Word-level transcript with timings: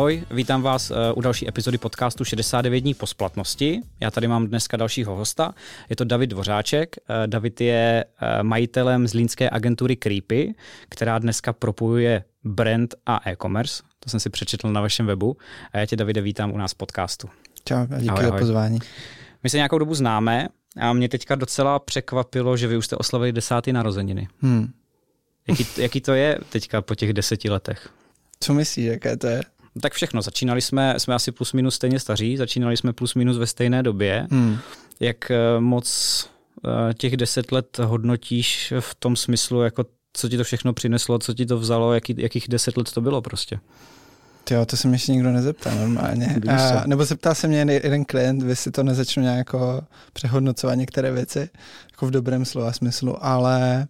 ahoj, 0.00 0.24
vítám 0.30 0.62
vás 0.62 0.90
eh, 0.90 1.12
u 1.12 1.20
další 1.20 1.48
epizody 1.48 1.78
podcastu 1.78 2.24
69 2.24 2.80
dní 2.80 2.94
po 2.94 3.06
splatnosti. 3.06 3.80
Já 4.00 4.10
tady 4.10 4.28
mám 4.28 4.46
dneska 4.46 4.76
dalšího 4.76 5.16
hosta, 5.16 5.54
je 5.90 5.96
to 5.96 6.04
David 6.04 6.30
Dvořáček. 6.30 6.96
Eh, 6.96 7.26
David 7.26 7.60
je 7.60 8.04
eh, 8.04 8.42
majitelem 8.42 9.08
zlínské 9.08 9.50
agentury 9.50 9.96
Creepy, 9.96 10.54
která 10.88 11.18
dneska 11.18 11.52
propojuje 11.52 12.24
brand 12.44 12.94
a 13.06 13.30
e-commerce. 13.30 13.82
To 14.00 14.10
jsem 14.10 14.20
si 14.20 14.30
přečetl 14.30 14.72
na 14.72 14.80
vašem 14.80 15.06
webu. 15.06 15.36
A 15.72 15.78
já 15.78 15.86
tě, 15.86 15.96
Davide, 15.96 16.20
vítám 16.20 16.52
u 16.52 16.58
nás 16.58 16.72
v 16.72 16.74
podcastu. 16.74 17.28
Čau 17.64 17.76
a 17.76 17.98
díky 17.98 18.10
ahoj, 18.10 18.24
za 18.24 18.38
pozvání. 18.38 18.78
My 19.42 19.50
se 19.50 19.56
nějakou 19.56 19.78
dobu 19.78 19.94
známe 19.94 20.48
a 20.80 20.92
mě 20.92 21.08
teďka 21.08 21.34
docela 21.34 21.78
překvapilo, 21.78 22.56
že 22.56 22.68
vy 22.68 22.76
už 22.76 22.86
jste 22.86 22.96
oslavili 22.96 23.32
desátý 23.32 23.72
narozeniny. 23.72 24.28
Hmm. 24.38 24.72
Jaký, 25.48 25.66
jaký 25.76 26.00
to 26.00 26.14
je 26.14 26.38
teďka 26.50 26.82
po 26.82 26.94
těch 26.94 27.12
deseti 27.12 27.50
letech? 27.50 27.88
Co 28.40 28.54
myslíš, 28.54 28.86
jaké 28.86 29.16
to 29.16 29.26
je? 29.26 29.42
Tak 29.82 29.92
všechno. 29.92 30.22
Začínali 30.22 30.60
jsme, 30.60 30.94
jsme 30.98 31.14
asi 31.14 31.32
plus 31.32 31.52
minus 31.52 31.74
stejně 31.74 32.00
staří, 32.00 32.36
začínali 32.36 32.76
jsme 32.76 32.92
plus 32.92 33.14
minus 33.14 33.38
ve 33.38 33.46
stejné 33.46 33.82
době. 33.82 34.26
Hmm. 34.30 34.58
Jak 35.00 35.30
eh, 35.30 35.60
moc 35.60 36.28
eh, 36.64 36.94
těch 36.94 37.16
deset 37.16 37.52
let 37.52 37.78
hodnotíš 37.78 38.72
v 38.80 38.94
tom 38.94 39.16
smyslu, 39.16 39.62
jako 39.62 39.84
co 40.12 40.28
ti 40.28 40.36
to 40.36 40.44
všechno 40.44 40.72
přineslo, 40.72 41.18
co 41.18 41.34
ti 41.34 41.46
to 41.46 41.58
vzalo, 41.58 41.94
jaký, 41.94 42.14
jakých 42.18 42.48
deset 42.48 42.76
let 42.76 42.92
to 42.92 43.00
bylo 43.00 43.22
prostě? 43.22 43.60
Jo, 44.50 44.66
to 44.66 44.76
se 44.76 44.88
mě 44.88 44.94
ještě 44.94 45.12
nikdo 45.12 45.30
nezeptal 45.30 45.74
normálně. 45.74 46.36
A, 46.48 46.86
nebo 46.86 47.04
zeptal 47.04 47.34
se 47.34 47.48
mě 47.48 47.58
jeden 47.68 48.04
klient, 48.04 48.42
vy 48.42 48.56
si 48.56 48.70
to 48.70 48.82
nezačnu 48.82 49.22
nějak 49.22 49.38
jako 49.38 49.82
přehodnocovat 50.12 50.78
některé 50.78 51.12
věci, 51.12 51.50
jako 51.90 52.06
v 52.06 52.10
dobrém 52.10 52.44
slova 52.44 52.72
smyslu, 52.72 53.24
ale 53.24 53.86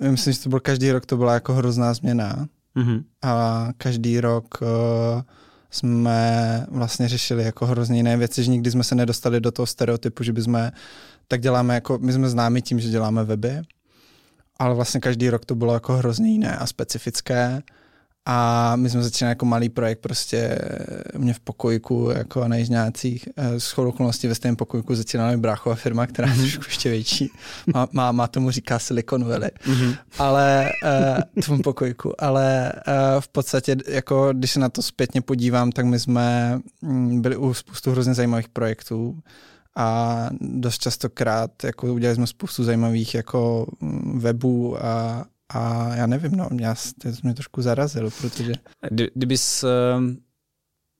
uh, 0.00 0.08
myslím, 0.10 0.32
že 0.32 0.40
to 0.40 0.48
byl 0.48 0.60
každý 0.60 0.90
rok, 0.90 1.06
to 1.06 1.16
byla 1.16 1.34
jako 1.34 1.54
hrozná 1.54 1.94
změna. 1.94 2.48
Mm-hmm. 2.76 3.04
A 3.22 3.68
každý 3.76 4.20
rok 4.20 4.58
uh, 4.62 5.22
jsme 5.70 6.66
vlastně 6.70 7.08
řešili 7.08 7.44
jako 7.44 7.66
hrozně 7.66 7.96
jiné 7.96 8.16
věci, 8.16 8.44
že 8.44 8.50
nikdy 8.50 8.70
jsme 8.70 8.84
se 8.84 8.94
nedostali 8.94 9.40
do 9.40 9.52
toho 9.52 9.66
stereotypu, 9.66 10.22
že 10.22 10.32
bychom 10.32 10.70
tak 11.28 11.40
děláme 11.40 11.74
jako, 11.74 11.98
my 11.98 12.12
jsme 12.12 12.28
známi 12.28 12.62
tím, 12.62 12.80
že 12.80 12.88
děláme 12.88 13.24
weby, 13.24 13.62
ale 14.58 14.74
vlastně 14.74 15.00
každý 15.00 15.30
rok 15.30 15.44
to 15.44 15.54
bylo 15.54 15.74
jako 15.74 15.96
hrozně 15.96 16.30
jiné 16.30 16.56
a 16.56 16.66
specifické 16.66 17.62
a 18.26 18.76
my 18.76 18.90
jsme 18.90 19.02
začínali 19.02 19.30
jako 19.30 19.46
malý 19.46 19.68
projekt 19.68 19.98
prostě 19.98 20.58
mě 21.18 21.34
v 21.34 21.40
pokojku 21.40 22.10
jako 22.16 22.48
na 22.48 22.56
Jižňácích. 22.56 23.28
Eh, 23.36 23.60
s 23.60 23.70
chodou 23.70 23.88
okolností 23.88 24.26
ve 24.26 24.34
stejném 24.34 24.56
pokojku 24.56 24.94
začínala 24.94 25.36
bráchová 25.36 25.74
firma, 25.74 26.06
která 26.06 26.28
je 26.28 26.34
mhm. 26.34 26.42
trošku 26.42 26.64
ještě 26.68 26.90
větší. 26.90 27.30
Má, 27.74 27.88
má, 27.92 28.12
má 28.12 28.26
tomu 28.26 28.50
říká 28.50 28.78
Silicon 28.78 29.24
Valley. 29.24 29.50
Mm-hmm. 29.66 29.96
Ale 30.18 30.70
uh, 31.36 31.42
tomu 31.46 31.62
pokojku. 31.62 32.22
Ale 32.22 32.72
uh, 32.74 33.20
v 33.20 33.28
podstatě, 33.28 33.76
jako 33.88 34.32
když 34.32 34.50
se 34.50 34.60
na 34.60 34.68
to 34.68 34.82
zpětně 34.82 35.20
podívám, 35.20 35.72
tak 35.72 35.86
my 35.86 35.98
jsme 35.98 36.58
mm, 36.82 37.22
byli 37.22 37.36
u 37.36 37.54
spoustu 37.54 37.90
hrozně 37.90 38.14
zajímavých 38.14 38.48
projektů 38.48 39.18
a 39.76 40.28
dost 40.40 40.78
častokrát 40.78 41.64
jako 41.64 41.94
udělali 41.94 42.16
jsme 42.16 42.26
spoustu 42.26 42.64
zajímavých 42.64 43.14
jako 43.14 43.66
mm, 43.80 44.20
webů 44.20 44.84
a, 44.84 45.24
a 45.48 45.94
já 45.94 46.06
nevím, 46.06 46.32
no, 46.32 46.48
mě, 46.50 46.68
to 47.02 47.08
mě 47.22 47.34
trošku 47.34 47.62
zarazil, 47.62 48.10
protože... 48.10 48.52
Kdybys 49.14 49.64
ehm, 49.64 50.16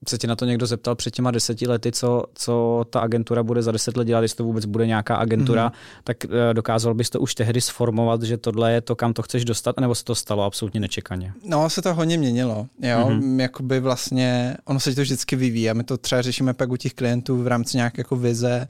se 0.09 0.19
tě 0.19 0.27
na 0.27 0.37
to 0.37 0.45
někdo 0.45 0.67
zeptal 0.67 0.95
před 0.95 1.15
těma 1.15 1.31
deseti 1.31 1.67
lety, 1.67 1.93
co, 1.93 2.25
co 2.35 2.85
ta 2.91 3.01
agentura 3.01 3.43
bude 3.43 3.63
za 3.63 3.73
deset 3.73 3.97
let 3.97 4.05
dělat, 4.05 4.21
jestli 4.21 4.37
to 4.37 4.45
vůbec 4.45 4.65
bude 4.65 4.87
nějaká 4.87 5.17
agentura, 5.17 5.69
mm-hmm. 5.69 6.01
tak 6.05 6.25
eh, 6.25 6.55
dokázal 6.55 6.95
bys 6.95 7.11
to 7.11 7.21
už 7.21 7.35
tehdy 7.35 7.61
sformovat, 7.61 8.23
že 8.23 8.37
tohle 8.37 8.73
je 8.73 8.81
to, 8.81 8.97
kam 8.97 9.13
to 9.13 9.23
chceš 9.23 9.45
dostat, 9.45 9.81
nebo 9.81 9.95
se 9.95 10.05
to 10.05 10.15
stalo 10.15 10.43
absolutně 10.45 10.81
nečekaně? 10.81 11.33
No, 11.45 11.71
se 11.71 11.83
to 11.83 11.95
hodně 11.95 12.19
měnilo. 12.19 12.67
Jo? 12.81 12.99
Mm-hmm. 12.99 13.41
Jakoby 13.41 13.81
vlastně, 13.81 14.57
ono 14.65 14.81
se 14.81 14.95
to 14.95 15.01
vždycky 15.01 15.37
vyvíjí 15.37 15.71
a 15.71 15.75
my 15.75 15.85
to 15.85 15.97
třeba 15.99 16.23
řešíme 16.23 16.55
pak 16.55 16.73
u 16.73 16.77
těch 16.77 16.95
klientů 16.95 17.43
v 17.43 17.47
rámci 17.47 17.77
nějaké 17.77 18.01
jako 18.01 18.17
vize 18.17 18.69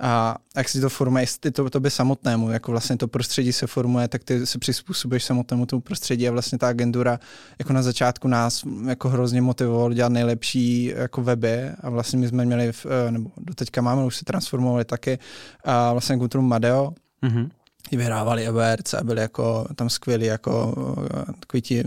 a 0.00 0.36
jak 0.56 0.68
si 0.68 0.80
to 0.80 0.88
formuje, 0.88 1.22
jestli 1.22 1.50
to 1.50 1.70
tobě 1.70 1.90
samotnému, 1.90 2.50
jako 2.50 2.70
vlastně 2.70 2.96
to 2.96 3.08
prostředí 3.08 3.52
se 3.52 3.66
formuje, 3.66 4.08
tak 4.08 4.24
ty 4.24 4.46
se 4.46 4.58
přizpůsobíš 4.58 5.24
samotnému 5.24 5.66
tomu 5.66 5.80
prostředí 5.80 6.28
a 6.28 6.32
vlastně 6.32 6.58
ta 6.58 6.68
agentura 6.68 7.20
jako 7.58 7.72
na 7.72 7.82
začátku 7.82 8.28
nás 8.28 8.62
jako 8.88 9.08
hrozně 9.08 9.40
motivoval 9.42 9.92
dělat 9.92 10.12
nejlepší 10.12 10.75
jako 10.84 11.22
weby 11.22 11.70
a 11.80 11.90
vlastně 11.90 12.18
my 12.18 12.28
jsme 12.28 12.44
měli, 12.44 12.72
v, 12.72 12.86
eh, 12.86 13.10
nebo 13.10 13.30
do 13.36 13.54
teďka 13.54 13.80
máme, 13.80 14.04
už 14.04 14.16
se 14.16 14.24
transformovali 14.24 14.84
taky 14.84 15.18
a 15.64 15.92
vlastně 15.92 16.14
agenturu 16.14 16.42
Madeo, 16.42 16.92
mm-hmm 17.22 17.50
i 17.90 17.96
vyhrávali 17.96 18.46
awards 18.46 18.94
a 18.94 19.04
byli 19.04 19.20
jako 19.20 19.66
tam 19.76 19.90
skvělí, 19.90 20.26
jako 20.26 20.74
eh, 21.10 21.32
takový 21.40 21.62
ti, 21.62 21.84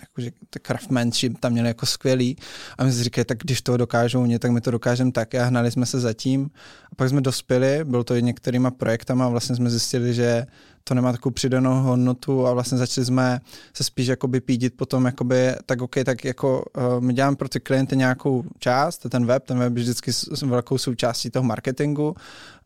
jakože 0.00 0.30
craftmanship 0.62 1.38
tam 1.40 1.52
měli 1.52 1.68
jako 1.68 1.86
skvělý. 1.86 2.36
A 2.78 2.84
my 2.84 2.92
si 2.92 3.04
říkali, 3.04 3.24
tak 3.24 3.38
když 3.38 3.62
to 3.62 3.76
dokážou 3.76 4.22
oni, 4.22 4.38
tak 4.38 4.50
my 4.50 4.60
to 4.60 4.70
dokážeme 4.70 5.12
taky. 5.12 5.38
A 5.38 5.44
hnali 5.44 5.70
jsme 5.70 5.86
se 5.86 6.00
zatím 6.00 6.50
a 6.92 6.94
pak 6.94 7.08
jsme 7.08 7.20
dospěli, 7.20 7.84
bylo 7.84 8.04
to 8.04 8.14
i 8.14 8.22
některýma 8.22 8.70
projektama 8.70 9.26
a 9.26 9.28
vlastně 9.28 9.56
jsme 9.56 9.70
zjistili, 9.70 10.14
že 10.14 10.46
to 10.88 10.94
nemá 10.94 11.12
takovou 11.12 11.32
přidanou 11.32 11.82
hodnotu 11.82 12.46
a 12.46 12.52
vlastně 12.52 12.78
začali 12.78 13.04
jsme 13.04 13.40
se 13.74 13.84
spíš 13.84 14.06
jakoby 14.06 14.40
pídit 14.40 14.74
potom, 14.76 15.04
jakoby, 15.04 15.54
tak 15.66 15.82
OK, 15.82 15.94
tak 16.04 16.24
jako 16.24 16.64
uh, 16.76 17.00
my 17.00 17.12
děláme 17.12 17.36
pro 17.36 17.48
ty 17.48 17.60
klienty 17.60 17.96
nějakou 17.96 18.44
část, 18.58 19.06
ten 19.08 19.26
web, 19.26 19.44
ten 19.44 19.58
web 19.58 19.76
je 19.76 19.82
vždycky 19.82 20.12
s, 20.12 20.42
velkou 20.42 20.78
součástí 20.78 21.30
toho 21.30 21.42
marketingu, 21.42 22.14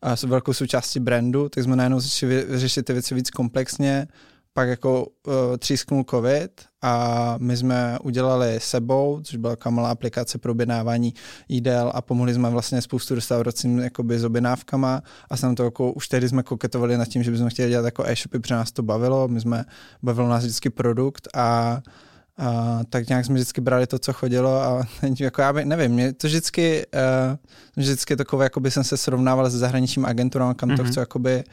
a 0.01 0.15
s 0.15 0.23
velkou 0.23 0.53
součástí 0.53 0.99
brandu, 0.99 1.49
tak 1.49 1.63
jsme 1.63 1.75
najednou 1.75 1.99
začali 1.99 2.45
řešit 2.49 2.85
ty 2.85 2.93
věci 2.93 3.15
víc 3.15 3.29
komplexně, 3.29 4.07
pak 4.53 4.69
jako 4.69 5.05
uh, 5.05 5.33
třísknul 5.57 6.03
covid 6.09 6.51
a 6.81 7.35
my 7.37 7.57
jsme 7.57 7.99
udělali 8.03 8.59
sebou, 8.61 9.19
což 9.23 9.35
byla 9.35 9.55
malá 9.69 9.89
aplikace 9.91 10.37
pro 10.37 10.51
objednávání 10.51 11.13
jídel 11.49 11.91
a 11.95 12.01
pomohli 12.01 12.33
jsme 12.33 12.49
vlastně 12.49 12.81
spoustu 12.81 13.15
restauracím 13.15 13.79
jakoby 13.79 14.19
s 14.19 14.25
objednávkama 14.25 15.01
a 15.29 15.37
jsem 15.37 15.55
to 15.55 15.63
jako, 15.63 15.91
už 15.91 16.07
tehdy 16.07 16.29
jsme 16.29 16.43
koketovali 16.43 16.97
nad 16.97 17.07
tím, 17.07 17.23
že 17.23 17.31
bychom 17.31 17.49
chtěli 17.49 17.69
dělat 17.69 17.85
jako 17.85 18.03
e-shopy, 18.03 18.39
protože 18.39 18.55
nás 18.55 18.71
to 18.71 18.83
bavilo, 18.83 19.27
my 19.27 19.41
jsme, 19.41 19.65
bavilo 20.03 20.29
nás 20.29 20.43
vždycky 20.43 20.69
produkt 20.69 21.27
a 21.33 21.81
a 22.37 22.79
tak 22.89 23.09
nějak 23.09 23.25
jsme 23.25 23.35
vždycky 23.35 23.61
brali 23.61 23.87
to, 23.87 23.99
co 23.99 24.13
chodilo 24.13 24.61
a 24.61 24.83
jako 25.19 25.41
já 25.41 25.53
by, 25.53 25.65
nevím, 25.65 25.91
mě 25.91 26.13
to 26.13 26.27
vždycky, 26.27 26.85
uh, 26.93 27.37
vždycky 27.75 28.15
takové, 28.15 28.45
jako 28.45 28.59
by 28.59 28.71
jsem 28.71 28.83
se 28.83 28.97
srovnával 28.97 29.49
s 29.49 29.53
zahraničním 29.53 30.05
agenturou, 30.05 30.53
kam 30.53 30.69
mm-hmm. 30.69 30.75
to 30.75 30.83
mhm. 30.83 30.91
chci 30.91 30.99
jakoby 30.99 31.43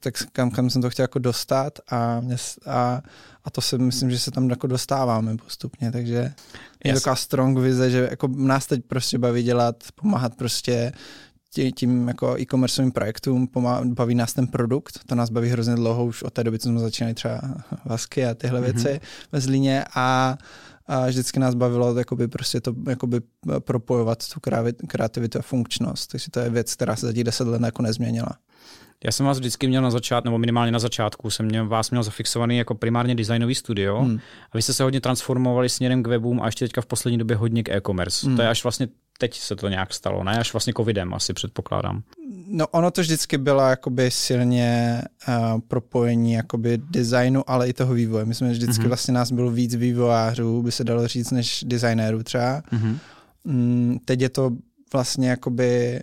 tak 0.00 0.14
kam, 0.32 0.50
kam 0.50 0.70
jsem 0.70 0.82
to 0.82 0.90
chtěl 0.90 1.04
jako 1.04 1.18
dostat 1.18 1.78
a, 1.90 2.22
a, 2.66 3.02
a 3.44 3.50
to 3.50 3.60
si 3.60 3.78
myslím, 3.78 4.10
že 4.10 4.18
se 4.18 4.30
tam 4.30 4.50
jako 4.50 4.66
dostáváme 4.66 5.36
postupně, 5.36 5.92
takže 5.92 6.14
yes. 6.14 6.34
je 6.84 6.94
taková 6.94 7.16
strong 7.16 7.58
vize, 7.58 7.90
že 7.90 8.08
jako 8.10 8.28
nás 8.28 8.66
teď 8.66 8.84
prostě 8.84 9.18
baví 9.18 9.42
dělat, 9.42 9.84
pomáhat 9.94 10.34
prostě 10.34 10.92
tím 11.74 12.08
jako 12.08 12.36
e-commerceovým 12.40 12.92
projektům, 12.92 13.46
pomá, 13.46 13.80
baví 13.84 14.14
nás 14.14 14.32
ten 14.32 14.46
produkt, 14.46 15.00
to 15.06 15.14
nás 15.14 15.30
baví 15.30 15.48
hrozně 15.48 15.74
dlouho, 15.74 16.04
už 16.04 16.22
od 16.22 16.32
té 16.32 16.44
doby, 16.44 16.58
co 16.58 16.68
jsme 16.68 16.80
začínali 16.80 17.14
třeba 17.14 17.40
vasky 17.84 18.26
a 18.26 18.34
tyhle 18.34 18.60
mm-hmm. 18.60 18.64
věci 18.64 19.00
ve 19.32 19.40
Zlíně 19.40 19.84
a 19.94 20.38
a 20.88 21.06
vždycky 21.06 21.40
nás 21.40 21.54
bavilo 21.54 21.98
jakoby 21.98 22.28
prostě 22.28 22.60
to 22.60 22.74
jakoby 22.88 23.20
propojovat 23.58 24.28
tu 24.28 24.40
kreativitu 24.86 25.38
a 25.38 25.42
funkčnost. 25.42 26.10
Takže 26.10 26.30
to 26.30 26.40
je 26.40 26.50
věc, 26.50 26.74
která 26.74 26.96
se 26.96 27.06
za 27.06 27.12
těch 27.12 27.24
deset 27.24 27.48
let 27.48 27.62
jako 27.62 27.82
nezměnila. 27.82 28.30
Já 29.04 29.12
jsem 29.12 29.26
vás 29.26 29.38
vždycky 29.38 29.66
měl 29.66 29.82
na 29.82 29.90
začátku, 29.90 30.26
nebo 30.26 30.38
minimálně 30.38 30.72
na 30.72 30.78
začátku, 30.78 31.30
jsem 31.30 31.46
měl, 31.46 31.68
vás 31.68 31.90
měl 31.90 32.02
zafixovaný 32.02 32.58
jako 32.58 32.74
primárně 32.74 33.14
designový 33.14 33.54
studio 33.54 34.00
hmm. 34.00 34.18
a 34.52 34.58
vy 34.58 34.62
jste 34.62 34.72
se 34.72 34.82
hodně 34.82 35.00
transformovali 35.00 35.68
směrem 35.68 36.02
k 36.02 36.06
webům 36.06 36.42
a 36.42 36.46
ještě 36.46 36.64
teďka 36.64 36.80
v 36.80 36.86
poslední 36.86 37.18
době 37.18 37.36
hodně 37.36 37.62
k 37.62 37.68
e-commerce. 37.68 38.26
Hmm. 38.26 38.36
To 38.36 38.42
je 38.42 38.48
až 38.48 38.62
vlastně 38.62 38.88
teď 39.18 39.38
se 39.38 39.56
to 39.56 39.68
nějak 39.68 39.94
stalo, 39.94 40.24
ne? 40.24 40.38
Až 40.38 40.52
vlastně 40.52 40.72
covidem 40.76 41.14
asi 41.14 41.32
předpokládám. 41.32 42.02
No 42.50 42.66
ono 42.66 42.90
to 42.90 43.00
vždycky 43.00 43.38
bylo 43.38 43.60
jakoby 43.60 44.10
silně 44.10 45.02
uh, 45.28 45.60
propojení 45.68 46.32
jakoby 46.32 46.78
designu, 46.90 47.50
ale 47.50 47.68
i 47.68 47.72
toho 47.72 47.94
vývoje. 47.94 48.24
My 48.24 48.34
jsme 48.34 48.50
vždycky 48.50 48.84
mm-hmm. 48.84 48.88
vlastně 48.88 49.14
nás 49.14 49.32
bylo 49.32 49.50
víc 49.50 49.74
vývojářů, 49.74 50.62
by 50.62 50.72
se 50.72 50.84
dalo 50.84 51.08
říct, 51.08 51.30
než 51.30 51.64
designérů 51.66 52.22
třeba. 52.22 52.62
Mm-hmm. 52.72 52.98
Mm, 53.44 53.98
teď 54.04 54.20
je 54.20 54.28
to 54.28 54.50
vlastně 54.92 55.28
jakoby 55.28 56.00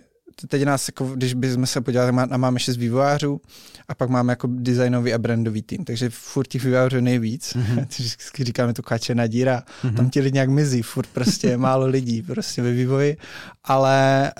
teď 0.48 0.64
nás, 0.64 0.88
jako, 0.88 1.06
když 1.06 1.34
bychom 1.34 1.66
se 1.66 1.80
podívali, 1.80 2.12
má, 2.12 2.26
máme 2.36 2.60
šest 2.60 2.76
vývojářů 2.76 3.40
a 3.88 3.94
pak 3.94 4.08
máme 4.08 4.32
jako 4.32 4.48
designový 4.50 5.14
a 5.14 5.18
brandový 5.18 5.62
tým, 5.62 5.84
takže 5.84 6.10
furt 6.10 6.46
těch 6.46 6.64
vývojářů 6.64 7.00
nejvíc. 7.00 7.56
Mm-hmm. 7.66 8.44
Říkáme 8.44 8.72
to 8.72 8.82
kačená 8.82 9.26
díra, 9.26 9.62
mm-hmm. 9.82 9.94
tam 9.94 10.10
ti 10.10 10.20
lidi 10.20 10.34
nějak 10.34 10.48
mizí, 10.48 10.82
furt 10.82 11.06
prostě 11.06 11.56
málo 11.56 11.86
lidí 11.86 12.22
prostě 12.22 12.62
ve 12.62 12.72
vývoji, 12.72 13.16
ale 13.64 14.32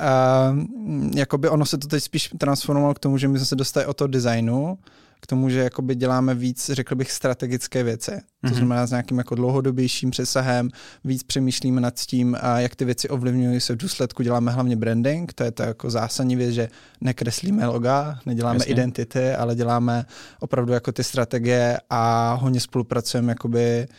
uh, 0.52 1.16
jakoby 1.16 1.48
ono 1.48 1.66
se 1.66 1.78
to 1.78 1.87
teď 1.87 2.02
spíš 2.02 2.31
transformovalo 2.38 2.94
k 2.94 2.99
tomu, 2.99 3.19
že 3.19 3.28
my 3.28 3.38
jsme 3.38 3.46
se 3.46 3.56
dostali 3.56 3.87
o 3.87 3.94
to 3.94 4.06
designu, 4.06 4.78
k 5.20 5.26
tomu, 5.26 5.48
že 5.48 5.58
jakoby 5.58 5.94
děláme 5.94 6.34
víc, 6.34 6.70
řekl 6.72 6.94
bych, 6.94 7.12
strategické 7.12 7.82
věci. 7.82 8.10
To 8.10 8.48
mm-hmm. 8.48 8.54
znamená 8.54 8.86
s 8.86 8.90
nějakým 8.90 9.18
jako 9.18 9.34
dlouhodobějším 9.34 10.10
přesahem, 10.10 10.68
víc 11.04 11.22
přemýšlíme 11.22 11.80
nad 11.80 11.94
tím, 12.00 12.36
a 12.40 12.60
jak 12.60 12.76
ty 12.76 12.84
věci 12.84 13.08
ovlivňují 13.08 13.60
se 13.60 13.72
v 13.72 13.76
důsledku. 13.76 14.22
Děláme 14.22 14.52
hlavně 14.52 14.76
branding, 14.76 15.32
to 15.32 15.44
je 15.44 15.50
to 15.50 15.62
jako 15.62 15.90
zásadní 15.90 16.36
věc, 16.36 16.50
že 16.50 16.68
nekreslíme 17.00 17.66
loga, 17.66 18.18
neděláme 18.26 18.56
Jasně. 18.56 18.72
identity, 18.72 19.32
ale 19.32 19.54
děláme 19.54 20.04
opravdu 20.40 20.72
jako 20.72 20.92
ty 20.92 21.04
strategie 21.04 21.78
a 21.90 22.32
hodně 22.34 22.60
spolupracujeme 22.60 23.30
jakoby 23.30 23.86
uh, 23.90 23.96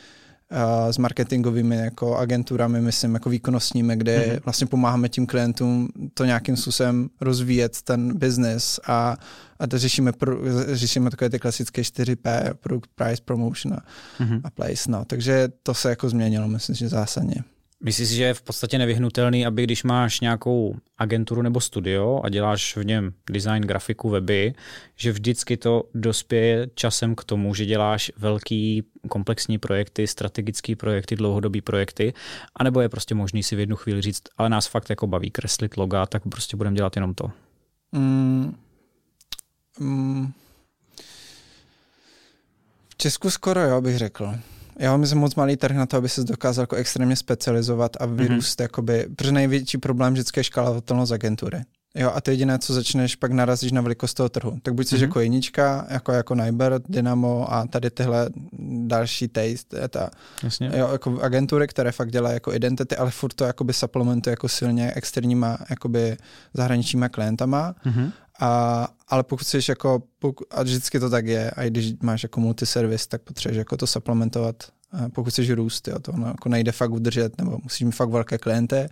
s 0.90 0.98
marketingovými 0.98 1.76
jako 1.76 2.18
agenturami, 2.18 2.82
myslím, 2.82 3.14
jako 3.14 3.30
výkonnostními, 3.30 3.96
kde 3.96 4.20
mm-hmm. 4.20 4.40
vlastně 4.46 4.68
pomáháme 4.68 5.10
tím 5.10 5.26
klientům 5.26 5.90
to 6.14 6.26
nějakým 6.26 6.58
způsobem 6.58 7.10
rozvíjet 7.22 7.82
ten 7.82 8.18
business 8.18 8.80
a, 8.88 9.18
a 9.60 9.68
to 9.68 9.80
řešíme, 9.80 10.12
pro, 10.12 10.38
řešíme 10.76 11.10
takové 11.10 11.30
ty 11.30 11.40
klasické 11.40 11.82
4P, 11.82 12.54
product, 12.54 12.90
price, 12.96 13.22
promotion 13.26 13.74
a, 13.74 13.84
mm-hmm. 14.20 14.42
a 14.44 14.50
place, 14.50 14.92
no. 14.92 15.06
Takže 15.06 15.50
to 15.64 15.74
se 15.74 15.90
jako 15.90 16.10
změnilo, 16.10 16.48
myslím, 16.48 16.76
že 16.76 16.90
zásadně. 16.90 17.44
Myslíš 17.84 18.08
si, 18.08 18.16
že 18.16 18.24
je 18.24 18.34
v 18.34 18.42
podstatě 18.42 18.78
nevyhnutelný, 18.78 19.46
aby 19.46 19.64
když 19.64 19.84
máš 19.84 20.20
nějakou 20.20 20.76
agenturu 20.98 21.42
nebo 21.42 21.62
studio 21.62 22.22
a 22.24 22.30
děláš 22.30 22.78
v 22.78 22.86
něm 22.86 23.14
design, 23.30 23.64
grafiku, 23.64 24.10
weby, 24.10 24.54
že 24.96 25.12
vždycky 25.12 25.58
to 25.58 25.84
dospěje 25.94 26.68
časem 26.76 27.16
k 27.16 27.24
tomu, 27.24 27.54
že 27.54 27.66
děláš 27.66 28.12
velký 28.18 28.84
komplexní 29.10 29.58
projekty, 29.58 30.08
strategické 30.08 30.76
projekty, 30.76 31.16
dlouhodobé 31.16 31.62
projekty, 31.62 32.14
anebo 32.56 32.82
je 32.82 32.90
prostě 32.90 33.16
možný 33.16 33.44
si 33.44 33.56
v 33.56 33.60
jednu 33.60 33.76
chvíli 33.76 34.02
říct, 34.02 34.24
ale 34.38 34.50
nás 34.50 34.68
fakt 34.68 34.90
jako 34.90 35.08
baví 35.08 35.32
kreslit 35.32 35.78
loga, 35.78 36.06
tak 36.06 36.24
prostě 36.32 36.58
budeme 36.58 36.76
dělat 36.76 36.96
jenom 36.96 37.14
to. 37.14 37.32
Mm, 37.92 38.56
mm, 39.80 40.32
v 42.90 42.98
Česku 42.98 43.30
skoro 43.30 43.62
jo, 43.62 43.82
bych 43.82 43.98
řekl. 43.98 44.36
Já 44.80 44.98
myslím 44.98 45.20
moc 45.20 45.36
malý 45.36 45.58
trh 45.58 45.76
na 45.76 45.86
to, 45.86 45.98
aby 45.98 46.10
se 46.10 46.24
dokázal 46.24 46.64
jako 46.64 46.76
extrémně 46.76 47.16
specializovat 47.16 47.92
a 48.00 48.06
vyrůst, 48.06 48.60
mm-hmm. 48.60 48.64
jakoby, 48.64 49.06
protože 49.16 49.32
největší 49.32 49.78
problém 49.78 50.14
vždycky 50.14 50.40
je 50.40 50.44
škálovatelnost 50.44 51.12
agentury. 51.12 51.62
Jo, 51.98 52.12
a 52.16 52.22
to 52.22 52.32
jediné, 52.32 52.60
co 52.60 52.74
začneš, 52.74 53.16
pak 53.16 53.32
narazíš 53.32 53.72
na 53.72 53.82
velikost 53.82 54.14
toho 54.14 54.30
trhu. 54.30 54.60
Tak 54.62 54.74
buď 54.74 54.88
jsi 54.88 54.96
mm-hmm. 54.96 55.02
jako 55.02 55.20
jednička, 55.20 55.88
jako, 55.90 56.12
jako 56.12 56.36
Nybert, 56.36 56.84
Dynamo 56.90 57.54
a 57.54 57.68
tady 57.68 57.90
tyhle 57.90 58.30
další 58.88 59.28
taste, 59.28 59.88
ta, 59.88 60.10
Jasně. 60.44 60.72
jo, 60.76 60.90
jako 60.92 61.20
agentury, 61.22 61.68
které 61.68 61.92
fakt 61.92 62.12
dělají 62.12 62.34
jako 62.34 62.54
identity, 62.54 62.96
ale 62.96 63.12
furt 63.12 63.34
to 63.34 63.44
jakoby 63.46 63.74
supplementuje 63.74 64.32
jako 64.32 64.50
silně 64.50 64.94
externíma 64.94 65.58
jakoby 65.70 66.18
zahraničníma 66.54 67.10
klientama. 67.10 67.76
Mm-hmm. 67.86 68.12
A, 68.40 68.88
ale 69.08 69.24
pokud 69.24 69.48
jsi 69.48 69.60
jako, 69.70 70.04
pokud, 70.20 70.48
a 70.52 70.64
vždycky 70.64 71.00
to 71.00 71.10
tak 71.10 71.28
je, 71.28 71.52
a 71.52 71.64
i 71.64 71.70
když 71.70 71.94
máš 72.02 72.24
jako 72.24 72.40
multiservis, 72.40 73.08
tak 73.08 73.22
potřebuješ 73.22 73.58
jako 73.58 73.78
to 73.78 73.88
supplementovat, 73.88 74.56
pokud 75.14 75.30
chceš 75.30 75.50
růst, 75.50 75.88
jo, 75.88 76.00
to 76.00 76.12
ono 76.12 76.28
jako 76.28 76.50
nejde 76.50 76.72
fakt 76.72 76.92
udržet, 76.92 77.38
nebo 77.38 77.58
musíš 77.64 77.82
mít 77.82 77.92
fakt 77.92 78.10
velké 78.10 78.38
klienty. 78.38 78.90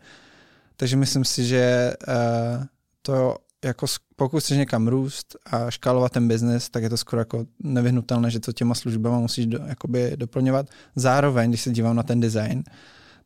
Takže 0.78 0.98
myslím 0.98 1.26
si, 1.26 1.46
že 1.46 1.94
uh, 2.08 2.64
to 3.06 3.36
jako 3.66 3.86
pokud 4.16 4.40
chceš 4.40 4.58
někam 4.58 4.88
růst 4.88 5.36
a 5.46 5.72
škálovat 5.72 6.12
ten 6.12 6.28
biznis, 6.28 6.70
tak 6.70 6.84
je 6.84 6.90
to 6.90 6.98
skoro 6.98 7.20
jako 7.22 7.46
nevyhnutelné, 7.64 8.32
že 8.32 8.40
to 8.40 8.54
těma 8.54 8.76
službama 8.76 9.20
musíš 9.20 9.46
do, 9.46 9.60
jakoby 9.66 10.12
doplňovat. 10.16 10.70
Zároveň, 10.96 11.50
když 11.50 11.62
se 11.62 11.72
dívám 11.72 11.96
na 11.96 12.04
ten 12.04 12.20
design, 12.20 12.64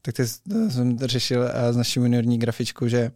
tak 0.01 0.15
ty, 0.15 0.27
jsem 0.69 0.99
řešil 0.99 1.41
uh, 1.41 1.47
s 1.71 1.77
naší 1.77 1.99
juniorní 1.99 2.39
grafičkou, 2.39 2.87
že 2.87 3.11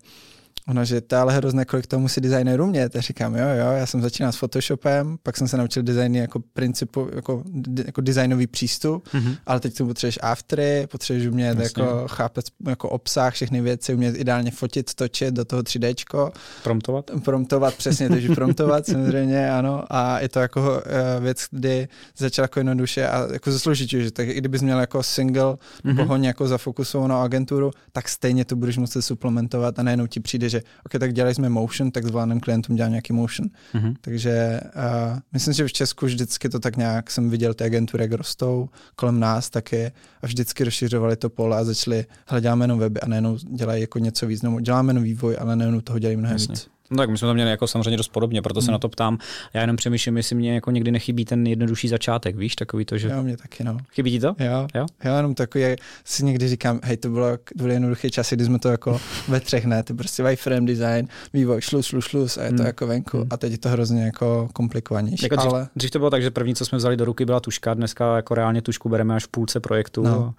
Ona, 0.68 0.83
že 0.83 1.01
to 1.01 1.18
ale 1.18 1.33
hrozné, 1.33 1.65
kolik 1.65 1.88
to 1.88 2.00
musí 2.00 2.21
designer 2.21 2.62
umět. 2.62 2.95
Já 2.95 3.01
říkám, 3.01 3.36
jo, 3.36 3.48
jo, 3.48 3.71
já 3.71 3.86
jsem 3.86 4.01
začínal 4.01 4.31
s 4.31 4.36
Photoshopem, 4.36 5.18
pak 5.24 5.38
jsem 5.38 5.48
se 5.48 5.57
naučil 5.57 5.83
designy 5.83 6.19
jako 6.19 6.39
principu, 6.39 7.10
jako, 7.15 7.44
jako 7.86 8.01
designový 8.01 8.48
přístup, 8.48 9.07
mm-hmm. 9.07 9.38
ale 9.45 9.60
teď 9.60 9.77
tu 9.77 9.88
potřebuješ 9.88 10.19
aftery, 10.21 10.88
potřebuješ 10.92 11.27
umět 11.27 11.60
Jasně. 11.60 11.83
jako 11.83 12.07
chápet 12.07 12.45
jako 12.68 12.89
obsah, 12.89 13.33
všechny 13.33 13.62
věci, 13.62 13.94
umět 13.94 14.15
ideálně 14.15 14.51
fotit, 14.51 14.94
točit 14.94 15.33
do 15.33 15.45
toho 15.45 15.62
3D. 15.62 16.31
Promptovat? 16.63 17.12
Promptovat, 17.24 17.75
přesně, 17.75 18.09
takže 18.09 18.30
promptovat 18.36 18.86
samozřejmě, 18.86 19.51
ano. 19.51 19.83
A 19.89 20.19
je 20.19 20.30
to 20.30 20.39
jako 20.39 20.62
uh, 20.62 21.24
věc, 21.24 21.45
kdy 21.51 21.88
začal 22.18 22.44
jako 22.44 22.59
jednoduše 22.59 23.07
a 23.07 23.27
jako 23.33 23.51
zasloužit, 23.51 23.89
že 23.89 24.12
tak 24.12 24.27
i 24.27 24.33
kdybys 24.33 24.62
měl 24.62 24.80
jako 24.80 25.04
single 25.04 25.44
mm-hmm. 25.86 25.95
pohoň 25.95 26.24
jako 26.24 26.48
zafokusovanou 26.48 27.16
agenturu, 27.16 27.71
tak 27.92 28.09
stejně 28.09 28.45
to 28.45 28.56
budeš 28.56 28.77
muset 28.77 29.01
suplementovat 29.01 29.80
a 29.80 29.83
najednou 29.83 30.07
ti 30.07 30.19
přijde, 30.19 30.50
že 30.54 30.62
OK, 30.86 31.00
tak 31.00 31.14
dělali 31.14 31.36
jsme 31.36 31.50
motion, 31.50 31.92
tak 31.92 32.06
zvládneme 32.06 32.42
klientům 32.42 32.76
dělat 32.76 32.90
nějaký 32.90 33.14
motion. 33.14 33.50
Mm-hmm. 33.74 33.96
Takže 34.02 34.60
uh, 34.76 35.20
myslím, 35.34 35.54
že 35.54 35.68
v 35.68 35.74
Česku 35.74 36.06
vždycky 36.06 36.50
to 36.50 36.60
tak 36.60 36.78
nějak 36.78 37.12
jsem 37.12 37.30
viděl 37.30 37.54
ty 37.54 37.64
agentury, 37.64 38.04
jak 38.04 38.12
rostou 38.12 38.70
kolem 38.96 39.20
nás 39.20 39.50
taky 39.50 39.92
a 40.22 40.26
vždycky 40.28 40.64
rozšiřovali 40.64 41.16
to 41.16 41.30
pole 41.30 41.58
a 41.58 41.64
začali, 41.64 42.06
hledáme 42.28 42.64
jenom 42.64 42.80
weby 42.80 43.00
a 43.00 43.08
nejenom 43.08 43.38
dělají 43.38 43.82
jako 43.82 44.00
něco 44.00 44.28
víc, 44.28 44.42
děláme 44.62 44.90
jenom 44.90 45.04
vývoj, 45.04 45.38
ale 45.40 45.56
nejenom 45.56 45.82
toho 45.82 46.00
dělají 46.00 46.18
mnohem 46.18 46.36
Jasně. 46.36 46.54
víc. 46.54 46.73
No 46.91 46.97
tak 46.97 47.09
my 47.09 47.18
jsme 47.18 47.27
to 47.27 47.33
měli 47.33 47.50
jako 47.50 47.68
samozřejmě 47.68 47.97
dost 47.97 48.07
podobně, 48.07 48.41
proto 48.41 48.59
hmm. 48.59 48.65
se 48.65 48.71
na 48.71 48.77
to 48.77 48.89
ptám. 48.89 49.18
Já 49.53 49.62
jenom 49.62 49.75
přemýšlím, 49.75 50.18
jestli 50.18 50.35
mě 50.35 50.53
jako 50.53 50.71
někdy 50.71 50.91
nechybí 50.91 51.25
ten 51.25 51.47
jednodušší 51.47 51.88
začátek, 51.88 52.35
víš, 52.35 52.56
takový 52.56 52.85
to, 52.85 52.97
že... 52.97 53.09
Jo, 53.09 53.24
mě 53.24 53.38
taky, 53.38 53.63
no. 53.63 53.77
Chybí 53.91 54.12
ti 54.12 54.19
to? 54.19 54.35
Jo, 54.39 54.68
jo. 54.75 54.85
Já 55.03 55.18
jenom 55.18 55.35
takový, 55.35 55.63
si 56.06 56.25
někdy 56.25 56.47
říkám, 56.47 56.80
hej, 56.83 56.97
to 56.97 57.09
bylo, 57.09 57.27
byly 57.56 57.74
jednoduché 57.74 58.09
časy, 58.09 58.35
kdy 58.35 58.45
jsme 58.45 58.59
to 58.59 58.69
jako 58.69 59.01
ve 59.27 59.39
třech, 59.39 59.65
ne, 59.65 59.83
ty 59.83 59.94
prostě 59.94 60.24
wireframe 60.24 60.68
design, 60.68 61.07
vývoj, 61.33 61.62
šlus, 61.62 61.85
šlus, 61.85 62.06
šlus 62.06 62.38
a 62.38 62.44
je 62.44 62.50
to 62.50 62.56
hmm. 62.56 62.65
jako 62.65 62.88
venku 62.88 63.18
hmm. 63.18 63.27
a 63.30 63.38
teď 63.38 63.51
je 63.51 63.57
to 63.57 63.69
hrozně 63.69 64.03
jako 64.03 64.50
komplikovanější. 64.53 65.25
Jako 65.25 65.35
dřív, 65.35 65.51
ale... 65.51 65.68
dřív, 65.75 65.91
to 65.91 66.00
bylo 66.00 66.09
tak, 66.09 66.21
že 66.21 66.31
první, 66.31 66.56
co 66.56 66.65
jsme 66.65 66.77
vzali 66.77 66.97
do 66.97 67.06
ruky, 67.06 67.25
byla 67.25 67.39
tuška, 67.39 67.74
dneska 67.74 68.15
jako 68.15 68.35
reálně 68.35 68.62
tušku 68.62 68.89
bereme 68.89 69.15
až 69.15 69.25
v 69.25 69.27
půlce 69.27 69.59
projektu 69.59 70.03
no. 70.03 70.25
a 70.25 70.33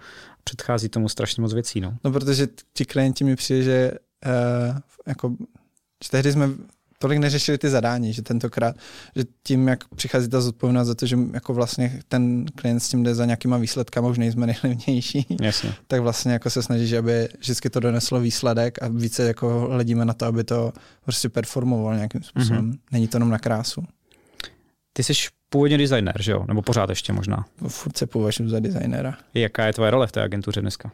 předchází 0.45 0.89
tomu 0.89 1.09
strašně 1.09 1.41
moc 1.41 1.55
věcí, 1.55 1.81
no. 1.81 1.95
No, 2.05 2.13
protože 2.13 2.49
ti 2.73 2.85
klienti 2.85 3.25
mi 3.25 3.37
přijde, 3.37 3.63
že 3.63 3.93
uh, 4.27 4.79
jako 5.07 5.35
že 6.05 6.11
tehdy 6.11 6.33
jsme 6.33 6.49
tolik 6.99 7.19
neřešili 7.19 7.59
ty 7.59 7.71
zadání, 7.71 8.13
že 8.13 8.23
tentokrát, 8.23 8.77
že 9.17 9.25
tím, 9.43 9.69
jak 9.69 9.89
přichází 9.89 10.29
ta 10.29 10.41
zodpovědnost 10.41 10.87
za 10.87 10.95
to, 10.95 11.07
že 11.07 11.19
jako 11.33 11.55
vlastně 11.55 12.01
ten 12.09 12.47
klient 12.55 12.81
s 12.81 12.89
tím 12.89 13.03
jde 13.03 13.15
za 13.15 13.25
nějakýma 13.25 13.57
výsledkama, 13.57 14.09
už 14.09 14.19
nejsme 14.19 14.47
nejlevnější, 14.47 15.27
Jasně. 15.43 15.75
tak 15.87 16.01
vlastně 16.01 16.33
jako 16.33 16.51
se 16.51 16.63
snaží, 16.63 16.97
aby 16.97 17.29
vždycky 17.39 17.71
to 17.71 17.81
doneslo 17.81 18.21
výsledek 18.21 18.83
a 18.83 18.89
více 18.89 19.23
jako 19.23 19.69
hledíme 19.71 20.05
na 20.05 20.15
to, 20.15 20.27
aby 20.27 20.45
to 20.45 20.73
prostě 21.05 21.29
performovalo 21.29 21.95
nějakým 21.95 22.23
způsobem. 22.23 22.73
Mm-hmm. 22.73 22.79
Není 22.93 23.09
to 23.09 23.17
jenom 23.17 23.31
na 23.31 23.39
krásu. 23.39 23.85
Ty 24.93 25.03
jsi 25.03 25.13
původně 25.49 25.79
designer, 25.79 26.23
že 26.23 26.33
jo? 26.33 26.45
Nebo 26.49 26.63
pořád 26.63 26.91
ještě 26.91 27.13
možná? 27.13 27.45
Furt 27.69 27.97
se 27.97 28.07
považuji 28.07 28.49
za 28.49 28.61
designera. 28.61 29.15
Jaká 29.35 29.67
je 29.67 29.73
tvoje 29.73 29.91
role 29.91 30.07
v 30.07 30.13
té 30.13 30.23
agentuře 30.23 30.61
dneska? 30.61 30.91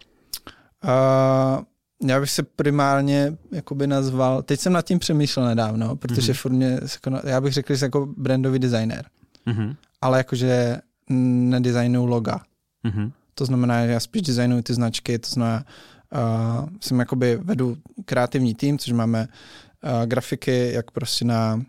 Uh, 0.84 1.64
já 2.06 2.20
bych 2.20 2.30
se 2.30 2.42
primárně 2.42 3.36
jakoby 3.52 3.86
nazval, 3.86 4.42
teď 4.42 4.60
jsem 4.60 4.72
nad 4.72 4.82
tím 4.82 4.98
přemýšlel 4.98 5.46
nedávno, 5.46 5.96
protože 5.96 6.32
mm-hmm. 6.32 6.36
furt 6.36 6.52
mě, 6.52 6.80
já 7.24 7.40
bych 7.40 7.52
řekl, 7.52 7.72
že 7.72 7.78
jsem 7.78 7.86
jako 7.86 8.06
brandový 8.16 8.58
designer, 8.58 9.06
mm-hmm. 9.46 9.76
ale 10.00 10.18
jakože 10.18 10.80
nedesignuju 11.10 12.06
loga. 12.06 12.40
Mm-hmm. 12.84 13.12
To 13.34 13.44
znamená, 13.44 13.86
že 13.86 13.92
já 13.92 14.00
spíš 14.00 14.22
designuju 14.22 14.62
ty 14.62 14.74
značky, 14.74 15.18
to 15.18 15.30
znamená, 15.30 15.64
uh, 16.12 16.68
jsem 16.80 16.98
jakoby 16.98 17.36
vedu 17.42 17.76
kreativní 18.04 18.54
tým, 18.54 18.78
což 18.78 18.92
máme 18.92 19.28
uh, 19.28 20.06
grafiky, 20.06 20.72
jak 20.72 20.90
prostě 20.90 21.24
na 21.24 21.62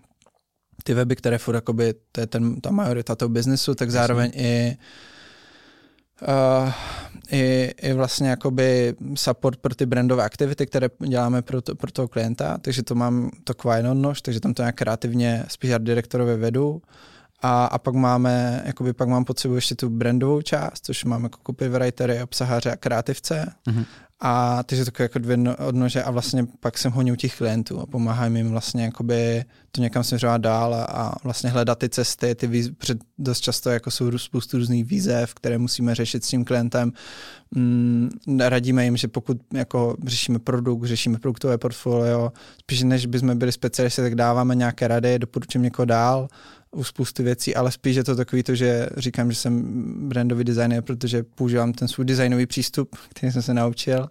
ty 0.83 0.93
weby, 0.93 1.15
které 1.15 1.37
furt 1.37 1.55
jakoby, 1.55 1.93
to 2.11 2.21
je 2.21 2.27
ten, 2.27 2.61
ta 2.61 2.71
majorita 2.71 3.15
toho 3.15 3.29
biznesu, 3.29 3.75
tak 3.75 3.91
zároveň 3.91 4.31
i 4.35 4.77
uh, 6.21 6.71
i, 7.31 7.71
i 7.81 7.93
vlastně 7.93 8.29
jakoby 8.29 8.95
support 9.15 9.59
pro 9.59 9.75
ty 9.75 9.85
brandové 9.85 10.23
aktivity, 10.23 10.65
které 10.65 10.87
děláme 11.07 11.41
pro, 11.41 11.61
to, 11.61 11.75
pro 11.75 11.91
toho 11.91 12.07
klienta, 12.07 12.57
takže 12.57 12.83
to 12.83 12.95
mám 12.95 13.31
to 13.43 13.53
nož, 13.93 14.21
takže 14.21 14.39
tam 14.39 14.53
to 14.53 14.61
nějak 14.61 14.75
kreativně 14.75 15.43
spíš 15.47 15.71
art 15.71 15.83
direktorově 15.83 16.37
vedu. 16.37 16.81
A, 17.43 17.65
a 17.65 17.77
pak 17.77 17.95
máme, 17.95 18.63
jakoby 18.65 18.93
pak 18.93 19.07
mám 19.07 19.25
potřebu 19.25 19.55
ještě 19.55 19.75
tu 19.75 19.89
brandovou 19.89 20.41
část, 20.41 20.85
což 20.85 21.05
máme 21.05 21.25
jako 21.25 21.39
copywritery, 21.47 22.23
obsaháře 22.23 22.71
a 22.71 22.75
kreativce. 22.75 23.53
Mm-hmm. 23.67 23.85
A 24.23 24.63
takže 24.63 24.85
takové 24.85 25.03
jako 25.03 25.19
dvě 25.19 25.37
no, 25.37 25.55
odnože 25.55 26.03
a 26.03 26.11
vlastně 26.11 26.45
pak 26.59 26.77
jsem 26.77 26.91
honil 26.91 27.15
těch 27.15 27.37
klientů 27.37 27.79
a 27.79 27.85
pomáhám 27.85 28.35
jim 28.35 28.49
vlastně 28.49 28.83
jakoby 28.83 29.45
to 29.71 29.81
někam 29.81 30.03
směřovat 30.03 30.41
dál 30.41 30.73
a, 30.73 30.83
a 30.83 31.15
vlastně 31.23 31.49
hledat 31.49 31.79
ty 31.79 31.89
cesty, 31.89 32.35
ty 32.35 32.47
výz, 32.47 32.69
dost 33.17 33.41
často 33.41 33.69
jako 33.69 33.91
jsou 33.91 34.17
spoustu 34.17 34.57
různých 34.57 34.85
výzev, 34.85 35.33
které 35.33 35.57
musíme 35.57 35.95
řešit 35.95 36.23
s 36.23 36.27
tím 36.27 36.45
klientem. 36.45 36.93
Mm, 37.55 38.09
radíme 38.39 38.83
jim, 38.83 38.97
že 38.97 39.07
pokud 39.07 39.37
jako 39.53 39.95
řešíme 40.05 40.39
produkt, 40.39 40.85
řešíme 40.85 41.19
produktové 41.19 41.57
portfolio, 41.57 42.31
spíš 42.59 42.83
než 42.83 43.05
bychom 43.05 43.37
byli 43.37 43.51
specialisti, 43.51 44.01
tak 44.01 44.15
dáváme 44.15 44.55
nějaké 44.55 44.87
rady, 44.87 45.19
doporučím 45.19 45.61
někoho 45.61 45.85
dál, 45.85 46.27
u 46.71 46.83
spousty 46.83 47.23
věcí, 47.23 47.55
ale 47.55 47.71
spíš 47.71 47.95
je 47.95 48.03
to 48.03 48.15
takový 48.15 48.43
to, 48.43 48.55
že 48.55 48.89
říkám, 48.97 49.31
že 49.31 49.37
jsem 49.37 49.63
brandový 50.09 50.43
designer, 50.43 50.83
protože 50.83 51.23
používám 51.23 51.73
ten 51.73 51.87
svůj 51.87 52.05
designový 52.05 52.45
přístup, 52.45 52.95
který 53.09 53.31
jsem 53.31 53.41
se 53.41 53.53
naučil 53.53 54.09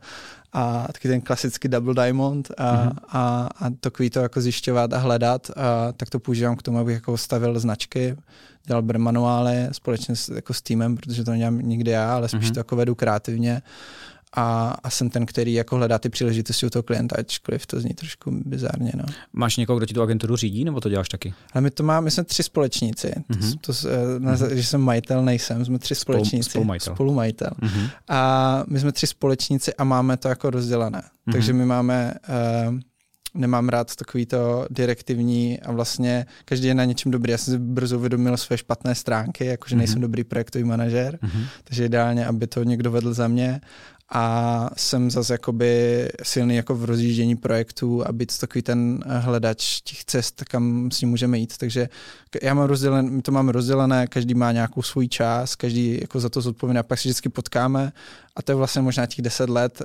a 0.53 0.89
taky 0.93 1.09
ten 1.09 1.21
klasický 1.21 1.69
double 1.69 1.95
diamond 1.95 2.51
a, 2.59 2.77
mm-hmm. 2.77 2.93
a, 3.09 3.49
a 3.61 3.71
takový 3.81 4.11
to 4.11 4.21
jako 4.21 4.41
zjišťovat 4.41 4.93
a 4.93 4.99
hledat, 4.99 5.51
a 5.51 5.93
tak 5.93 6.11
to 6.11 6.21
používám 6.21 6.57
k 6.57 6.63
tomu, 6.63 6.79
abych 6.79 6.95
jako 6.95 7.17
stavil 7.17 7.61
značky, 7.61 8.17
dělal 8.67 8.83
brand 8.83 9.05
manuály 9.05 9.69
společně 9.73 10.17
s, 10.17 10.29
jako 10.29 10.55
s 10.55 10.63
týmem, 10.63 10.97
protože 10.97 11.25
to 11.25 11.31
nedělám 11.31 11.59
nikdy 11.59 11.91
já, 11.91 12.15
ale 12.15 12.29
spíš 12.29 12.51
mm-hmm. 12.51 12.55
to 12.55 12.61
jako 12.61 12.77
vedu 12.77 12.95
kreativně 12.95 13.63
a, 14.37 14.77
a 14.83 14.91
jsem 14.91 15.11
ten, 15.11 15.27
který 15.27 15.53
jako 15.53 15.77
hledá 15.77 15.99
ty 15.99 16.09
příležitosti 16.09 16.67
u 16.67 16.71
toho 16.71 16.83
klienta, 16.83 17.17
ačkoliv 17.19 17.67
to 17.67 17.81
zní 17.81 17.95
trošku 17.95 18.31
bizárně. 18.45 18.93
No. 18.95 19.05
Máš 19.33 19.57
někoho, 19.57 19.79
kdo 19.79 19.87
ti 19.87 19.95
tu 19.95 20.03
agenturu 20.03 20.37
řídí, 20.37 20.65
nebo 20.65 20.81
to 20.81 20.89
děláš 20.89 21.09
taky? 21.09 21.35
Ale 21.53 21.63
my 21.63 21.71
to 21.71 21.83
máme, 21.83 22.05
my 22.05 22.11
jsme 22.11 22.25
tři 22.25 22.43
společníci. 22.43 23.13
Mm-hmm. 23.31 23.59
To, 23.61 23.73
to, 23.73 23.89
na, 24.19 24.35
mm-hmm. 24.35 24.49
Když 24.49 24.69
jsem 24.69 24.81
majitel, 24.81 25.25
nejsem, 25.25 25.65
jsme 25.65 25.79
tři 25.79 25.95
společníci. 25.95 26.51
Spolumajitel. 26.51 26.95
Spolumajitel. 26.95 27.51
Mm-hmm. 27.63 27.91
A 28.09 28.65
my 28.69 28.81
jsme 28.81 28.93
tři 28.93 29.07
společníci 29.07 29.75
a 29.75 29.85
máme 29.85 30.17
to 30.17 30.29
jako 30.29 30.51
rozdělené. 30.51 30.99
Mm-hmm. 31.01 31.33
Takže 31.33 31.53
my 31.53 31.67
máme 31.67 32.15
uh, 32.69 32.75
nemám 33.35 33.69
rád 33.69 33.97
takový 33.97 34.27
to 34.27 34.67
direktivní 34.71 35.61
a 35.61 35.73
vlastně 35.73 36.27
každý 36.45 36.69
je 36.69 36.75
na 36.75 36.85
něčem 36.85 37.13
dobrý. 37.13 37.33
Já 37.33 37.39
jsem 37.39 37.55
si 37.55 37.59
brzo 37.59 37.99
uvědomil 37.99 38.37
své 38.37 38.59
špatné 38.59 38.95
stránky, 38.95 39.45
jakože 39.45 39.77
nejsem 39.77 39.99
mm-hmm. 39.99 40.03
dobrý 40.03 40.25
projektový 40.25 40.65
manažer, 40.65 41.19
mm-hmm. 41.23 41.45
takže 41.65 41.85
ideálně, 41.85 42.27
aby 42.27 42.47
to 42.47 42.65
někdo 42.65 42.91
vedl 42.91 43.15
za 43.15 43.29
mě 43.29 43.61
a 44.13 44.71
jsem 44.77 45.11
zase 45.11 45.35
jakoby 45.35 46.09
silný 46.23 46.57
jako 46.57 46.75
v 46.75 46.85
rozjíždění 46.85 47.37
projektů 47.37 48.07
a 48.07 48.13
být 48.13 48.39
takový 48.39 48.63
ten 48.63 49.05
hledač 49.07 49.81
těch 49.81 50.05
cest, 50.05 50.45
kam 50.45 50.91
s 50.91 51.01
ním 51.01 51.11
můžeme 51.11 51.39
jít. 51.39 51.57
Takže 51.57 51.89
já 52.43 52.55
mám 52.55 52.67
rozdělen, 52.67 53.11
my 53.11 53.23
to 53.23 53.33
máme 53.33 53.53
rozdělené, 53.53 54.07
každý 54.07 54.35
má 54.35 54.53
nějakou 54.53 54.83
svůj 54.83 55.09
čas, 55.09 55.57
každý 55.57 55.99
jako 56.01 56.21
za 56.21 56.29
to 56.29 56.41
zodpovědný 56.41 56.79
a 56.79 56.83
pak 56.83 56.99
se 56.99 57.09
vždycky 57.09 57.29
potkáme 57.29 57.93
a 58.37 58.43
to 58.43 58.53
je 58.53 58.57
vlastně 58.57 58.83
možná 58.83 59.07
těch 59.07 59.23
deset 59.23 59.51
let, 59.51 59.83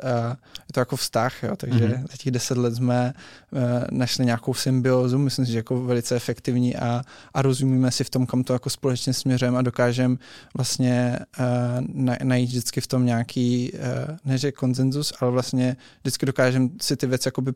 je 0.67 0.73
to 0.73 0.79
jako 0.79 0.95
vztah, 0.95 1.43
jo, 1.43 1.55
takže 1.55 1.79
mm-hmm. 1.79 2.01
za 2.01 2.17
těch 2.17 2.31
deset 2.31 2.57
let 2.57 2.75
jsme 2.75 3.13
e, 3.53 3.87
našli 3.91 4.25
nějakou 4.25 4.53
symbiozu, 4.53 5.17
myslím 5.17 5.45
si, 5.45 5.51
že 5.51 5.57
jako 5.57 5.81
velice 5.83 6.15
efektivní 6.15 6.75
a, 6.75 7.01
a 7.33 7.41
rozumíme 7.41 7.91
si 7.91 8.03
v 8.03 8.09
tom, 8.09 8.25
kam 8.25 8.43
to 8.43 8.53
jako 8.53 8.69
společně 8.69 9.13
směřujeme 9.13 9.57
a 9.57 9.61
dokážeme 9.61 10.15
vlastně 10.53 11.19
e, 11.39 12.23
najít 12.23 12.49
vždycky 12.49 12.81
v 12.81 12.87
tom 12.87 13.05
nějaký 13.05 13.71
e, 13.75 13.79
než 14.25 14.43
je 14.43 14.51
konsenzus, 14.51 15.13
ale 15.19 15.31
vlastně 15.31 15.75
vždycky 16.01 16.25
dokážeme 16.25 16.69
si 16.81 16.95
ty 16.95 17.07
věci 17.07 17.27
jakoby 17.27 17.51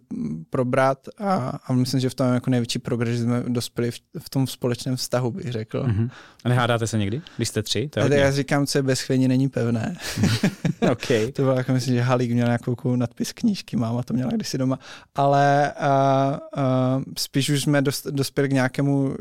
probrat 0.49 1.07
a, 1.17 1.59
a 1.65 1.73
myslím, 1.73 1.99
že 1.99 2.09
v 2.09 2.15
tom 2.15 2.27
je 2.27 2.33
jako 2.33 2.49
největší 2.49 2.79
progres, 2.79 3.17
že 3.17 3.23
jsme 3.23 3.43
dospěli 3.47 3.91
v, 3.91 3.99
v 4.19 4.29
tom 4.29 4.47
společném 4.47 4.95
vztahu, 4.95 5.31
bych 5.31 5.51
řekl. 5.51 5.83
Mm-hmm. 5.83 6.09
A 6.43 6.49
nehádáte 6.49 6.87
se 6.87 6.97
někdy, 6.97 7.21
když 7.37 7.49
jste 7.49 7.63
tři? 7.63 7.89
To 7.89 7.99
já 7.99 8.31
říkám, 8.31 8.65
co 8.65 8.77
je 8.77 8.83
bez 8.83 9.01
chvění, 9.01 9.27
není 9.27 9.49
pevné. 9.49 9.95
okay. 10.91 11.31
to 11.31 11.41
bylo 11.41 11.55
jako, 11.55 11.73
myslím, 11.73 11.95
že 11.95 12.01
Halík 12.01 12.31
měl 12.31 12.47
nějakou 12.47 12.95
nadpis 12.95 13.33
knížky, 13.33 13.77
máma 13.77 14.03
to 14.03 14.13
měla 14.13 14.31
kdysi 14.31 14.57
doma, 14.57 14.79
ale 15.15 15.73
uh, 15.81 16.63
uh, 16.63 17.03
spíš 17.17 17.49
už 17.49 17.61
jsme 17.61 17.81
dos, 17.81 18.03
dospěli 18.09 18.49
k 18.49 18.53
nějakému 18.53 19.03
uh, 19.03 19.15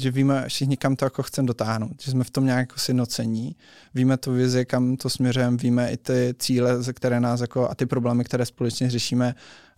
že 0.00 0.10
víme 0.10 0.44
všichni, 0.48 0.76
kam 0.76 0.96
to 0.96 1.04
jako 1.04 1.22
chceme 1.22 1.46
dotáhnout, 1.46 2.02
že 2.02 2.10
jsme 2.10 2.24
v 2.24 2.30
tom 2.30 2.44
nějak 2.44 2.60
jako 2.60 2.78
si 2.78 2.94
nocení, 2.94 3.56
víme 3.94 4.16
tu 4.16 4.32
vizi, 4.32 4.64
kam 4.64 4.96
to 4.96 5.10
směřujeme, 5.10 5.56
víme 5.56 5.92
i 5.92 5.96
ty 5.96 6.34
cíle, 6.38 6.82
ze 6.82 6.92
které 6.92 7.20
nás 7.20 7.40
jako, 7.40 7.70
a 7.70 7.74
ty 7.74 7.86
problémy, 7.86 8.24
které 8.24 8.46
společně 8.46 8.90
řešíme 8.90 9.34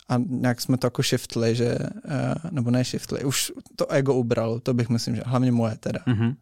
a 0.09 0.17
nějak 0.27 0.61
jsme 0.61 0.77
to 0.77 0.87
jako 0.87 1.03
shiftli, 1.03 1.55
že, 1.55 1.77
nebo 2.51 2.71
ne 2.71 2.83
shiftli, 2.83 3.23
už 3.23 3.51
to 3.75 3.91
ego 3.91 4.13
ubralo, 4.13 4.59
to 4.59 4.73
bych 4.73 4.89
myslím, 4.89 5.15
že 5.15 5.23
hlavně 5.25 5.51
moje 5.51 5.77
teda. 5.77 5.99
Mm-hmm. 6.07 6.35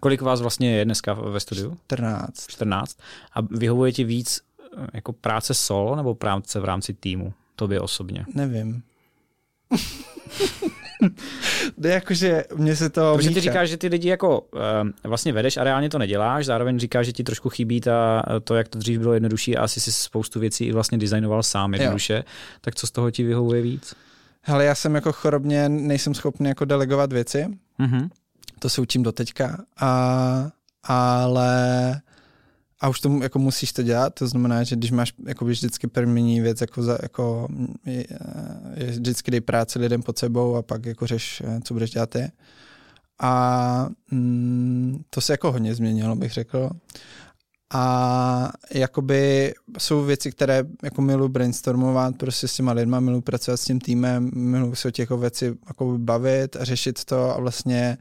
Kolik 0.00 0.22
vás 0.22 0.40
vlastně 0.40 0.76
je 0.76 0.84
dneska 0.84 1.12
ve 1.12 1.40
studiu? 1.40 1.76
14. 1.86 2.46
14. 2.46 2.98
A 3.32 3.40
vyhovuje 3.40 3.92
ti 3.92 4.04
víc 4.04 4.40
eh, 4.78 4.86
jako 4.92 5.12
práce 5.12 5.54
solo 5.54 5.96
nebo 5.96 6.14
práce 6.14 6.60
v 6.60 6.64
rámci 6.64 6.94
týmu? 6.94 7.32
Tobě 7.56 7.80
osobně? 7.80 8.24
Nevím. 8.34 8.82
Jde 11.78 11.90
jakože 11.90 12.44
mě 12.56 12.76
se 12.76 12.90
to 12.90 13.14
Protože 13.16 13.30
ty 13.30 13.40
říkáš, 13.40 13.68
že 13.68 13.76
ty 13.76 13.88
lidi 13.88 14.08
jako 14.08 14.40
uh, 14.40 14.60
vlastně 15.04 15.32
vedeš 15.32 15.56
a 15.56 15.64
reálně 15.64 15.90
to 15.90 15.98
neděláš, 15.98 16.46
zároveň 16.46 16.78
říkáš, 16.78 17.06
že 17.06 17.12
ti 17.12 17.24
trošku 17.24 17.48
chybí 17.48 17.80
ta, 17.80 18.22
to, 18.44 18.54
jak 18.54 18.68
to 18.68 18.78
dřív 18.78 18.98
bylo 18.98 19.14
jednodušší 19.14 19.56
a 19.56 19.62
asi 19.64 19.80
si 19.80 19.92
spoustu 19.92 20.40
věcí 20.40 20.64
i 20.64 20.72
vlastně 20.72 20.98
designoval 20.98 21.42
sám 21.42 21.74
jednoduše, 21.74 22.14
jo. 22.14 22.22
tak 22.60 22.74
co 22.74 22.86
z 22.86 22.90
toho 22.90 23.10
ti 23.10 23.24
vyhovuje 23.24 23.62
víc? 23.62 23.94
Hele, 24.42 24.64
já 24.64 24.74
jsem 24.74 24.94
jako 24.94 25.12
chorobně, 25.12 25.68
nejsem 25.68 26.14
schopný 26.14 26.48
jako 26.48 26.64
delegovat 26.64 27.12
věci, 27.12 27.46
mm-hmm. 27.80 28.08
To 28.58 28.68
se 28.68 28.80
učím 28.80 29.02
doteďka, 29.02 29.64
a, 29.76 30.50
ale 30.82 32.00
a 32.80 32.88
už 32.88 33.00
tomu 33.00 33.22
jako 33.22 33.38
musíš 33.38 33.72
to 33.72 33.82
dělat, 33.82 34.14
to 34.14 34.28
znamená, 34.28 34.62
že 34.62 34.76
když 34.76 34.90
máš 34.90 35.12
jako 35.26 35.44
vždycky 35.44 35.86
první 35.86 36.40
věc, 36.40 36.60
jako, 36.60 36.82
za, 36.82 36.98
jako 37.02 37.48
je, 37.86 38.06
je 38.74 38.86
vždycky 38.86 39.30
dej 39.30 39.40
práci 39.40 39.78
lidem 39.78 40.02
pod 40.02 40.18
sebou 40.18 40.56
a 40.56 40.62
pak 40.62 40.86
jako 40.86 41.06
řeš, 41.06 41.42
co 41.64 41.74
budeš 41.74 41.90
dělat 41.90 42.10
ty. 42.10 42.30
A 43.22 43.88
mm, 44.10 45.02
to 45.10 45.20
se 45.20 45.32
jako 45.32 45.52
hodně 45.52 45.74
změnilo, 45.74 46.16
bych 46.16 46.32
řekl. 46.32 46.70
A 47.74 48.52
jakoby 48.74 49.54
jsou 49.78 50.04
věci, 50.04 50.32
které 50.32 50.64
jako 50.82 51.02
miluji 51.02 51.28
brainstormovat 51.28 52.16
prostě 52.16 52.48
s 52.48 52.54
těma 52.54 52.72
lidma, 52.72 53.00
miluji 53.00 53.22
pracovat 53.22 53.56
s 53.56 53.64
tím 53.64 53.80
týmem, 53.80 54.30
miluji 54.34 54.74
se 54.74 54.88
o 54.88 54.90
těch 54.90 55.10
věci 55.10 55.56
jako 55.66 55.98
bavit 55.98 56.56
a 56.56 56.64
řešit 56.64 57.04
to 57.04 57.36
a 57.36 57.40
vlastně 57.40 57.98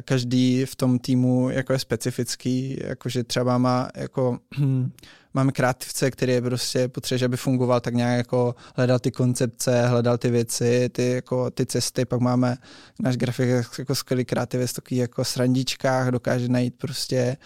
každý 0.00 0.64
v 0.64 0.76
tom 0.76 0.98
týmu 0.98 1.50
jako 1.50 1.72
je 1.72 1.78
specifický, 1.78 2.78
jakože 2.84 3.24
třeba 3.24 3.58
má 3.58 3.88
jako 3.94 4.38
máme 5.34 5.52
kreativce, 5.52 6.10
který 6.10 6.32
je 6.32 6.42
prostě 6.42 6.88
potřeba, 6.88 7.24
aby 7.24 7.36
fungoval 7.36 7.80
tak 7.80 7.94
nějak 7.94 8.16
jako 8.16 8.54
hledal 8.76 8.98
ty 8.98 9.10
koncepce, 9.10 9.86
hledal 9.86 10.18
ty 10.18 10.30
věci, 10.30 10.88
ty, 10.92 11.10
jako, 11.10 11.50
ty 11.50 11.66
cesty, 11.66 12.04
pak 12.04 12.20
máme 12.20 12.56
náš 13.00 13.16
grafik 13.16 13.48
jako 13.78 13.94
skvělý 13.94 14.24
kreativec, 14.24 14.72
takový 14.72 14.96
jako 14.96 15.24
srandičkách, 15.24 16.08
dokáže 16.08 16.48
najít 16.48 16.74
prostě 16.78 17.36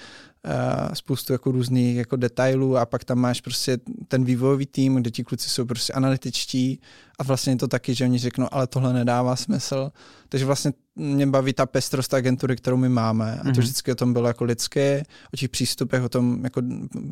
uh, 0.44 0.94
spoustu 0.94 1.32
jako 1.32 1.50
různých 1.50 1.96
jako 1.96 2.16
detailů. 2.16 2.76
A 2.76 2.86
pak 2.86 3.04
tam 3.04 3.18
máš 3.18 3.40
prostě 3.40 3.78
ten 4.08 4.24
vývojový 4.24 4.66
tým, 4.66 4.94
kde 4.94 5.10
ti 5.10 5.24
kluci 5.24 5.48
jsou 5.48 5.64
prostě 5.64 5.92
analytičtí 5.92 6.80
a 7.18 7.22
vlastně 7.22 7.52
je 7.52 7.56
to 7.56 7.68
taky, 7.68 7.94
že 7.94 8.04
oni 8.04 8.18
řeknou, 8.18 8.48
ale 8.50 8.66
tohle 8.66 8.92
nedává 8.92 9.36
smysl. 9.36 9.90
Takže 10.28 10.46
vlastně 10.46 10.72
mě 10.96 11.26
baví 11.26 11.52
ta 11.52 11.66
pestrost 11.66 12.14
agentury, 12.14 12.56
kterou 12.56 12.76
my 12.76 12.88
máme. 12.88 13.38
A 13.40 13.42
to 13.42 13.48
mm-hmm. 13.48 13.58
vždycky 13.58 13.92
o 13.92 13.94
tom 13.94 14.12
bylo 14.12 14.28
jako 14.28 14.44
lidské, 14.44 15.02
o 15.34 15.36
těch 15.36 15.48
přístupech, 15.48 16.02
o 16.02 16.08
tom, 16.08 16.44
jako 16.44 16.62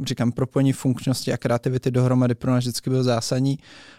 říkám, 0.07 0.33
propojení 0.33 0.73
funkčnosti 0.73 1.33
a 1.33 1.37
kreativity 1.37 1.91
dohromady 1.91 2.35
pro 2.35 2.51
nás 2.51 2.65
vždycky 2.65 2.91
bylo 2.91 3.03
zásadní. 3.03 3.59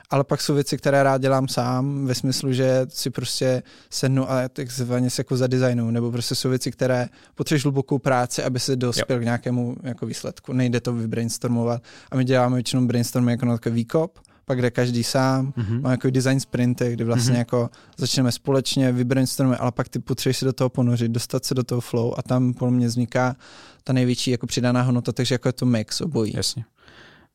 Ale 0.10 0.24
pak 0.24 0.42
jsou 0.42 0.54
věci, 0.54 0.78
které 0.78 1.04
rád 1.04 1.22
dělám 1.22 1.48
sám, 1.48 2.06
ve 2.06 2.16
smyslu, 2.16 2.54
že 2.54 2.86
si 2.90 3.10
prostě 3.10 3.64
sednu 3.90 4.32
a 4.32 4.50
takzvaně 4.50 5.10
se 5.10 5.20
jako 5.20 5.38
zadesignu, 5.38 5.92
nebo 5.92 6.12
prostě 6.12 6.36
jsou 6.36 6.50
věci, 6.50 6.72
které 6.72 7.10
potřebuješ 7.36 7.64
hlubokou 7.64 8.00
práci, 8.00 8.44
aby 8.44 8.60
se 8.60 8.76
dospěl 8.76 9.18
yep. 9.18 9.22
k 9.22 9.26
nějakému 9.26 9.76
jako 9.84 10.06
výsledku. 10.06 10.54
Nejde 10.54 10.82
to 10.82 10.94
vybrainstormovat. 10.94 11.84
A 12.12 12.16
my 12.16 12.24
děláme 12.26 12.56
většinou 12.56 12.88
brainstormy 12.88 13.32
jako 13.32 13.46
na 13.46 13.54
takový 13.54 13.76
výkop, 13.76 14.20
pak 14.46 14.62
jde 14.62 14.72
každý 14.72 15.04
sám, 15.04 15.54
mm-hmm. 15.58 15.82
máme 15.82 15.94
jako 15.94 16.10
design 16.10 16.40
sprinty, 16.40 16.94
kdy 16.94 17.04
vlastně 17.04 17.34
mm-hmm. 17.34 17.38
jako 17.38 17.70
začneme 17.98 18.32
společně, 18.32 18.92
vybrainstormujeme, 18.92 19.58
ale 19.58 19.72
pak 19.72 19.90
ty 19.90 20.00
potřebuješ 20.00 20.38
se 20.38 20.46
do 20.46 20.54
toho 20.54 20.70
ponořit, 20.70 21.12
dostat 21.12 21.46
se 21.46 21.54
do 21.54 21.64
toho 21.64 21.82
flow 21.82 22.14
a 22.18 22.22
tam 22.22 22.54
podle 22.54 22.72
mě 22.72 22.88
vzniká 22.88 23.36
ta 23.84 23.94
největší 23.94 24.32
jako 24.32 24.48
přidaná 24.48 24.82
hodnota, 24.82 25.12
takže 25.12 25.36
jako 25.36 25.48
je 25.48 25.54
to 25.54 25.66
mix 25.66 26.02
obojí. 26.02 26.34
Jasně. 26.36 26.66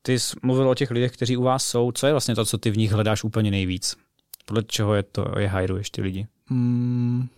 Ty 0.02 0.18
jsi 0.18 0.36
mluvil 0.42 0.68
o 0.68 0.74
těch 0.74 0.90
lidech, 0.90 1.12
kteří 1.12 1.36
u 1.36 1.42
vás 1.42 1.64
jsou. 1.64 1.92
Co 1.92 2.06
je 2.06 2.12
vlastně 2.12 2.34
to, 2.34 2.44
co 2.44 2.58
ty 2.58 2.70
v 2.70 2.76
nich 2.76 2.92
hledáš 2.92 3.24
úplně 3.24 3.50
nejvíc? 3.50 3.96
Podle 4.44 4.62
čeho 4.62 4.94
je 4.94 5.02
to, 5.02 5.26
je 5.38 5.48
hajruješ 5.48 5.90
ty 5.90 6.02
lidi? 6.02 6.26
Mm, 6.50 7.28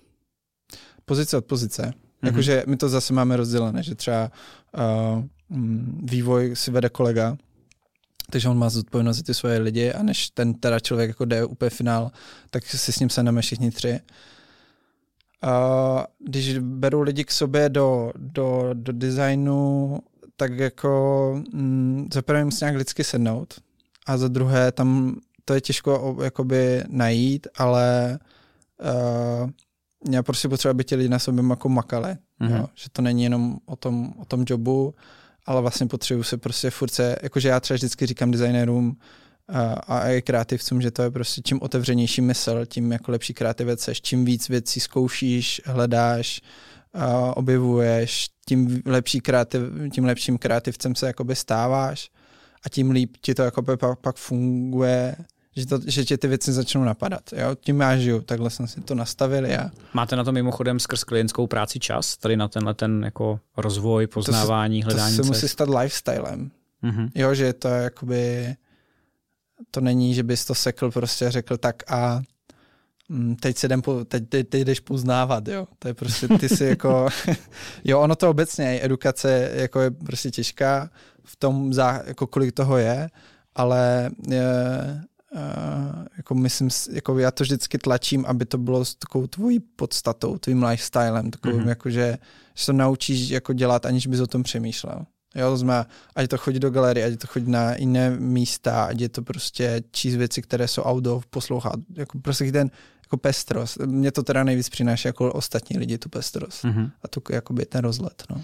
pozice 1.05 1.37
od 1.37 1.45
pozice. 1.45 1.83
Mm-hmm. 1.83 2.27
Jakože 2.27 2.65
my 2.67 2.77
to 2.77 2.89
zase 2.89 3.13
máme 3.13 3.37
rozdělené, 3.37 3.83
že 3.83 3.95
třeba 3.95 4.31
uh, 5.19 5.25
vývoj 6.03 6.57
si 6.57 6.71
vede 6.71 6.89
kolega, 6.89 7.37
takže 8.33 8.49
on 8.49 8.59
má 8.59 8.71
zodpovědnost 8.71 9.17
za 9.17 9.23
ty 9.23 9.35
svoje 9.35 9.59
lidi 9.59 9.93
a 9.93 10.03
než 10.03 10.31
ten 10.31 10.55
teda 10.55 10.81
člověk 10.81 11.09
jako 11.09 11.25
jde 11.25 11.45
úplně 11.45 11.71
finál, 11.71 12.11
tak 12.51 12.67
si 12.67 12.93
s 12.93 12.99
ním 12.99 13.11
sedneme 13.11 13.43
všichni 13.43 13.71
tři. 13.71 14.01
A 15.43 16.07
když 16.19 16.59
beru 16.59 17.03
lidi 17.03 17.25
k 17.25 17.31
sobě 17.31 17.69
do, 17.69 18.13
do, 18.17 18.71
do 18.73 18.93
designu, 18.93 19.99
tak 20.37 20.59
jako 20.59 21.43
mm, 21.53 22.09
za 22.15 22.23
prvé 22.23 22.45
musím 22.45 22.65
nějak 22.65 22.77
lidsky 22.77 23.05
sednout 23.05 23.55
a 24.07 24.17
za 24.17 24.29
druhé 24.29 24.73
tam 24.73 25.17
to 25.45 25.55
je 25.55 25.61
těžko 25.61 26.17
jakoby 26.25 26.85
najít, 26.89 27.47
ale 27.57 28.19
uh, 29.43 29.51
já 30.11 30.23
prostě 30.23 30.49
potřeba, 30.49 30.71
aby 30.71 30.85
ti 30.85 30.95
lidi 30.97 31.09
na 31.09 31.19
sobě 31.19 31.45
jako 31.51 31.69
makali, 31.69 32.17
mm-hmm. 32.41 32.57
jo? 32.57 32.67
že 32.75 32.87
to 32.93 33.03
není 33.03 33.25
jenom 33.25 33.59
o 33.67 33.77
tom, 33.77 34.13
o 34.19 34.25
tom 34.25 34.45
jobu, 34.49 34.95
ale 35.47 35.61
vlastně 35.61 35.87
potřebuji 35.87 36.23
se 36.23 36.37
prostě 36.37 36.71
furt 36.71 36.91
se, 36.91 37.17
jakože 37.23 37.49
já 37.49 37.61
třeba 37.61 37.77
vždycky 37.77 38.07
říkám 38.07 38.31
designérům 38.31 38.97
a, 39.49 39.73
a 39.73 40.09
i 40.09 40.23
kreativcům, 40.23 40.83
že 40.83 40.91
to 40.91 41.03
je 41.03 41.11
prostě 41.11 41.43
čím 41.45 41.63
otevřenější 41.63 42.21
mysl, 42.21 42.67
tím 42.67 42.93
jako 42.93 43.11
lepší 43.11 43.35
kreativec 43.35 43.81
seš, 43.81 44.01
čím 44.03 44.25
víc 44.25 44.49
věcí 44.49 44.81
zkoušíš, 44.81 45.63
hledáš, 45.65 46.41
a 46.95 47.37
objevuješ, 47.37 48.29
tím, 48.47 48.83
lepší 48.87 49.21
kreativ, 49.21 49.61
tím 49.93 50.05
lepším 50.05 50.39
kreativcem 50.39 50.95
se 50.95 51.07
jakoby 51.07 51.37
stáváš 51.37 52.11
a 52.67 52.69
tím 52.69 52.91
líp 52.91 53.17
ti 53.21 53.35
to 53.35 53.43
jako 53.43 53.63
pak, 53.63 53.99
pak 54.01 54.17
funguje 54.17 55.17
že, 55.57 55.67
to, 55.67 55.79
že 55.87 56.05
tě 56.05 56.19
ty 56.19 56.29
věci 56.29 56.53
začnou 56.53 56.85
napadat. 56.85 57.23
Jo? 57.33 57.55
Tím 57.61 57.81
já 57.81 57.97
žiju, 57.97 58.21
takhle 58.21 58.51
jsem 58.51 58.67
si 58.67 58.81
to 58.81 58.95
nastavil 58.95 59.47
já. 59.47 59.71
Máte 59.95 60.17
na 60.17 60.25
to 60.25 60.33
mimochodem 60.33 60.81
skrz 60.81 61.05
klientskou 61.05 61.47
práci 61.47 61.79
čas, 61.79 62.17
tady 62.17 62.37
na 62.37 62.49
tenhle 62.49 62.75
ten 62.75 63.05
jako 63.05 63.41
rozvoj, 63.57 64.07
poznávání, 64.07 64.83
to, 64.83 64.87
hledání 64.87 65.17
To 65.17 65.23
se 65.23 65.29
musí 65.29 65.49
stát 65.49 65.69
lifestylem. 65.69 66.51
Mm-hmm. 66.85 67.11
Jo, 67.15 67.35
že 67.35 67.53
to 67.53 67.69
je 67.69 67.83
jakoby, 67.83 68.55
to 69.71 69.81
není, 69.81 70.15
že 70.15 70.23
bys 70.23 70.45
to 70.45 70.55
sekl 70.55 70.91
prostě 70.91 71.31
řekl 71.31 71.57
tak 71.57 71.93
a 71.93 72.23
mm, 73.09 73.37
teď 73.37 73.57
se 73.57 73.67
jdem 73.67 73.83
po, 73.83 74.05
teď, 74.05 74.29
teď, 74.29 74.49
teď 74.49 74.63
jdeš 74.65 74.81
poznávat, 74.81 75.49
jo. 75.49 75.67
To 75.79 75.89
je 75.89 75.95
prostě, 75.95 76.29
ty 76.29 76.49
si 76.49 76.65
jako, 76.65 77.09
jo, 77.85 78.01
ono 78.01 78.17
to 78.17 78.31
obecně, 78.31 78.81
edukace 78.83 79.51
jako 79.55 79.81
je 79.81 79.91
prostě 79.91 80.31
těžká 80.31 80.91
v 81.25 81.37
tom, 81.37 81.73
za, 81.73 82.03
jako 82.07 82.27
kolik 82.27 82.53
toho 82.53 82.77
je, 82.77 83.09
ale 83.55 84.11
je, 84.29 84.43
Uh, 85.35 86.05
jako 86.17 86.35
myslím, 86.35 86.69
jako 86.93 87.19
já 87.19 87.31
to 87.31 87.45
vždycky 87.45 87.79
tlačím, 87.79 88.25
aby 88.27 88.45
to 88.45 88.59
bylo 88.59 88.85
s 88.85 88.95
takovou 88.95 89.27
tvojí 89.27 89.61
podstatou, 89.61 90.39
tvým 90.39 90.63
lifestylem, 90.63 91.31
takovým 91.31 91.61
mm-hmm. 91.61 91.69
jako, 91.69 91.91
že, 91.91 92.19
že 92.55 92.67
to 92.67 92.73
naučíš 92.73 93.31
jako 93.31 93.53
dělat, 93.53 93.87
aniž 93.87 94.07
bys 94.07 94.21
o 94.21 94.27
tom 94.27 94.43
přemýšlel. 94.43 95.05
Jo, 95.35 95.51
to 95.51 95.57
znamená, 95.57 95.87
ať 96.17 96.29
to 96.29 96.39
chodí 96.39 96.59
do 96.59 96.71
galerie, 96.71 97.07
ať 97.07 97.19
to 97.19 97.27
chodí 97.27 97.51
na 97.51 97.77
jiné 97.77 98.11
místa, 98.11 98.85
ať 98.85 99.01
je 99.01 99.09
to 99.09 99.23
prostě 99.23 99.83
číst 99.91 100.15
věci, 100.15 100.43
které 100.43 100.69
jsou 100.69 100.83
outdoor, 100.83 101.23
poslouchat, 101.31 101.75
jako 101.97 102.19
prostě 102.19 102.53
ten 102.53 102.71
jako 103.03 103.17
pestrost. 103.17 103.79
Mě 103.79 104.13
to 104.13 104.23
teda 104.23 104.45
nejvíc 104.45 104.69
přináší 104.69 105.09
jako 105.09 105.33
ostatní 105.33 105.79
lidi, 105.79 105.99
tu 105.99 106.09
pestrost. 106.09 106.65
Mm-hmm. 106.65 106.91
A 107.03 107.09
to 107.09 107.21
jakoby 107.31 107.67
ten 107.67 107.85
rozlet, 107.85 108.25
no. 108.31 108.43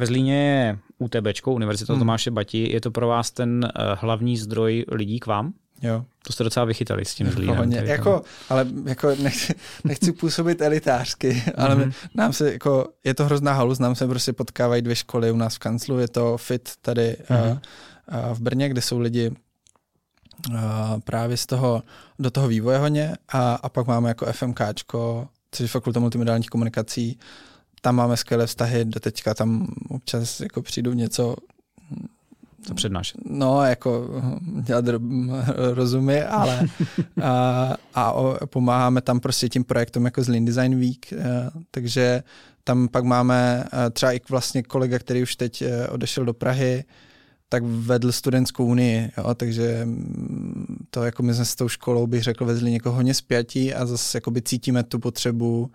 Ve 0.00 0.06
Zlíně 0.06 0.34
je 0.34 0.78
UTB, 0.98 1.46
Univerzita 1.46 1.92
hmm. 1.92 2.00
Tomáše 2.00 2.30
Bati. 2.30 2.72
Je 2.72 2.80
to 2.80 2.90
pro 2.90 3.08
vás 3.08 3.30
ten 3.30 3.64
uh, 3.64 3.98
hlavní 3.98 4.36
zdroj 4.36 4.84
lidí 4.92 5.20
k 5.20 5.26
vám? 5.26 5.52
Jo. 5.82 6.04
To 6.26 6.32
jste 6.32 6.44
docela 6.44 6.66
vychytali 6.66 7.04
s 7.04 7.14
tím 7.14 7.30
Zlínem. 7.30 7.72
Jako, 7.72 8.22
ale 8.48 8.66
jako 8.84 9.14
nechci, 9.22 9.54
nechci 9.84 10.12
působit 10.12 10.60
elitářsky, 10.60 11.42
ale 11.56 11.76
mm-hmm. 11.76 11.92
nám 12.14 12.32
se, 12.32 12.52
jako, 12.52 12.88
je 13.04 13.14
to 13.14 13.24
hrozná 13.24 13.52
halus, 13.52 13.78
nám 13.78 13.94
se 13.94 14.06
prostě 14.06 14.32
potkávají 14.32 14.82
dvě 14.82 14.96
školy 14.96 15.30
u 15.30 15.36
nás 15.36 15.54
v 15.54 15.58
kanclu, 15.58 15.98
je 15.98 16.08
to 16.08 16.36
FIT 16.36 16.70
tady 16.82 17.16
mm-hmm. 17.30 17.50
uh, 17.50 18.28
uh, 18.30 18.34
v 18.34 18.40
Brně, 18.40 18.68
kde 18.68 18.82
jsou 18.82 18.98
lidi 18.98 19.30
uh, 19.30 20.56
právě 21.04 21.36
z 21.36 21.46
toho, 21.46 21.82
do 22.18 22.30
toho 22.30 22.48
vývoje 22.48 22.78
hodně 22.78 23.16
a, 23.28 23.54
a 23.54 23.68
pak 23.68 23.86
máme 23.86 24.08
jako 24.08 24.26
FMKčko, 24.32 25.28
což 25.50 25.64
je 25.64 25.68
fakulta 25.68 26.00
multimediálních 26.00 26.48
komunikací, 26.48 27.18
tam 27.80 27.96
máme 27.96 28.16
skvělé 28.16 28.46
vztahy, 28.46 28.84
do 28.84 29.00
teďka 29.00 29.34
tam 29.34 29.66
občas 29.88 30.40
jako 30.40 30.62
přijdu 30.62 30.92
něco 30.92 31.36
to 32.68 32.74
přednášet. 32.74 33.20
No, 33.24 33.62
jako 33.62 34.08
dělat 34.62 34.84
rozumy, 35.74 36.22
ale 36.22 36.66
a, 37.22 37.76
a 37.94 38.12
pomáháme 38.46 39.00
tam 39.00 39.20
prostě 39.20 39.48
tím 39.48 39.64
projektům 39.64 40.04
jako 40.04 40.22
z 40.22 40.28
Lean 40.28 40.44
Design 40.44 40.80
Week, 40.80 41.12
eh, 41.12 41.50
takže 41.70 42.22
tam 42.64 42.88
pak 42.88 43.04
máme 43.04 43.64
eh, 43.72 43.90
třeba 43.90 44.12
i 44.12 44.20
vlastně 44.30 44.62
kolega, 44.62 44.98
který 44.98 45.22
už 45.22 45.36
teď 45.36 45.62
eh, 45.62 45.88
odešel 45.88 46.24
do 46.24 46.34
Prahy, 46.34 46.84
tak 47.48 47.62
vedl 47.64 48.12
studentskou 48.12 48.66
unii, 48.66 49.10
jo, 49.18 49.34
takže 49.34 49.80
mm, 49.84 50.86
to 50.90 51.04
jako 51.04 51.22
my 51.22 51.34
jsme 51.34 51.44
s 51.44 51.54
tou 51.54 51.68
školou, 51.68 52.06
bych 52.06 52.22
řekl, 52.22 52.44
vezli 52.44 52.70
někoho 52.70 52.96
hodně 52.96 53.14
zpětí 53.14 53.74
a 53.74 53.86
zase 53.86 54.16
jakoby 54.16 54.42
cítíme 54.42 54.82
tu 54.82 54.98
potřebu 54.98 55.70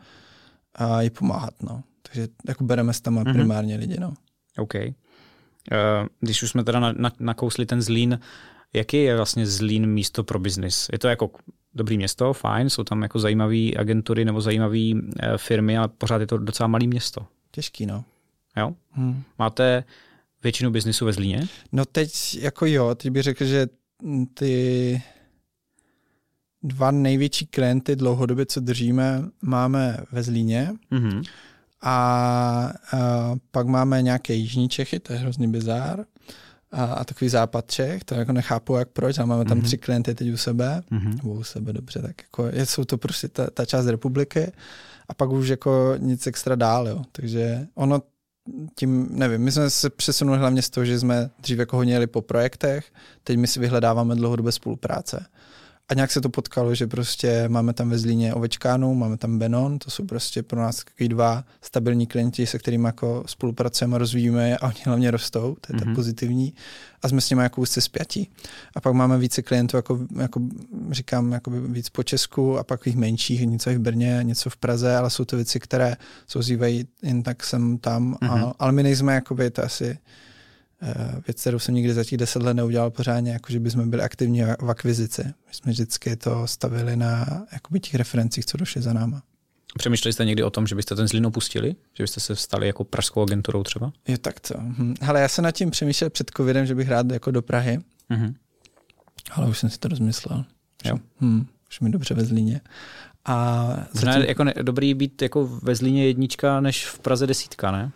a 0.75 1.01
jí 1.01 1.09
pomáhat, 1.09 1.53
no. 1.63 1.83
Takže 2.07 2.27
jako 2.47 2.63
bereme 2.63 2.93
s 2.93 3.01
tam 3.01 3.19
mm-hmm. 3.19 3.33
primárně 3.33 3.75
lidi, 3.75 3.99
no. 3.99 4.13
OK. 4.57 4.75
Eh, 4.75 4.95
když 6.19 6.43
už 6.43 6.49
jsme 6.49 6.63
teda 6.63 6.79
na, 6.79 6.93
na, 6.97 7.11
nakousli 7.19 7.65
ten 7.65 7.81
Zlín, 7.81 8.19
jaký 8.73 8.97
je 8.97 9.15
vlastně 9.15 9.47
Zlín 9.47 9.85
místo 9.85 10.23
pro 10.23 10.39
biznis? 10.39 10.87
Je 10.91 10.99
to 10.99 11.07
jako 11.07 11.31
dobrý 11.73 11.97
město, 11.97 12.33
fajn, 12.33 12.69
jsou 12.69 12.83
tam 12.83 13.01
jako 13.01 13.19
zajímavé 13.19 13.71
agentury 13.77 14.25
nebo 14.25 14.41
zajímavé 14.41 14.91
eh, 15.19 15.37
firmy, 15.37 15.77
ale 15.77 15.87
pořád 15.87 16.21
je 16.21 16.27
to 16.27 16.37
docela 16.37 16.67
malé 16.67 16.87
město. 16.87 17.27
Těžký, 17.51 17.85
no. 17.85 18.03
Jo? 18.57 18.75
Hmm. 18.91 19.23
Máte 19.39 19.83
většinu 20.43 20.71
biznisu 20.71 21.05
ve 21.05 21.13
Zlíně? 21.13 21.47
No 21.71 21.85
teď 21.85 22.35
jako 22.35 22.65
jo, 22.65 22.95
teď 22.95 23.11
bych 23.11 23.23
řekl, 23.23 23.45
že 23.45 23.67
ty 24.33 25.01
dva 26.63 26.91
největší 26.91 27.45
klienty 27.45 27.95
dlouhodobě, 27.95 28.45
co 28.45 28.59
držíme, 28.59 29.23
máme 29.41 29.97
ve 30.11 30.23
Zlíně. 30.23 30.71
Mm-hmm. 30.91 31.23
A, 31.85 32.73
a 32.93 33.35
pak 33.51 33.67
máme 33.67 34.01
nějaké 34.01 34.33
jižní 34.33 34.69
Čechy, 34.69 34.99
to 34.99 35.13
je 35.13 35.19
hrozný 35.19 35.47
bizár. 35.47 36.05
A, 36.71 36.83
a 36.85 37.03
takový 37.03 37.29
západ 37.29 37.71
Čech, 37.71 38.03
to 38.03 38.15
jako 38.15 38.31
nechápu, 38.31 38.75
jak 38.75 38.89
proč, 38.89 39.19
a 39.19 39.25
máme 39.25 39.45
tam 39.45 39.59
mm-hmm. 39.59 39.63
tři 39.63 39.77
klienty 39.77 40.15
teď 40.15 40.33
u 40.33 40.37
sebe, 40.37 40.83
mm-hmm. 40.91 41.29
u 41.29 41.43
sebe 41.43 41.73
dobře, 41.73 42.01
tak 42.01 42.21
jako 42.21 42.47
je, 42.47 42.65
jsou 42.65 42.85
to 42.85 42.97
prostě 42.97 43.27
ta, 43.27 43.47
ta 43.53 43.65
část 43.65 43.85
republiky 43.85 44.51
a 45.09 45.13
pak 45.13 45.29
už 45.29 45.47
jako 45.47 45.93
nic 45.97 46.27
extra 46.27 46.55
dál, 46.55 46.87
jo. 46.87 47.03
Takže 47.11 47.67
ono 47.75 48.01
tím, 48.75 49.07
nevím, 49.11 49.41
my 49.41 49.51
jsme 49.51 49.69
se 49.69 49.89
přesunuli 49.89 50.39
hlavně 50.39 50.61
z 50.61 50.69
toho, 50.69 50.85
že 50.85 50.99
jsme 50.99 51.29
dřív 51.39 51.59
jako 51.59 51.77
hodně 51.77 51.93
jeli 51.93 52.07
po 52.07 52.21
projektech, 52.21 52.91
teď 53.23 53.37
my 53.37 53.47
si 53.47 53.59
vyhledáváme 53.59 54.15
dlouhodobé 54.15 54.51
spolupráce. 54.51 55.25
A 55.89 55.93
nějak 55.93 56.11
se 56.11 56.21
to 56.21 56.29
potkalo, 56.29 56.75
že 56.75 56.87
prostě 56.87 57.49
máme 57.49 57.73
tam 57.73 57.89
ve 57.89 57.97
Zlíně 57.97 58.33
Ovečkánu, 58.33 58.95
máme 58.95 59.17
tam 59.17 59.39
Benon, 59.39 59.79
to 59.79 59.91
jsou 59.91 60.05
prostě 60.05 60.43
pro 60.43 60.61
nás 60.61 60.83
takový 60.83 61.09
dva 61.09 61.43
stabilní 61.61 62.07
klienti, 62.07 62.47
se 62.47 62.59
kterými 62.59 62.87
jako 62.87 63.23
spolupracujeme, 63.25 63.97
rozvíjíme 63.97 64.57
a 64.57 64.67
oni 64.67 64.79
hlavně 64.85 65.11
rostou, 65.11 65.41
to 65.41 65.73
je 65.73 65.75
mm-hmm. 65.75 65.79
tak 65.79 65.87
mhm. 65.87 65.95
pozitivní 65.95 66.53
a 67.01 67.09
jsme 67.09 67.21
s 67.21 67.29
nimi 67.29 67.41
jako 67.41 67.61
úzce 67.61 67.81
spjatí. 67.81 68.29
A 68.75 68.81
pak 68.81 68.93
máme 68.93 69.17
více 69.17 69.41
klientů, 69.41 69.77
jako, 69.77 69.99
jako 70.15 70.41
říkám, 70.91 71.31
jako 71.31 71.51
víc 71.51 71.89
po 71.89 72.03
Česku 72.03 72.57
a 72.57 72.63
pak 72.63 72.83
těch 72.83 72.95
menších, 72.95 73.45
něco 73.45 73.69
v 73.69 73.79
Brně, 73.79 74.19
něco 74.23 74.49
v 74.49 74.57
Praze, 74.57 74.97
ale 74.97 75.09
jsou 75.09 75.25
to 75.25 75.35
věci, 75.35 75.59
které 75.59 75.97
souzývají 76.27 76.87
jen 77.01 77.23
tak 77.23 77.43
sem 77.43 77.77
tam, 77.77 78.13
mm-hmm. 78.13 78.47
a, 78.47 78.53
ale 78.59 78.71
my 78.71 78.83
nejsme, 78.83 79.13
jakoby, 79.13 79.49
to 79.51 79.63
asi 79.63 79.97
věc, 81.27 81.41
kterou 81.41 81.59
jsem 81.59 81.75
nikdy 81.75 81.93
za 81.93 82.03
těch 82.03 82.17
deset 82.17 82.41
let 82.41 82.53
neudělal 82.53 82.91
pořádně, 82.91 83.31
jako 83.31 83.51
že 83.51 83.59
bychom 83.59 83.89
byli 83.89 84.03
aktivní 84.03 84.41
v 84.41 84.69
akvizici. 84.69 85.23
My 85.23 85.53
jsme 85.53 85.71
vždycky 85.71 86.15
to 86.15 86.47
stavili 86.47 86.95
na 86.95 87.45
jakoby 87.53 87.79
těch 87.79 87.95
referencích, 87.95 88.45
co 88.45 88.57
došly 88.57 88.81
za 88.81 88.93
náma. 88.93 89.21
Přemýšleli 89.77 90.13
jste 90.13 90.25
někdy 90.25 90.43
o 90.43 90.49
tom, 90.49 90.67
že 90.67 90.75
byste 90.75 90.95
ten 90.95 91.07
Zlín 91.07 91.25
opustili? 91.25 91.75
Že 91.93 92.03
byste 92.03 92.19
se 92.19 92.35
stali 92.35 92.67
jako 92.67 92.83
pražskou 92.83 93.21
agenturou 93.21 93.63
třeba? 93.63 93.91
Jo, 94.07 94.17
tak 94.17 94.39
to. 94.39 94.53
Hm. 94.59 94.93
Ale 95.07 95.21
já 95.21 95.27
jsem 95.27 95.43
nad 95.43 95.51
tím 95.51 95.71
přemýšlel 95.71 96.09
před 96.09 96.31
covidem, 96.37 96.65
že 96.65 96.75
bych 96.75 96.89
rád 96.89 97.11
jako 97.11 97.31
do 97.31 97.41
Prahy. 97.41 97.79
Mm-hmm. 98.11 98.33
Ale 99.31 99.47
už 99.47 99.59
jsem 99.59 99.69
si 99.69 99.79
to 99.79 99.87
rozmyslel. 99.87 100.45
Jo. 100.85 100.97
Hm, 101.21 101.47
už 101.69 101.79
mi 101.79 101.89
dobře 101.89 102.13
ve 102.13 102.25
Zlíně. 102.25 102.61
A 103.25 103.67
zatím... 103.91 104.21
jako 104.21 104.43
ne, 104.43 104.53
dobrý 104.61 104.93
být 104.93 105.21
jako 105.21 105.47
ve 105.47 105.75
Zlíně 105.75 106.05
jednička, 106.05 106.61
než 106.61 106.85
v 106.85 106.99
Praze 106.99 107.27
desítka, 107.27 107.71
ne? 107.71 107.91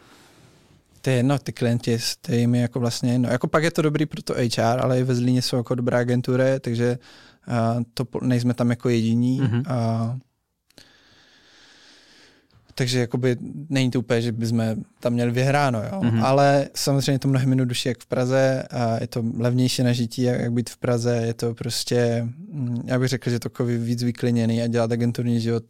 To 1.09 1.13
je 1.13 1.17
jedno, 1.17 1.39
ty 1.39 1.53
klienti, 1.53 1.97
to 2.21 2.31
je 2.31 2.47
mi 2.47 2.59
jako 2.59 2.79
vlastně 2.79 3.11
jedno. 3.11 3.29
Jako 3.29 3.47
pak 3.47 3.63
je 3.63 3.71
to 3.71 3.81
dobrý 3.81 4.05
pro 4.05 4.21
to 4.21 4.33
HR, 4.33 4.79
ale 4.81 4.99
i 4.99 5.03
ve 5.03 5.15
Zlíně 5.15 5.41
jsou 5.41 5.57
jako 5.57 5.75
dobré 5.75 5.97
agentury, 5.97 6.59
takže 6.59 6.97
uh, 7.47 7.83
to 7.93 8.05
nejsme 8.21 8.53
tam 8.53 8.69
jako 8.69 8.89
jediní. 8.89 9.41
Mm-hmm. 9.41 9.59
Uh, 9.59 10.19
takže 12.75 12.99
jakoby 12.99 13.37
není 13.69 13.91
to 13.91 13.99
úplně, 13.99 14.21
že 14.21 14.31
bychom 14.31 14.75
tam 14.99 15.13
měli 15.13 15.31
vyhráno, 15.31 15.83
jo. 15.83 16.01
Mm-hmm. 16.01 16.23
Ale 16.23 16.69
samozřejmě 16.75 17.11
je 17.11 17.19
to 17.19 17.27
mnohem 17.27 17.49
jednodušší 17.49 17.89
jak 17.89 17.99
v 17.99 18.05
Praze 18.05 18.63
a 18.71 19.01
je 19.01 19.07
to 19.07 19.23
levnější 19.37 19.83
na 19.83 19.93
žití, 19.93 20.21
jak, 20.21 20.39
jak 20.39 20.53
být 20.53 20.69
v 20.69 20.77
Praze, 20.77 21.15
je 21.15 21.33
to 21.33 21.53
prostě, 21.53 22.27
mm, 22.51 22.81
já 22.85 22.99
bych 22.99 23.09
řekl, 23.09 23.29
že 23.29 23.39
to 23.39 23.49
takový 23.49 23.77
víc 23.77 24.03
vykliněný 24.03 24.61
a 24.61 24.67
dělat 24.67 24.91
agenturní 24.91 25.41
život 25.41 25.63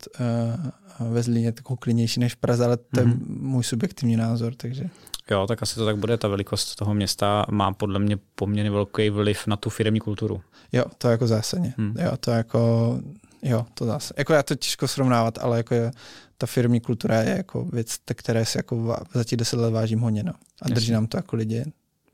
uh, 0.99 1.11
ve 1.11 1.23
Zlíně 1.23 1.51
takovou 1.51 1.77
klidnější 1.77 2.19
než 2.19 2.33
v 2.33 2.37
Praze, 2.37 2.65
ale 2.65 2.77
to 2.77 2.83
mm-hmm. 2.83 2.99
je 2.99 3.05
mhm. 3.05 3.37
můj 3.41 3.63
subjektivní 3.63 4.17
názor, 4.17 4.53
takže. 4.55 4.89
Jo, 5.31 5.47
tak 5.47 5.63
asi 5.63 5.75
to 5.75 5.85
tak 5.85 5.97
bude. 5.97 6.17
Ta 6.17 6.27
velikost 6.27 6.75
toho 6.75 6.93
města 6.93 7.45
má 7.51 7.73
podle 7.73 7.99
mě 7.99 8.17
poměrně 8.35 8.71
velký 8.71 9.09
vliv 9.09 9.47
na 9.47 9.55
tu 9.55 9.69
firmní 9.69 9.99
kulturu. 9.99 10.41
Jo, 10.71 10.85
to 10.97 11.07
je 11.07 11.11
jako 11.11 11.27
zásadně. 11.27 11.73
Hmm. 11.77 11.95
Jo, 11.99 12.11
to 12.19 12.31
jako, 12.31 12.99
jo, 13.41 13.65
to 13.73 13.85
zase. 13.85 14.13
Jako 14.17 14.33
já 14.33 14.43
to 14.43 14.55
těžko 14.55 14.87
srovnávat, 14.87 15.37
ale 15.41 15.57
jako 15.57 15.75
je, 15.75 15.91
ta 16.37 16.47
firmní 16.47 16.79
kultura 16.79 17.21
je 17.21 17.37
jako 17.37 17.65
věc, 17.65 17.95
které 18.13 18.45
si 18.45 18.57
jako 18.57 18.97
za 19.13 19.23
těch 19.23 19.37
deset 19.37 19.59
let 19.59 19.71
vážím 19.71 19.99
hodně, 19.99 20.23
no. 20.23 20.31
A 20.31 20.35
Jasně. 20.61 20.75
drží 20.75 20.91
nám 20.91 21.07
to 21.07 21.17
jako 21.17 21.35
lidi, 21.35 21.65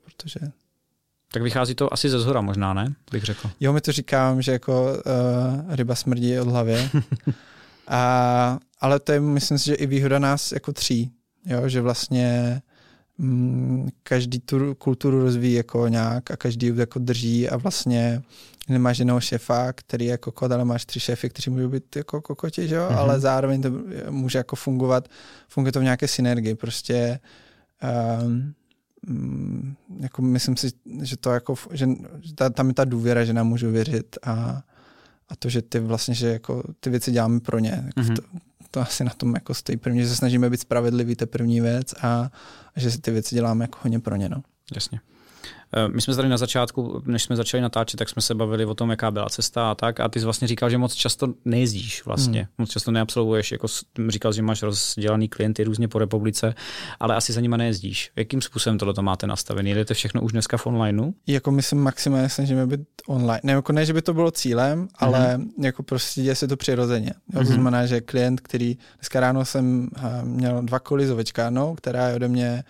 protože 0.04 0.40
tak 1.32 1.42
vychází 1.42 1.74
to 1.74 1.92
asi 1.92 2.10
ze 2.10 2.20
zhora 2.20 2.40
možná, 2.40 2.74
ne? 2.74 2.94
Bych 3.10 3.24
řekl. 3.24 3.50
Jo, 3.60 3.72
my 3.72 3.80
to 3.80 3.92
říkám, 3.92 4.42
že 4.42 4.52
jako 4.52 4.84
uh, 4.84 5.74
ryba 5.74 5.94
smrdí 5.94 6.38
od 6.38 6.48
hlavy. 6.48 6.90
a, 7.88 8.58
ale 8.80 9.00
to 9.00 9.12
je, 9.12 9.20
myslím 9.20 9.58
si, 9.58 9.66
že 9.66 9.74
i 9.74 9.86
výhoda 9.86 10.18
nás 10.18 10.52
jako 10.52 10.72
tří. 10.72 11.10
Jo, 11.46 11.68
že 11.68 11.80
vlastně 11.80 12.62
Mm, 13.18 13.88
každý 14.02 14.38
tu 14.38 14.74
kulturu 14.74 15.22
rozvíjí 15.22 15.54
jako 15.54 15.88
nějak 15.88 16.30
a 16.30 16.36
každý 16.36 16.72
jako 16.76 16.98
drží 16.98 17.48
a 17.48 17.56
vlastně 17.56 18.22
nemáš 18.68 18.98
jednoho 18.98 19.20
šefa, 19.20 19.72
který 19.72 20.04
je 20.04 20.10
jako 20.10 20.32
kokot, 20.32 20.52
ale 20.52 20.64
máš 20.64 20.84
tři 20.86 21.00
šefy, 21.00 21.28
kteří 21.28 21.50
můžou 21.50 21.68
být 21.68 21.96
jako 21.96 22.20
kokoti, 22.20 22.68
že? 22.68 22.78
Mm-hmm. 22.78 22.96
ale 22.96 23.20
zároveň 23.20 23.62
to 23.62 23.70
může 24.10 24.38
jako 24.38 24.56
fungovat, 24.56 25.08
funguje 25.48 25.72
to 25.72 25.80
v 25.80 25.82
nějaké 25.82 26.08
synergii, 26.08 26.54
prostě 26.54 27.20
um, 28.22 28.54
jako 30.00 30.22
myslím 30.22 30.56
si, 30.56 30.70
že 31.02 31.16
to 31.16 31.30
jako, 31.30 31.54
že 31.70 31.86
ta, 32.34 32.50
tam 32.50 32.68
je 32.68 32.74
ta 32.74 32.84
důvěra, 32.84 33.24
že 33.24 33.32
nám 33.32 33.48
můžu 33.48 33.70
věřit 33.70 34.18
a, 34.22 34.62
a 35.28 35.36
to, 35.38 35.48
že 35.48 35.62
ty 35.62 35.80
vlastně, 35.80 36.14
že 36.14 36.28
jako 36.28 36.62
ty 36.80 36.90
věci 36.90 37.12
děláme 37.12 37.40
pro 37.40 37.58
ně. 37.58 37.82
Jako 37.86 38.00
mm-hmm. 38.00 38.16
to, 38.16 38.22
to 38.76 38.82
asi 38.82 39.04
na 39.04 39.10
tom 39.10 39.34
jako 39.34 39.54
stojí 39.54 39.78
první, 39.78 40.00
že 40.00 40.08
se 40.08 40.16
snažíme 40.16 40.50
být 40.50 40.60
spravedlivý, 40.60 41.16
to 41.16 41.22
je 41.22 41.26
první 41.26 41.60
věc 41.60 41.94
a, 42.02 42.30
a 42.76 42.80
že 42.80 42.90
si 42.90 42.98
ty 42.98 43.10
věci 43.10 43.34
děláme 43.34 43.64
jako 43.64 43.78
hodně 43.82 44.00
pro 44.00 44.16
ně. 44.16 44.28
No. 44.28 44.42
Jasně. 44.74 45.00
Eh, 45.76 45.88
my 45.88 46.02
jsme 46.02 46.14
tady 46.14 46.28
na 46.28 46.36
začátku, 46.36 47.02
než 47.06 47.22
jsme 47.22 47.36
začali 47.36 47.60
natáčet, 47.60 47.98
tak 47.98 48.08
jsme 48.08 48.22
se 48.22 48.34
bavili 48.34 48.64
o 48.64 48.74
tom, 48.74 48.90
jaká 48.90 49.10
byla 49.10 49.28
cesta 49.28 49.70
a 49.70 49.74
tak. 49.74 50.00
A 50.00 50.08
ty 50.08 50.20
jsi 50.20 50.24
vlastně 50.24 50.48
říkal, 50.48 50.70
že 50.70 50.78
moc 50.78 50.94
často 50.94 51.34
nejezdíš 51.44 52.04
vlastně. 52.04 52.40
Hmm. 52.40 52.48
Moc 52.58 52.70
často 52.70 52.90
neabsolvuješ. 52.90 53.52
Jako 53.52 53.66
říkal, 54.08 54.32
že 54.32 54.42
máš 54.42 54.62
rozdělaný 54.62 55.28
klienty 55.28 55.64
různě 55.64 55.88
po 55.88 55.98
republice, 55.98 56.54
ale 57.00 57.14
asi 57.14 57.32
za 57.32 57.40
nima 57.40 57.56
nejezdíš. 57.56 58.10
Jakým 58.16 58.42
způsobem 58.42 58.78
tohle 58.78 58.94
to 58.94 59.02
máte 59.02 59.26
nastavené? 59.26 59.68
Jedete 59.68 59.94
všechno 59.94 60.20
už 60.20 60.32
dneska 60.32 60.56
v 60.56 60.66
onlineu? 60.66 61.12
Jako 61.26 61.50
my 61.50 61.62
se 61.62 61.76
maximálně 61.76 62.28
snažíme 62.28 62.66
být 62.66 62.80
online. 63.06 63.40
Ne, 63.42 63.52
jako 63.52 63.72
ne, 63.72 63.86
že 63.86 63.92
by 63.92 64.02
to 64.02 64.14
bylo 64.14 64.30
cílem, 64.30 64.88
ale 64.98 65.34
hmm. 65.34 65.50
jako 65.62 65.82
prostě 65.82 66.22
děje 66.22 66.34
se 66.34 66.48
to 66.48 66.56
přirozeně. 66.56 67.12
Jo, 67.32 67.38
to 67.38 67.38
hmm. 67.38 67.46
znamená, 67.46 67.86
že 67.86 68.00
klient, 68.00 68.40
který 68.40 68.78
dneska 68.98 69.20
ráno 69.20 69.44
jsem 69.44 69.88
eh, 69.96 70.24
měl 70.24 70.62
dva 70.62 70.78
koly 70.78 71.06
s 71.06 71.10
ovečkárnou, 71.10 71.74
která 71.74 72.08
je 72.08 72.14
ode 72.14 72.28
mě 72.28 72.64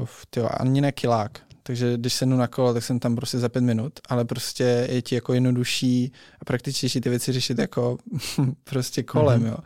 uh, 0.00 0.06
tyjo, 0.30 0.48
ani 0.60 0.80
ne 0.80 0.92
kilák 0.92 1.44
takže 1.66 1.96
když 1.96 2.14
se 2.14 2.26
na 2.26 2.46
kolo, 2.46 2.74
tak 2.74 2.82
jsem 2.82 2.98
tam 2.98 3.16
prostě 3.16 3.38
za 3.38 3.48
pět 3.48 3.60
minut, 3.60 3.92
ale 4.08 4.24
prostě 4.24 4.86
je 4.90 5.02
ti 5.02 5.14
jako 5.14 5.34
jednodušší 5.34 6.12
a 6.40 6.44
praktičtější 6.44 7.00
ty 7.00 7.10
věci 7.10 7.32
řešit 7.32 7.58
jako 7.58 7.98
prostě 8.64 9.02
kolem, 9.02 9.42
mm-hmm. 9.42 9.46
jo. 9.46 9.56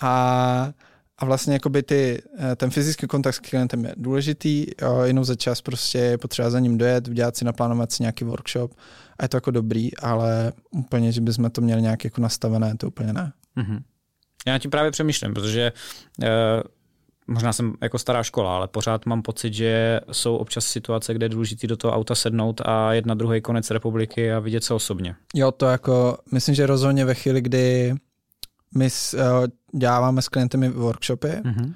A, 0.00 0.72
a 1.18 1.24
vlastně 1.24 1.54
jakoby 1.54 1.82
ty, 1.82 2.22
eh, 2.38 2.56
ten 2.56 2.70
fyzický 2.70 3.06
kontakt 3.06 3.34
s 3.34 3.38
klientem 3.38 3.84
je 3.84 3.94
důležitý, 3.96 4.66
jo, 4.82 5.00
jenom 5.00 5.24
za 5.24 5.34
čas 5.34 5.60
prostě 5.60 5.98
je 5.98 6.18
potřeba 6.18 6.50
za 6.50 6.60
ním 6.60 6.78
dojet, 6.78 7.08
udělat 7.08 7.36
si, 7.36 7.44
naplánovat 7.44 7.92
si 7.92 8.02
nějaký 8.02 8.24
workshop 8.24 8.74
a 9.18 9.24
je 9.24 9.28
to 9.28 9.36
jako 9.36 9.50
dobrý, 9.50 9.96
ale 9.96 10.52
úplně, 10.70 11.12
že 11.12 11.20
bychom 11.20 11.50
to 11.50 11.60
měli 11.60 11.82
nějak 11.82 12.04
jako 12.04 12.20
nastavené, 12.20 12.76
to 12.76 12.86
úplně 12.86 13.12
ne. 13.12 13.32
Mm-hmm. 13.56 13.82
Já 14.46 14.58
tím 14.58 14.70
právě 14.70 14.90
přemýšlím, 14.90 15.34
protože 15.34 15.72
uh 16.22 16.79
možná 17.30 17.52
jsem 17.52 17.74
jako 17.80 17.98
stará 17.98 18.22
škola, 18.22 18.56
ale 18.56 18.68
pořád 18.68 19.06
mám 19.06 19.22
pocit, 19.22 19.54
že 19.54 20.00
jsou 20.12 20.36
občas 20.36 20.64
situace, 20.64 21.14
kde 21.14 21.24
je 21.24 21.28
důležité 21.28 21.66
do 21.66 21.76
toho 21.76 21.94
auta 21.94 22.14
sednout 22.14 22.60
a 22.64 22.92
jet 22.92 23.06
na 23.06 23.14
druhý 23.14 23.40
konec 23.40 23.70
republiky 23.70 24.32
a 24.32 24.38
vidět 24.38 24.64
se 24.64 24.74
osobně. 24.74 25.14
Jo, 25.34 25.52
to 25.52 25.66
jako, 25.66 26.18
myslím, 26.32 26.54
že 26.54 26.66
rozhodně 26.66 27.04
ve 27.04 27.14
chvíli, 27.14 27.40
kdy 27.40 27.94
my 28.74 28.88
děláváme 29.74 30.22
s 30.22 30.28
klienty 30.28 30.68
workshopy 30.68 31.28
mm-hmm. 31.28 31.74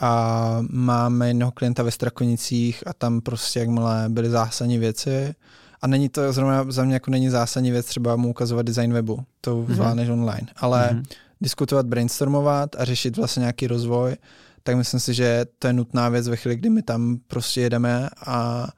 a 0.00 0.58
máme 0.70 1.28
jednoho 1.28 1.52
klienta 1.52 1.82
ve 1.82 1.90
Strakonicích 1.90 2.86
a 2.86 2.92
tam 2.92 3.20
prostě 3.20 3.60
jakmile 3.60 4.04
byly 4.08 4.30
zásadní 4.30 4.78
věci 4.78 5.34
a 5.82 5.86
není 5.86 6.08
to 6.08 6.32
zrovna 6.32 6.64
za 6.68 6.84
mě 6.84 6.94
jako 6.94 7.10
není 7.10 7.30
zásadní 7.30 7.70
věc 7.70 7.86
třeba 7.86 8.16
mu 8.16 8.28
ukazovat 8.28 8.66
design 8.66 8.92
webu, 8.92 9.24
to 9.40 9.56
mm-hmm. 9.56 9.74
zvládneš 9.74 10.08
online, 10.08 10.46
ale 10.56 10.90
mm-hmm. 10.92 11.02
diskutovat, 11.40 11.86
brainstormovat 11.86 12.76
a 12.78 12.84
řešit 12.84 13.16
vlastně 13.16 13.40
nějaký 13.40 13.66
rozvoj, 13.66 14.16
tak 14.64 14.76
myslím 14.76 15.00
si, 15.00 15.14
že 15.14 15.46
to 15.58 15.66
je 15.66 15.72
nutná 15.72 16.08
věc 16.08 16.28
ve 16.28 16.36
chvíli, 16.36 16.56
kdy 16.56 16.70
my 16.70 16.82
tam 16.82 17.18
prostě 17.26 17.60
jedeme 17.60 18.08
a 18.26 18.68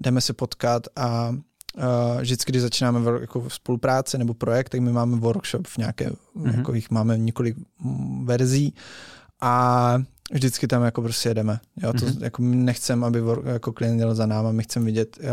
jdeme 0.00 0.20
se 0.20 0.32
potkat 0.32 0.82
a 0.96 1.28
uh, 1.28 2.20
vždycky, 2.20 2.52
když 2.52 2.62
začínáme 2.62 3.00
v, 3.00 3.20
jako 3.20 3.50
spolupráci 3.50 4.18
nebo 4.18 4.34
projekt, 4.34 4.68
tak 4.68 4.80
my 4.80 4.92
máme 4.92 5.16
workshop 5.16 5.66
v 5.66 5.78
nějaké, 5.78 6.10
mm-hmm. 6.10 6.56
jako 6.56 6.74
jich 6.74 6.90
máme 6.90 7.18
několik 7.18 7.56
verzí 8.24 8.74
a 9.40 9.98
vždycky 10.32 10.66
tam 10.66 10.82
jako 10.82 11.02
prostě 11.02 11.28
jedeme. 11.28 11.60
Jo, 11.82 11.92
to, 11.92 11.98
mm-hmm. 11.98 12.24
jako 12.24 12.42
my 12.42 12.56
nechceme, 12.56 13.06
aby 13.06 13.22
jako 13.44 13.72
klient 13.72 14.00
jel 14.00 14.14
za 14.14 14.26
náma, 14.26 14.52
my 14.52 14.62
chceme 14.62 14.86
vidět, 14.86 15.18
uh, 15.20 15.28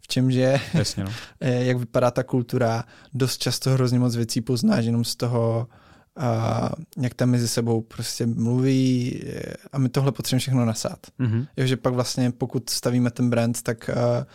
v 0.00 0.08
čem 0.08 0.30
je, 0.30 0.60
Jasně, 0.74 1.04
no. 1.04 1.10
jak 1.48 1.76
vypadá 1.76 2.10
ta 2.10 2.22
kultura. 2.22 2.84
Dost 3.14 3.38
často 3.38 3.70
hrozně 3.70 3.98
moc 3.98 4.16
věcí 4.16 4.40
poznáš 4.40 4.84
jenom 4.84 5.04
z 5.04 5.16
toho, 5.16 5.68
a 6.16 6.70
jak 6.96 7.14
tam 7.14 7.30
mezi 7.30 7.48
sebou 7.48 7.80
prostě 7.80 8.26
mluví 8.26 9.22
a 9.72 9.78
my 9.78 9.88
tohle 9.88 10.12
potřebujeme 10.12 10.40
všechno 10.40 10.64
nasát. 10.64 10.98
Mm-hmm. 11.20 11.46
Jo, 11.56 11.66
že 11.66 11.76
pak 11.76 11.94
vlastně 11.94 12.30
pokud 12.30 12.70
stavíme 12.70 13.10
ten 13.10 13.30
brand, 13.30 13.62
tak 13.62 13.90
a, 13.90 14.26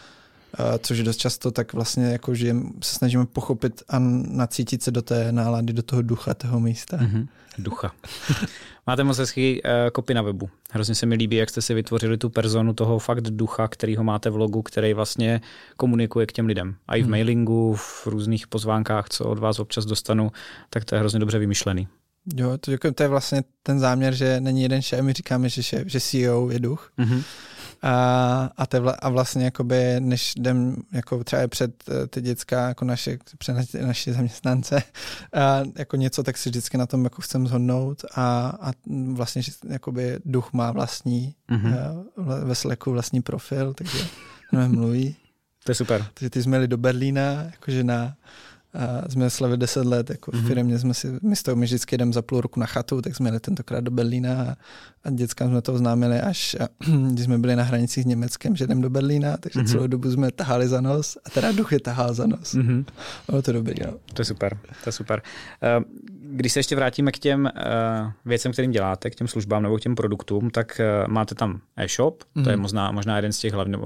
což 0.80 0.98
je 0.98 1.04
dost 1.04 1.18
často, 1.18 1.52
tak 1.52 1.74
vlastně 1.74 2.06
jako, 2.06 2.36
že 2.36 2.56
se 2.82 2.96
snažíme 2.96 3.26
pochopit 3.26 3.84
a 3.90 4.00
nacítit 4.30 4.84
se 4.84 4.92
do 4.92 5.02
té 5.02 5.32
nálady, 5.32 5.74
do 5.74 5.84
toho 5.84 6.02
ducha 6.02 6.34
toho 6.34 6.60
místa. 6.60 6.98
Mm-hmm. 6.98 7.28
Ducha. 7.58 7.92
Máte 8.88 9.04
moc 9.04 9.18
hezký 9.18 9.62
uh, 9.64 9.72
kopy 9.94 10.14
na 10.14 10.22
webu. 10.22 10.50
Hrozně 10.72 10.96
se 10.96 11.06
mi 11.06 11.16
líbí, 11.16 11.36
jak 11.36 11.50
jste 11.50 11.62
si 11.62 11.74
vytvořili 11.74 12.18
tu 12.18 12.30
personu 12.30 12.74
toho 12.74 13.00
fakt 13.00 13.22
ducha, 13.22 13.68
který 13.68 13.96
ho 13.96 14.04
máte 14.04 14.30
v 14.30 14.36
logu, 14.36 14.62
který 14.62 14.94
vlastně 14.94 15.42
komunikuje 15.78 16.26
k 16.26 16.32
těm 16.32 16.46
lidem. 16.46 16.76
A 16.88 16.96
i 16.96 17.02
v 17.02 17.04
hmm. 17.04 17.12
mailingu, 17.12 17.76
v 17.76 18.08
různých 18.08 18.48
pozvánkách, 18.48 19.10
co 19.10 19.26
od 19.26 19.40
vás 19.40 19.60
občas 19.60 19.86
dostanu, 19.86 20.32
tak 20.70 20.86
to 20.86 20.96
je 20.96 21.00
hrozně 21.00 21.20
dobře 21.20 21.40
vymyšlený. 21.40 21.88
Jo, 22.36 22.58
to, 22.58 22.72
to 22.94 23.04
je 23.04 23.10
vlastně 23.10 23.44
ten 23.64 23.80
záměr, 23.80 24.14
že 24.14 24.42
není 24.42 24.62
jeden 24.62 24.82
šéf, 24.82 25.02
my 25.02 25.14
říkáme, 25.14 25.50
že, 25.50 25.64
šéf, 25.64 25.88
že 25.88 26.00
CEO 26.00 26.50
je 26.50 26.60
duch. 26.60 26.92
Mm-hmm. 27.00 27.24
A, 27.82 28.52
a, 28.58 28.66
te, 28.66 28.78
a 29.00 29.10
vlastně 29.10 29.46
jakoby, 29.46 29.96
než 30.00 30.34
jdem 30.36 30.76
jako 30.92 31.24
třeba 31.24 31.48
před 31.48 31.84
eh, 31.90 32.08
ty 32.08 32.22
děcka, 32.22 32.68
jako 32.68 32.86
naše, 32.86 33.18
před 33.38 33.56
naše, 33.82 34.14
zaměstnance, 34.14 34.84
a 35.34 35.62
jako 35.78 35.96
něco, 35.96 36.24
tak 36.24 36.38
si 36.38 36.50
vždycky 36.50 36.78
na 36.78 36.86
tom 36.86 37.04
jako 37.04 37.22
chcem 37.22 37.48
zhodnout 37.48 38.06
a, 38.16 38.54
a 38.62 38.72
vlastně 39.14 39.42
jakoby 39.70 40.20
duch 40.26 40.54
má 40.54 40.72
vlastní, 40.72 41.36
mm-hmm. 41.52 42.04
ve 42.44 42.56
Slacku 42.56 42.92
vlastní 42.92 43.22
profil, 43.22 43.74
takže 43.74 43.98
mluví. 44.68 45.16
To 45.64 45.72
je 45.72 45.76
super. 45.76 46.06
Takže 46.14 46.30
ty 46.30 46.44
jsme 46.44 46.58
jeli 46.58 46.68
do 46.68 46.78
Berlína, 46.78 47.22
jakože 47.44 47.84
na 47.84 48.16
a 48.74 49.10
jsme 49.10 49.30
slavili 49.30 49.58
10 49.58 49.86
let, 49.86 50.10
jako 50.10 50.32
mm-hmm. 50.32 50.48
firmě 50.48 50.80
jsme 50.80 50.94
si, 50.94 51.08
my 51.22 51.36
z 51.36 51.44
toho 51.44 51.56
my 51.56 51.66
vždycky 51.66 51.98
jdeme 51.98 52.14
za 52.14 52.22
půl 52.22 52.42
roku 52.42 52.60
na 52.60 52.66
chatu, 52.66 53.02
tak 53.02 53.16
jsme 53.16 53.28
jeli 53.28 53.40
tentokrát 53.40 53.80
do 53.80 53.92
Berlína 53.92 54.42
a, 54.42 54.56
a 55.04 55.10
dětskám 55.10 55.50
jsme 55.50 55.62
to 55.62 55.74
oznámili 55.74 56.22
až, 56.22 56.56
a, 56.60 56.68
když 57.12 57.26
jsme 57.26 57.38
byli 57.38 57.56
na 57.56 57.64
hranicích 57.64 58.04
s 58.04 58.08
Německem, 58.08 58.56
že 58.56 58.68
jdeme 58.68 58.82
do 58.82 58.90
Berlína, 58.90 59.38
takže 59.38 59.60
mm-hmm. 59.60 59.72
celou 59.72 59.88
dobu 59.88 60.12
jsme 60.12 60.32
tahali 60.32 60.68
za 60.68 60.82
nos 60.82 61.18
a 61.26 61.30
teda 61.30 61.52
duch 61.52 61.72
je 61.72 61.80
tahal 61.80 62.14
za 62.14 62.28
nos. 62.28 62.56
Mm-hmm. 62.56 62.86
Bylo 63.28 63.42
to 63.42 63.52
dobrý, 63.52 63.76
no. 63.86 63.94
To 64.14 64.22
je 64.22 64.26
super, 64.26 64.58
to 64.84 64.90
je 64.90 64.92
super. 64.92 65.22
Uh, 65.78 65.84
když 66.32 66.54
se 66.54 66.60
ještě 66.60 66.76
vrátíme 66.76 67.12
k 67.12 67.20
těm 67.20 67.44
uh, 67.56 68.12
věcem, 68.26 68.52
kterým 68.52 68.72
děláte, 68.72 69.10
k 69.10 69.16
těm 69.16 69.28
službám 69.28 69.64
nebo 69.64 69.78
k 69.78 69.82
těm 69.82 69.96
produktům, 69.96 70.50
tak 70.50 70.82
uh, 71.04 71.14
máte 71.14 71.36
tam 71.36 71.62
e-shop, 71.78 72.24
mm-hmm. 72.24 72.44
to 72.44 72.50
je 72.50 72.56
mhm. 72.56 72.62
možná, 72.62 72.92
možná 72.92 73.16
jeden 73.16 73.34
z 73.34 73.40
těch 73.40 73.54
hlavních, 73.54 73.80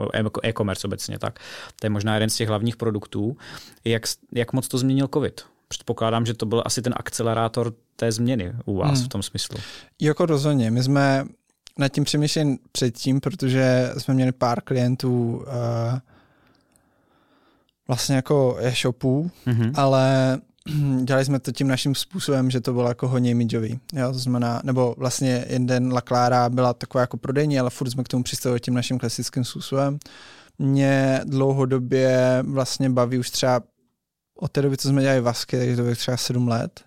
e-commerce 0.43 0.88
obecně, 0.88 1.19
tak 1.19 1.39
to 1.79 1.86
je 1.86 1.89
možná 1.89 2.13
jeden 2.13 2.29
z 2.29 2.36
těch 2.36 2.49
hlavních 2.49 2.77
produktů. 2.77 3.38
Jak, 3.86 4.03
jak 4.32 4.53
moc 4.53 4.67
to 4.67 4.77
změnil 4.77 5.10
COVID? 5.13 5.41
Předpokládám, 5.67 6.25
že 6.25 6.34
to 6.34 6.45
byl 6.45 6.63
asi 6.65 6.82
ten 6.82 6.93
akcelerátor 6.97 7.73
té 7.95 8.12
změny 8.12 8.53
u 8.65 8.77
vás 8.77 8.99
hmm. 8.99 9.06
v 9.06 9.10
tom 9.10 9.23
smyslu. 9.23 9.58
Jako 10.01 10.25
rozhodně. 10.25 10.71
My 10.71 10.84
jsme 10.84 11.25
nad 11.77 11.88
tím 11.88 12.03
přemýšleli 12.03 12.58
předtím, 12.71 13.19
protože 13.19 13.91
jsme 13.97 14.13
měli 14.13 14.32
pár 14.32 14.62
klientů 14.62 15.36
uh, 15.36 15.99
vlastně 17.88 18.15
jako 18.15 18.58
e-shopů, 18.60 19.32
mm-hmm. 19.47 19.71
ale 19.75 20.38
dělali 21.04 21.26
jsme 21.26 21.39
to 21.39 21.52
tím 21.52 21.67
naším 21.67 21.95
způsobem, 21.95 22.52
že 22.52 22.62
to 22.62 22.73
bylo 22.73 22.88
jako 22.88 23.08
hodně 23.08 23.32
imidžový. 23.32 23.80
Jo, 23.93 24.12
to 24.12 24.19
znamená, 24.19 24.62
nebo 24.63 24.95
vlastně 24.97 25.45
jeden 25.49 25.93
La 25.93 26.02
Clara 26.02 26.49
byla 26.49 26.73
taková 26.73 27.02
jako 27.02 27.17
prodejní, 27.17 27.60
ale 27.60 27.69
furt 27.69 27.89
jsme 27.89 28.04
k 28.04 28.08
tomu 28.08 28.23
přistavili 28.23 28.60
tím 28.60 28.73
naším 28.73 28.99
klasickým 28.99 29.43
způsobem. 29.43 29.99
Mě 30.60 31.21
dlouhodobě 31.26 32.43
vlastně 32.47 32.89
baví 32.89 33.17
už 33.17 33.30
třeba 33.30 33.62
od 34.39 34.52
té 34.52 34.62
doby, 34.62 34.78
co 34.78 34.88
jsme 34.88 35.02
dělali 35.02 35.21
vasky, 35.21 35.58
takže 35.58 35.76
to 35.76 35.82
bylo 35.82 35.95
třeba 35.95 36.17
sedm 36.17 36.47
let. 36.47 36.84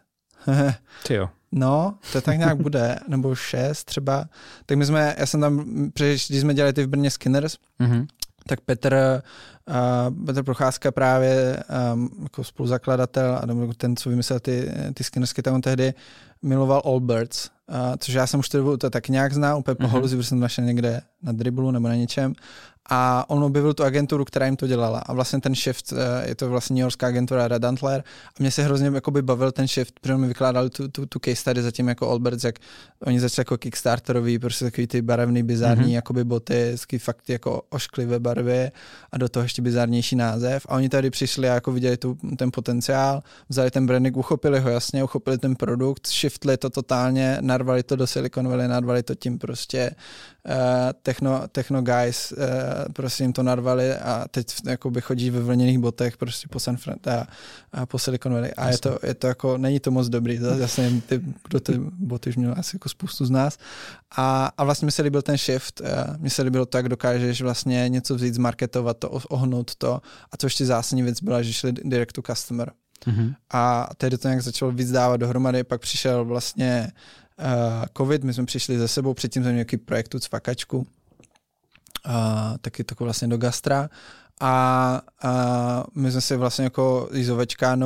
Ty 1.07 1.15
jo. 1.15 1.29
No, 1.53 1.99
to 2.13 2.21
tak 2.21 2.39
nějak 2.39 2.63
bude, 2.63 2.99
nebo 3.09 3.35
šest 3.35 3.85
třeba. 3.85 4.29
Tak 4.67 4.79
my 4.79 4.87
jsme, 4.87 5.15
já 5.19 5.27
jsem 5.27 5.41
tam, 5.41 5.65
když 5.95 6.27
jsme 6.27 6.55
dělali 6.55 6.73
ty 6.73 6.85
v 6.85 6.89
Brně 6.89 7.11
Skinners, 7.11 7.57
mm-hmm. 7.81 8.07
Tak 8.47 8.61
Petr, 8.61 9.23
uh, 9.69 10.25
Petr 10.27 10.43
Procházka 10.43 10.93
právě 10.93 11.63
um, 11.95 12.11
jako 12.23 12.45
spoluzakladatel 12.45 13.41
a 13.43 13.75
ten, 13.77 13.97
co 13.97 14.11
vymyslel 14.11 14.41
ty, 14.41 14.73
ty 14.95 15.05
Skinnersky, 15.05 15.43
tam 15.43 15.55
on 15.55 15.61
tehdy 15.61 15.95
miloval 16.43 16.83
Allbirds, 16.85 17.51
uh, 17.69 17.77
což 17.99 18.15
já 18.15 18.27
jsem 18.27 18.41
už 18.41 18.49
to, 18.49 18.77
to 18.77 18.91
tak 18.91 19.09
nějak 19.09 19.33
znal, 19.33 19.59
úplně 19.59 19.75
po 19.75 19.85
mm-hmm. 19.85 20.01
protože 20.01 20.23
jsem 20.23 20.41
našel 20.41 20.65
někde 20.65 21.01
na 21.23 21.33
driblu 21.33 21.71
nebo 21.71 21.89
na 21.89 21.95
něčem 21.95 22.35
a 22.89 23.25
on 23.29 23.45
objevil 23.45 23.75
tu 23.75 23.85
agenturu, 23.85 24.25
která 24.25 24.47
jim 24.47 24.57
to 24.57 24.67
dělala. 24.67 24.99
A 24.99 25.13
vlastně 25.13 25.41
ten 25.41 25.55
shift, 25.55 25.93
eh, 25.93 26.29
je 26.29 26.35
to 26.35 26.49
vlastně 26.49 26.75
New 26.75 26.81
Yorkská 26.81 27.07
agentura 27.07 27.49
Red 27.49 27.65
Antler. 27.65 28.05
A 28.29 28.35
mě 28.39 28.51
se 28.51 28.63
hrozně 28.63 28.91
jakoby 28.95 29.23
bavil 29.23 29.53
ten 29.53 29.69
shift, 29.69 30.01
protože 30.01 30.17
mi 30.17 30.29
vykládali 30.29 30.71
tu, 30.71 30.89
tu, 30.89 31.07
tu 31.07 31.19
case 31.19 31.37
study 31.37 31.63
zatím 31.63 31.89
jako 31.89 32.11
Alberts, 32.11 32.45
jak 32.45 32.59
oni 33.07 33.21
začali 33.21 33.41
jako 33.41 33.59
Kickstarterový, 33.59 34.39
prostě 34.39 34.65
takový 34.65 34.87
ty 34.87 35.03
barevný, 35.03 35.43
bizarní 35.43 35.85
mm-hmm. 35.85 35.95
jakoby 35.95 36.25
boty, 36.25 36.77
takový 36.81 36.99
fakt 36.99 37.31
jako 37.31 37.63
ošklivé 37.71 38.21
barvy 38.21 38.71
a 39.13 39.19
do 39.19 39.29
toho 39.29 39.45
ještě 39.45 39.63
bizarnější 39.63 40.17
název. 40.17 40.67
A 40.69 40.75
oni 40.75 40.89
tady 40.89 41.11
přišli 41.11 41.51
a 41.51 41.55
jako 41.55 41.73
viděli 41.73 41.97
tu, 41.97 42.19
ten 42.37 42.51
potenciál, 42.51 43.23
vzali 43.49 43.71
ten 43.71 43.87
branding, 43.87 44.17
uchopili 44.17 44.61
ho 44.61 44.71
jasně, 44.71 45.05
uchopili 45.05 45.39
ten 45.39 45.57
produkt, 45.57 46.07
shiftli 46.07 46.57
to 46.57 46.71
totálně, 46.71 47.39
narvali 47.41 47.83
to 47.83 47.97
do 47.97 48.07
Silicon 48.07 48.49
Valley, 48.49 48.69
narvali 48.69 49.03
to 49.03 49.15
tím 49.15 49.39
prostě 49.39 49.91
techno, 51.03 51.49
techno 51.49 51.83
guys 51.83 52.33
uh, 52.33 52.39
prostě 52.93 53.25
jim 53.25 53.33
to 53.33 53.43
narvali 53.43 53.95
a 53.95 54.25
teď 54.31 54.47
jakoby 54.67 55.01
chodí 55.01 55.31
ve 55.31 55.41
vlněných 55.41 55.79
botech 55.79 56.17
prostě 56.17 56.49
po 56.49 56.61
San 56.61 56.77
Fran 56.77 56.99
a, 57.07 57.27
a 57.73 57.87
po 57.87 57.99
Silicon 57.99 58.33
Valley. 58.33 58.51
A 58.57 58.69
je 58.69 58.79
to, 58.79 58.99
je 59.03 59.15
to 59.15 59.27
jako, 59.27 59.59
není 59.59 59.81
to 59.81 59.91
moc 59.91 60.09
dobrý, 60.09 60.41
jasně 60.59 61.03
ty, 61.07 61.21
kdo 61.49 61.61
ty 61.61 61.73
boty 61.99 62.31
už 62.31 62.37
měl 62.37 62.55
asi 62.59 62.77
jako 62.77 62.89
spoustu 62.89 63.27
z 63.27 63.31
nás. 63.31 63.59
A, 64.17 64.53
a 64.59 64.65
vlastně 64.65 64.87
mi 64.87 64.93
se 64.93 65.03
líbil 65.03 65.23
ten 65.23 65.37
shift, 65.37 65.81
uh, 65.81 65.87
mně 66.17 66.31
se 66.31 66.43
líbilo 66.43 66.67
to, 66.67 66.77
jak 66.77 66.89
dokážeš 66.89 67.43
vlastně 67.43 67.89
něco 67.89 68.15
vzít, 68.15 68.35
zmarketovat 68.35 68.99
to, 68.99 69.11
ohnout 69.11 69.75
to. 69.75 70.01
A 70.33 70.37
to 70.37 70.47
ještě 70.47 70.67
zásadní 70.67 71.03
věc 71.03 71.23
byla, 71.23 71.43
že 71.43 71.53
šli 71.53 71.73
direct 71.73 72.13
to 72.13 72.23
customer. 72.23 72.73
Mm-hmm. 73.07 73.35
A 73.53 73.89
tehdy 73.97 74.19
to 74.19 74.29
nějak 74.29 74.43
začalo 74.43 74.73
víc 74.73 74.91
dávat 74.91 75.17
dohromady, 75.17 75.65
pak 75.65 75.81
přišel 75.81 76.25
vlastně 76.25 76.93
uh, 77.39 77.85
covid, 77.97 78.25
my 78.25 78.35
jsme 78.35 78.47
přišli 78.47 78.79
ze 78.79 78.89
sebou, 78.89 79.15
předtím 79.15 79.43
jsme 79.43 79.51
měli 79.51 79.57
nějaký 79.57 79.77
projektu 79.77 80.19
Cvakačku, 80.19 80.79
uh, 80.79 80.85
taky 82.61 82.85
to 82.85 83.05
vlastně 83.05 83.29
do 83.29 83.37
gastra. 83.39 83.91
A, 84.41 85.03
a 85.23 85.85
my 85.95 86.13
jsme 86.13 86.21
si 86.21 86.37
vlastně 86.37 86.65
jako 86.65 87.09
i 87.13 87.25
s 87.25 87.31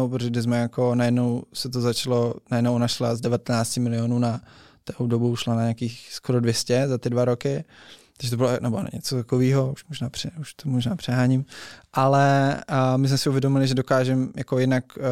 protože 0.09 0.43
jsme 0.43 0.59
jako 0.59 0.95
najednou 0.95 1.43
se 1.55 1.69
to 1.69 1.81
začalo, 1.81 2.35
najednou 2.51 2.79
našla 2.79 3.15
z 3.15 3.21
19 3.21 3.77
milionů 3.77 4.19
na 4.19 4.41
tou 4.85 5.07
dobu 5.07 5.37
šla 5.37 5.55
na 5.55 5.63
nějakých 5.63 6.09
skoro 6.13 6.41
200 6.41 6.89
za 6.89 6.99
ty 6.99 7.11
dva 7.11 7.25
roky, 7.25 7.65
takže 8.17 8.31
to 8.31 8.37
bylo 8.37 8.51
nebo 8.61 8.83
něco 8.93 9.17
takového, 9.17 9.73
už 9.73 9.85
možná, 9.89 10.11
pře, 10.11 10.31
už 10.41 10.55
to 10.55 10.69
možná 10.69 10.97
přeháním, 10.97 11.45
ale 11.93 12.57
uh, 12.71 12.99
my 12.99 13.09
jsme 13.09 13.19
si 13.19 13.29
uvědomili, 13.29 13.69
že 13.69 13.75
dokážeme 13.75 14.29
jako 14.37 14.59
jinak 14.59 14.85
uh, 14.97 15.05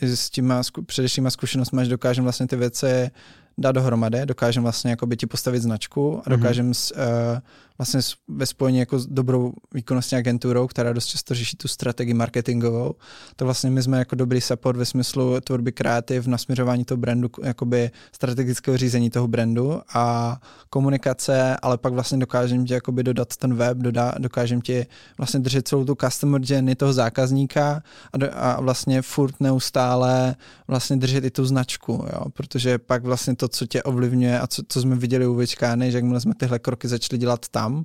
s 0.00 0.30
těma 0.30 0.62
zku, 0.62 0.82
předešlýma 0.82 1.30
zkušenostmi, 1.30 1.84
že 1.84 1.90
dokážeme 1.90 2.24
vlastně 2.24 2.46
ty 2.46 2.56
věci 2.56 3.10
dát 3.58 3.72
dohromady, 3.72 4.26
dokážeme 4.26 4.62
vlastně 4.62 4.90
jako 4.90 5.06
by 5.06 5.16
ti 5.16 5.26
postavit 5.26 5.62
značku 5.62 6.22
a 6.24 6.30
dokážeme 6.30 6.70
mm-hmm. 6.70 7.32
uh, 7.34 7.38
vlastně 7.78 8.00
ve 8.28 8.46
spojení 8.46 8.78
jako 8.78 8.98
s 8.98 9.06
dobrou 9.06 9.52
výkonnostní 9.74 10.18
agenturou, 10.18 10.66
která 10.66 10.92
dost 10.92 11.06
často 11.06 11.34
řeší 11.34 11.56
tu 11.56 11.68
strategii 11.68 12.14
marketingovou, 12.14 12.94
to 13.36 13.44
vlastně 13.44 13.70
my 13.70 13.82
jsme 13.82 13.98
jako 13.98 14.16
dobrý 14.16 14.40
support 14.40 14.78
ve 14.78 14.84
smyslu 14.84 15.40
tvorby 15.40 15.72
kreativ, 15.72 16.26
nasměřování 16.26 16.84
toho 16.84 16.98
brandu, 16.98 17.30
jakoby 17.42 17.90
strategického 18.12 18.76
řízení 18.76 19.10
toho 19.10 19.28
brandu 19.28 19.80
a 19.94 20.36
komunikace, 20.70 21.56
ale 21.62 21.78
pak 21.78 21.92
vlastně 21.92 22.18
dokážeme 22.18 22.64
ti 22.64 22.72
jakoby 22.72 23.02
dodat 23.02 23.36
ten 23.36 23.54
web, 23.54 23.78
dodá, 23.78 24.14
dokážeme 24.18 24.60
ti 24.60 24.86
vlastně 25.18 25.40
držet 25.40 25.68
celou 25.68 25.84
tu 25.84 25.94
customer 25.94 26.40
journey 26.44 26.74
toho 26.74 26.92
zákazníka 26.92 27.82
a, 28.12 28.16
do, 28.18 28.28
a 28.32 28.60
vlastně 28.60 29.02
furt 29.02 29.40
neustále 29.40 30.36
vlastně 30.68 30.96
držet 30.96 31.24
i 31.24 31.30
tu 31.30 31.46
značku, 31.46 31.92
jo? 31.92 32.24
protože 32.32 32.78
pak 32.78 33.04
vlastně 33.04 33.36
to, 33.36 33.43
co 33.48 33.66
tě 33.66 33.82
ovlivňuje 33.82 34.40
a 34.40 34.46
co, 34.46 34.62
co 34.68 34.80
jsme 34.80 34.96
viděli 34.96 35.26
u 35.26 35.34
Vyčkány, 35.34 35.90
že 35.90 35.98
jakmile 35.98 36.20
jsme 36.20 36.34
tyhle 36.34 36.58
kroky 36.58 36.88
začali 36.88 37.18
dělat 37.18 37.48
tam, 37.48 37.84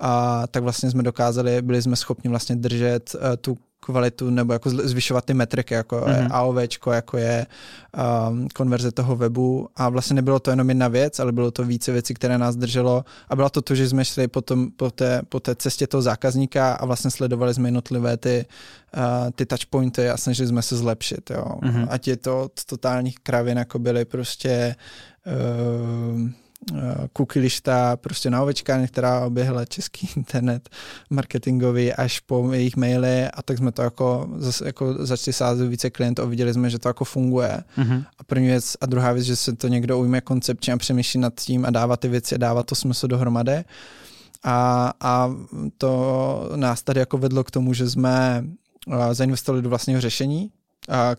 a 0.00 0.46
tak 0.46 0.62
vlastně 0.62 0.90
jsme 0.90 1.02
dokázali, 1.02 1.62
byli 1.62 1.82
jsme 1.82 1.96
schopni 1.96 2.30
vlastně 2.30 2.56
držet 2.56 3.14
uh, 3.14 3.20
tu 3.40 3.56
kvalitu 3.80 4.30
nebo 4.30 4.52
jako 4.52 4.70
zvyšovat 4.70 5.24
ty 5.24 5.34
metriky, 5.34 5.74
jako 5.74 5.96
mm-hmm. 5.96 6.16
je 6.16 6.22
mhm. 6.22 6.32
AOVčko, 6.32 6.92
jako 6.92 7.18
je 7.18 7.46
um, 8.28 8.48
konverze 8.48 8.92
toho 8.92 9.16
webu 9.16 9.68
a 9.76 9.88
vlastně 9.88 10.14
nebylo 10.14 10.40
to 10.40 10.50
jenom 10.50 10.68
jedna 10.68 10.88
věc, 10.88 11.20
ale 11.20 11.32
bylo 11.32 11.50
to 11.50 11.64
více 11.64 11.92
věcí, 11.92 12.14
které 12.14 12.38
nás 12.38 12.56
drželo 12.56 13.04
a 13.28 13.36
bylo 13.36 13.50
to 13.50 13.62
to, 13.62 13.74
že 13.74 13.88
jsme 13.88 14.04
šli 14.04 14.28
potom 14.28 14.70
po 14.70 14.90
té, 14.90 15.22
po 15.28 15.40
té 15.40 15.54
cestě 15.54 15.86
toho 15.86 16.02
zákazníka 16.02 16.72
a 16.72 16.86
vlastně 16.86 17.10
sledovali 17.10 17.54
jsme 17.54 17.68
jednotlivé 17.68 18.16
ty, 18.16 18.46
uh, 18.96 19.30
ty 19.34 19.46
touchpointy 19.46 20.10
a 20.10 20.16
snažili 20.16 20.48
jsme 20.48 20.62
se 20.62 20.76
zlepšit, 20.76 21.30
jo. 21.30 21.44
Mm-hmm. 21.44 21.86
Ať 21.90 22.08
je 22.08 22.16
to 22.16 22.48
totálních 22.66 23.18
kravin, 23.18 23.58
jako 23.58 23.78
byly 23.78 24.04
prostě 24.04 24.76
uh, 25.26 26.30
kukilišta 27.12 27.96
prostě 27.96 28.30
na 28.30 28.42
ovečkách, 28.42 28.88
která 28.88 29.26
oběhla 29.26 29.64
český 29.64 30.08
internet 30.16 30.68
marketingový 31.10 31.92
až 31.92 32.20
po 32.20 32.52
jejich 32.52 32.76
maily 32.76 33.28
a 33.28 33.42
tak 33.42 33.58
jsme 33.58 33.72
to 33.72 33.82
jako, 33.82 34.28
zase 34.36 34.66
jako 34.66 35.06
začali 35.06 35.32
sázet 35.32 35.68
více 35.68 35.90
klientů 35.90 36.22
a 36.22 36.24
viděli 36.24 36.54
jsme, 36.54 36.70
že 36.70 36.78
to 36.78 36.88
jako 36.88 37.04
funguje. 37.04 37.64
Mm-hmm. 37.78 38.04
A 38.18 38.24
první 38.24 38.46
věc 38.46 38.76
a 38.80 38.86
druhá 38.86 39.12
věc, 39.12 39.26
že 39.26 39.36
se 39.36 39.52
to 39.56 39.68
někdo 39.68 39.98
ujme 39.98 40.20
koncepčně 40.20 40.72
a 40.72 40.76
přemýšlí 40.76 41.20
nad 41.20 41.40
tím 41.40 41.64
a 41.64 41.70
dává 41.70 41.96
ty 41.96 42.08
věci 42.08 42.34
a 42.34 42.38
dává 42.38 42.62
to 42.62 42.74
smysl 42.74 43.08
dohromady. 43.08 43.64
A, 44.44 44.92
a 45.00 45.30
to 45.78 46.52
nás 46.56 46.82
tady 46.82 47.00
jako 47.00 47.18
vedlo 47.18 47.44
k 47.44 47.50
tomu, 47.50 47.74
že 47.74 47.90
jsme 47.90 48.44
zainvestovali 49.12 49.62
do 49.62 49.68
vlastního 49.68 50.00
řešení, 50.00 50.50
a 50.90 51.16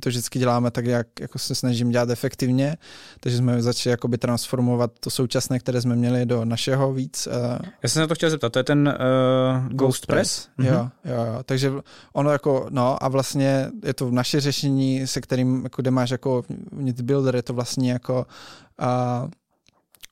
to 0.00 0.08
vždycky 0.08 0.38
děláme 0.38 0.70
tak, 0.70 0.86
jak 0.86 1.06
jako 1.20 1.38
se 1.38 1.54
snažím 1.54 1.90
dělat 1.90 2.10
efektivně, 2.10 2.76
takže 3.20 3.38
jsme 3.38 3.62
začali 3.62 3.90
jakoby 3.90 4.18
transformovat 4.18 4.92
to 5.00 5.10
současné, 5.10 5.58
které 5.58 5.80
jsme 5.80 5.96
měli 5.96 6.26
do 6.26 6.44
našeho 6.44 6.92
víc. 6.92 7.26
Uh, 7.26 7.34
Já 7.82 7.88
jsem 7.88 7.90
se 7.90 8.00
na 8.00 8.06
to 8.06 8.14
chtěl 8.14 8.30
zeptat, 8.30 8.52
to 8.52 8.58
je 8.58 8.64
ten 8.64 8.88
uh, 8.88 9.66
Ghost, 9.66 9.74
Ghost 9.74 10.06
Press? 10.06 10.48
Press? 10.56 10.68
Mm-hmm. 10.68 10.74
Jo, 10.74 10.88
jo, 11.04 11.24
jo, 11.24 11.42
takže 11.44 11.72
ono 12.12 12.30
jako, 12.30 12.66
no 12.70 13.04
a 13.04 13.08
vlastně 13.08 13.70
je 13.84 13.94
to 13.94 14.10
naše 14.10 14.40
řešení, 14.40 15.06
se 15.06 15.20
kterým, 15.20 15.64
jako, 15.64 15.82
kde 15.82 15.90
máš 15.90 16.10
jako 16.10 16.42
builder, 17.02 17.36
je 17.36 17.42
to 17.42 17.54
vlastně 17.54 17.92
jako 17.92 18.26
uh, 18.80 19.30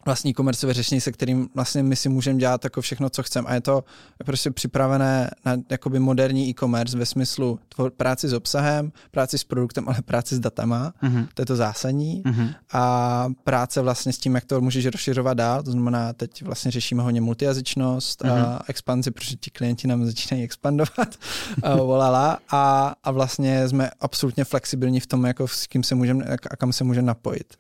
vlastní 0.07 0.35
komercové 0.35 0.75
řešení, 0.75 1.01
se 1.01 1.13
kterým 1.13 1.49
vlastně 1.55 1.83
my 1.83 1.97
si 1.97 2.09
můžeme 2.09 2.39
dělat 2.39 2.65
jako 2.65 2.81
všechno, 2.81 3.11
co 3.11 3.23
chceme. 3.23 3.49
A 3.49 3.55
je 3.55 3.61
to 3.61 3.85
prostě 4.25 4.51
připravené 4.51 5.31
na 5.45 5.57
jakoby 5.71 5.99
moderní 5.99 6.49
e-commerce 6.49 6.99
ve 6.99 7.07
smyslu 7.07 7.59
tvor, 7.69 7.91
práci 7.91 8.29
s 8.29 8.33
obsahem, 8.33 8.93
práci 9.11 9.39
s 9.39 9.45
produktem, 9.45 9.89
ale 9.89 10.03
práci 10.03 10.37
s 10.37 10.41
datama. 10.41 10.93
Mm-hmm. 11.03 11.29
To 11.35 11.43
je 11.43 11.47
to 11.47 11.57
zásadní. 11.57 12.23
Mm-hmm. 12.23 12.55
A 12.73 13.27
práce 13.45 13.83
vlastně 13.83 14.13
s 14.13 14.19
tím, 14.19 14.35
jak 14.35 14.45
to 14.45 14.61
můžeš 14.61 14.87
rozšiřovat 14.87 15.37
dál. 15.37 15.63
To 15.63 15.71
znamená, 15.71 16.13
teď 16.13 16.43
vlastně 16.43 16.71
řešíme 16.71 17.03
hodně 17.03 17.21
multijazyčnost 17.21 18.23
mm-hmm. 18.23 18.33
a 18.33 18.51
mhm. 18.51 18.59
expanzi, 18.69 19.11
protože 19.11 19.37
ti 19.37 19.51
klienti 19.51 19.89
nám 19.89 20.07
začínají 20.07 20.45
expandovat. 20.45 21.15
a, 21.63 21.77
volala. 21.77 22.39
A, 22.51 22.95
a 23.05 23.11
vlastně 23.11 23.69
jsme 23.69 23.91
absolutně 24.01 24.45
flexibilní 24.45 25.01
v 25.01 25.07
tom, 25.07 25.25
jako 25.25 25.49
s 25.49 25.67
kým 25.67 25.83
se 25.83 25.95
můžeme 25.95 26.25
a 26.51 26.57
kam 26.57 26.73
se 26.73 26.85
můžeme 26.85 27.07
napojit. 27.07 27.57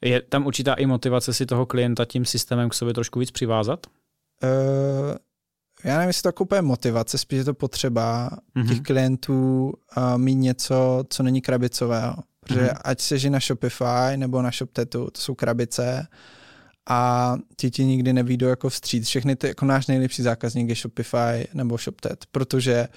Je 0.00 0.22
tam 0.22 0.46
určitá 0.46 0.74
i 0.74 0.86
motivace 0.86 1.34
si 1.34 1.46
toho 1.46 1.66
klienta 1.66 2.04
tím 2.04 2.24
systémem 2.24 2.68
k 2.68 2.74
sobě 2.74 2.94
trošku 2.94 3.18
víc 3.18 3.30
přivázat? 3.30 3.86
Uh, 4.42 5.16
já 5.84 5.94
nevím, 5.94 6.08
jestli 6.08 6.22
to 6.22 6.28
jako 6.28 6.44
úplně 6.44 6.62
motivace, 6.62 7.18
spíš 7.18 7.38
je 7.38 7.44
to 7.44 7.54
potřeba 7.54 8.30
mm-hmm. 8.56 8.68
těch 8.68 8.80
klientů 8.80 9.72
uh, 9.96 10.18
mít 10.18 10.34
něco, 10.34 11.04
co 11.10 11.22
není 11.22 11.40
krabicového. 11.40 12.16
Protože 12.40 12.60
mm-hmm. 12.60 12.80
ať 12.84 13.00
se 13.00 13.30
na 13.30 13.38
Shopify 13.40 14.16
nebo 14.16 14.42
na 14.42 14.50
ShopTetu, 14.50 15.10
to 15.10 15.20
jsou 15.20 15.34
krabice 15.34 16.06
a 16.88 17.34
ti 17.56 17.70
ti 17.70 17.84
nikdy 17.84 18.12
nevídou 18.12 18.46
jako 18.46 18.68
vstříc. 18.68 19.06
Všechny 19.06 19.36
ty, 19.36 19.48
jako 19.48 19.64
náš 19.64 19.86
nejlepší 19.86 20.22
zákazník 20.22 20.68
je 20.68 20.74
Shopify 20.74 21.46
nebo 21.54 21.78
ShopTet, 21.78 22.26
protože 22.32 22.88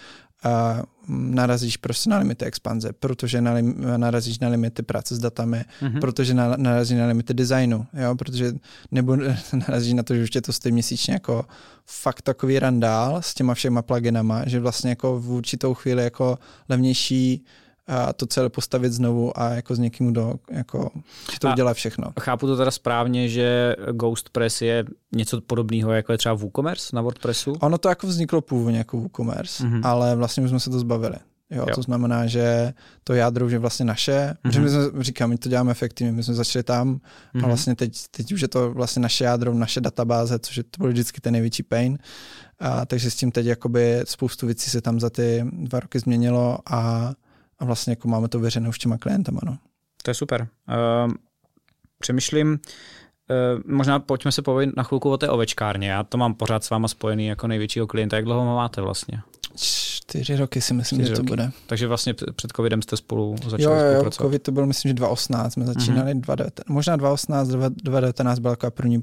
a 0.44 0.84
narazíš 1.08 1.78
prostě 1.78 2.10
na 2.10 2.18
limity 2.18 2.46
expanze, 2.46 2.94
protože 2.94 3.42
na, 3.42 3.54
narazíš 3.98 4.40
na 4.40 4.50
limity 4.50 4.84
práce 4.84 5.16
s 5.16 5.20
datami, 5.20 5.66
mm-hmm. 5.82 6.00
protože 6.00 6.34
na, 6.34 6.58
narazíš 6.58 6.98
na 6.98 7.08
limity 7.08 7.34
designu, 7.34 7.86
jo, 7.94 8.16
protože 8.16 8.54
nebo 8.92 9.16
narazíš 9.68 9.94
na 9.94 10.04
to, 10.04 10.16
že 10.16 10.24
už 10.24 10.30
tě 10.30 10.42
to 10.42 10.54
stojí 10.54 10.74
měsíčně 10.74 11.14
jako 11.14 11.46
fakt 11.86 12.22
takový 12.22 12.60
randál 12.60 13.22
s 13.22 13.34
těma 13.34 13.54
všema 13.54 13.82
pluginama, 13.82 14.44
že 14.48 14.60
vlastně 14.60 14.90
jako 14.90 15.20
v 15.20 15.32
určitou 15.32 15.74
chvíli 15.74 16.04
jako 16.04 16.40
levnější 16.70 17.46
a 17.90 18.14
to 18.14 18.26
celé 18.26 18.50
postavit 18.50 18.94
znovu 18.94 19.40
a 19.40 19.50
jako 19.50 19.76
s 19.76 19.80
někým, 19.80 20.12
kdo 20.12 20.34
jako, 20.52 20.90
to 21.40 21.48
a 21.48 21.54
udělá 21.54 21.74
všechno. 21.74 22.12
Chápu 22.20 22.48
to 22.48 22.58
teda 22.58 22.72
správně, 22.72 23.30
že 23.30 23.76
Ghost 23.92 24.30
Press 24.30 24.62
je 24.62 24.86
něco 25.12 25.42
podobného, 25.42 25.92
jako 25.92 26.12
je 26.12 26.18
třeba 26.18 26.36
WooCommerce 26.36 26.96
na 26.96 27.02
WordPressu? 27.02 27.54
Ono 27.60 27.78
to 27.78 27.90
jako 27.90 28.08
vzniklo 28.08 28.42
původně 28.42 28.78
jako 28.78 28.98
WooCommerce, 28.98 29.64
mm-hmm. 29.64 29.82
ale 29.84 30.16
vlastně 30.16 30.44
už 30.44 30.50
jsme 30.50 30.60
se 30.60 30.70
to 30.70 30.80
zbavili. 30.80 31.16
Jo, 31.52 31.66
jo. 31.68 31.76
To 31.76 31.82
znamená, 31.82 32.28
že 32.28 32.74
to 33.04 33.14
jádro 33.14 33.46
už 33.46 33.52
je 33.52 33.60
vlastně 33.60 33.86
naše, 33.86 34.36
mm-hmm. 34.44 34.50
že 34.50 34.62
my 34.62 34.70
jsme, 34.70 35.04
říkám, 35.04 35.30
my 35.30 35.38
to 35.38 35.50
děláme 35.50 35.72
efektivně, 35.72 36.12
my 36.12 36.24
jsme 36.24 36.34
začali 36.34 36.64
tam 36.64 36.96
mm-hmm. 36.96 37.00
a 37.34 37.38
mhm. 37.38 37.46
vlastně 37.46 37.76
teď, 37.76 37.98
teď 38.12 38.32
už 38.32 38.42
je 38.42 38.48
to 38.48 38.74
vlastně 38.74 39.02
naše 39.02 39.24
jádro, 39.24 39.54
naše 39.54 39.82
databáze, 39.82 40.40
což 40.40 40.58
je 40.58 40.64
to 40.64 40.78
byl 40.78 40.90
vždycky 40.90 41.22
ten 41.22 41.34
největší 41.34 41.64
pain. 41.64 41.98
A, 42.60 42.86
takže 42.86 43.12
s 43.12 43.16
tím 43.16 43.32
teď 43.32 43.46
jakoby 43.46 44.02
spoustu 44.04 44.46
věcí 44.46 44.70
se 44.70 44.82
tam 44.82 45.00
za 45.00 45.10
ty 45.10 45.46
dva 45.52 45.80
roky 45.80 46.00
změnilo 46.00 46.58
a 46.70 47.12
a 47.60 47.66
vlastně 47.66 47.92
jako 47.92 48.08
máme 48.08 48.28
to 48.28 48.40
věřené 48.40 48.70
už 48.70 48.78
těma 48.78 48.98
klientama. 48.98 49.40
No. 49.46 49.58
To 50.04 50.10
je 50.10 50.16
super. 50.16 50.48
Uh, 51.06 51.14
přemýšlím, 52.00 52.52
uh, 52.52 53.62
možná 53.66 54.00
pojďme 54.00 54.32
se 54.32 54.42
povědět 54.42 54.78
na 54.78 54.84
chvilku 54.84 55.12
o 55.12 55.18
té 55.18 55.30
ovečkárně. 55.30 55.90
Já 55.90 56.04
to 56.04 56.18
mám 56.18 56.34
pořád 56.34 56.64
s 56.64 56.70
váma 56.70 56.88
spojený 56.88 57.28
jako 57.28 57.48
největšího 57.48 57.88
klienta. 57.88 58.16
Jak 58.16 58.26
dlouho 58.26 58.56
máte 58.56 58.82
vlastně? 58.82 59.22
Čtyři 59.56 60.36
roky 60.36 60.62
si 60.62 60.74
myslím, 60.74 61.00
Čtyři 61.00 61.10
že 61.10 61.16
to 61.16 61.22
roky. 61.22 61.30
bude. 61.30 61.52
Takže 61.68 61.88
vlastně 61.88 62.14
před 62.14 62.52
covidem 62.56 62.82
jste 62.82 62.98
spolu 62.98 63.36
začali 63.44 63.64
jo, 63.64 63.72
jo, 63.72 63.92
spolupracovat. 63.92 64.26
covid 64.28 64.44
to 64.44 64.52
byl 64.52 64.66
myslím, 64.66 64.90
že 64.90 64.94
2018 64.94 65.54
jsme 65.54 65.66
začínali, 65.66 66.12
mm-hmm. 66.14 66.22
2019, 66.22 66.70
možná 66.70 66.96
2018, 66.96 67.48
2019 67.48 68.40
byla 68.40 68.56
taková 68.56 68.72
první 68.72 69.00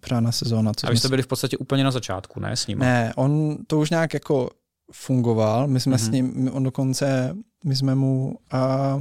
pořádná 0.00 0.32
sezóna. 0.32 0.72
Co 0.76 0.86
a 0.86 0.90
vy 0.90 0.96
jste 0.96 1.08
byli 1.08 1.22
v 1.22 1.26
podstatě 1.26 1.58
úplně 1.58 1.84
na 1.84 1.90
začátku, 1.90 2.40
ne 2.40 2.56
s 2.56 2.66
ním? 2.66 2.78
Ne, 2.78 3.12
on 3.16 3.56
to 3.66 3.78
už 3.78 3.90
nějak 3.90 4.14
jako 4.14 4.50
fungoval, 4.92 5.66
my 5.66 5.80
jsme 5.80 5.96
mm-hmm. 5.96 6.06
s 6.06 6.10
ním, 6.10 6.50
on 6.52 6.62
dokonce 6.62 7.36
my 7.64 7.76
jsme 7.76 7.94
mu 7.94 8.38
a 8.50 8.98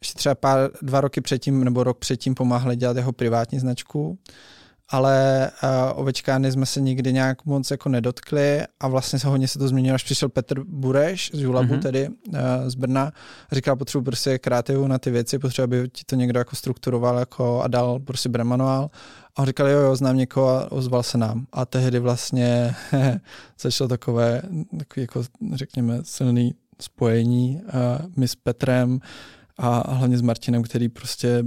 ještě 0.00 0.18
třeba 0.18 0.34
pár, 0.34 0.70
dva 0.82 1.00
roky 1.00 1.20
předtím 1.20 1.64
nebo 1.64 1.84
rok 1.84 1.98
předtím 1.98 2.34
pomáhali 2.34 2.76
dělat 2.76 2.96
jeho 2.96 3.12
privátní 3.12 3.58
značku 3.58 4.18
ale 4.90 5.50
uh, 5.62 6.00
ovečkány 6.00 6.52
jsme 6.52 6.66
se 6.66 6.80
nikdy 6.80 7.12
nějak 7.12 7.44
moc 7.44 7.70
jako 7.70 7.88
nedotkli 7.88 8.62
a 8.80 8.88
vlastně 8.88 9.18
se 9.18 9.28
hodně 9.28 9.48
se 9.48 9.58
to 9.58 9.68
změnilo, 9.68 9.94
až 9.94 10.04
přišel 10.04 10.28
Petr 10.28 10.60
Bureš 10.64 11.30
z 11.34 11.40
Julabu, 11.40 11.74
mm-hmm. 11.74 11.82
tedy 11.82 12.08
uh, 12.08 12.34
z 12.66 12.74
Brna, 12.74 13.12
říkal, 13.52 13.76
potřebuji 13.76 14.04
prostě 14.04 14.38
kreativu 14.38 14.86
na 14.86 14.98
ty 14.98 15.10
věci, 15.10 15.38
potřebuji, 15.38 15.80
aby 15.80 15.88
ti 15.88 16.02
to 16.06 16.16
někdo 16.16 16.38
jako 16.38 16.56
strukturoval 16.56 17.18
jako 17.18 17.62
a 17.62 17.68
dal 17.68 17.98
prostě 17.98 18.28
bremanuál. 18.28 18.90
A 19.36 19.42
on 19.42 19.46
říkal, 19.46 19.68
jo, 19.68 19.78
jo, 19.78 19.96
znám 19.96 20.16
někoho 20.16 20.48
a 20.48 20.72
ozval 20.72 21.02
se 21.02 21.18
nám. 21.18 21.46
A 21.52 21.64
tehdy 21.64 21.98
vlastně 21.98 22.74
začalo 23.60 23.88
takové, 23.88 24.42
takový 24.78 25.02
jako, 25.02 25.22
řekněme, 25.52 25.98
silný 26.02 26.54
spojení 26.80 27.62
uh, 27.64 28.10
my 28.16 28.28
s 28.28 28.34
Petrem, 28.34 29.00
a 29.62 29.94
hlavně 29.94 30.18
s 30.18 30.22
Martinem, 30.22 30.62
který 30.62 30.88
prostě 30.88 31.44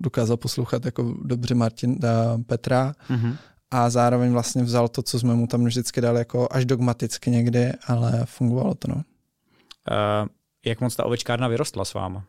dokázal 0.00 0.36
poslouchat 0.36 0.84
jako 0.84 1.14
dobře 1.22 1.54
Martin 1.54 1.98
a 2.06 2.38
Petra 2.46 2.94
mm-hmm. 3.10 3.36
a 3.70 3.90
zároveň 3.90 4.32
vlastně 4.32 4.62
vzal 4.62 4.88
to, 4.88 5.02
co 5.02 5.18
jsme 5.18 5.34
mu 5.34 5.46
tam 5.46 5.64
vždycky 5.64 6.00
dali 6.00 6.18
jako 6.18 6.48
až 6.50 6.64
dogmaticky 6.64 7.30
někdy, 7.30 7.72
ale 7.86 8.22
fungovalo 8.24 8.74
to, 8.74 8.88
no. 8.88 8.94
Uh, 8.94 10.28
jak 10.64 10.80
moc 10.80 10.96
ta 10.96 11.04
ovečkárna 11.04 11.48
vyrostla 11.48 11.84
s 11.84 11.94
váma? 11.94 12.24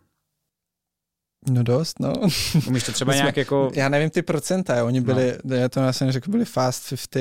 No 1.50 1.64
dost, 1.64 2.00
no. 2.00 2.14
Umíš 2.68 2.84
to 2.84 2.92
třeba 2.92 3.14
nějak 3.14 3.38
jako... 3.38 3.72
Já 3.76 3.90
nevím 3.90 4.10
ty 4.10 4.22
procenta, 4.22 4.86
oni 4.86 5.02
byli, 5.02 5.38
no. 5.44 5.56
já 5.56 5.70
to 5.70 5.80
vlastně 5.82 6.12
řekl, 6.12 6.32
byli 6.32 6.46
fast 6.46 6.90
50 6.90 7.16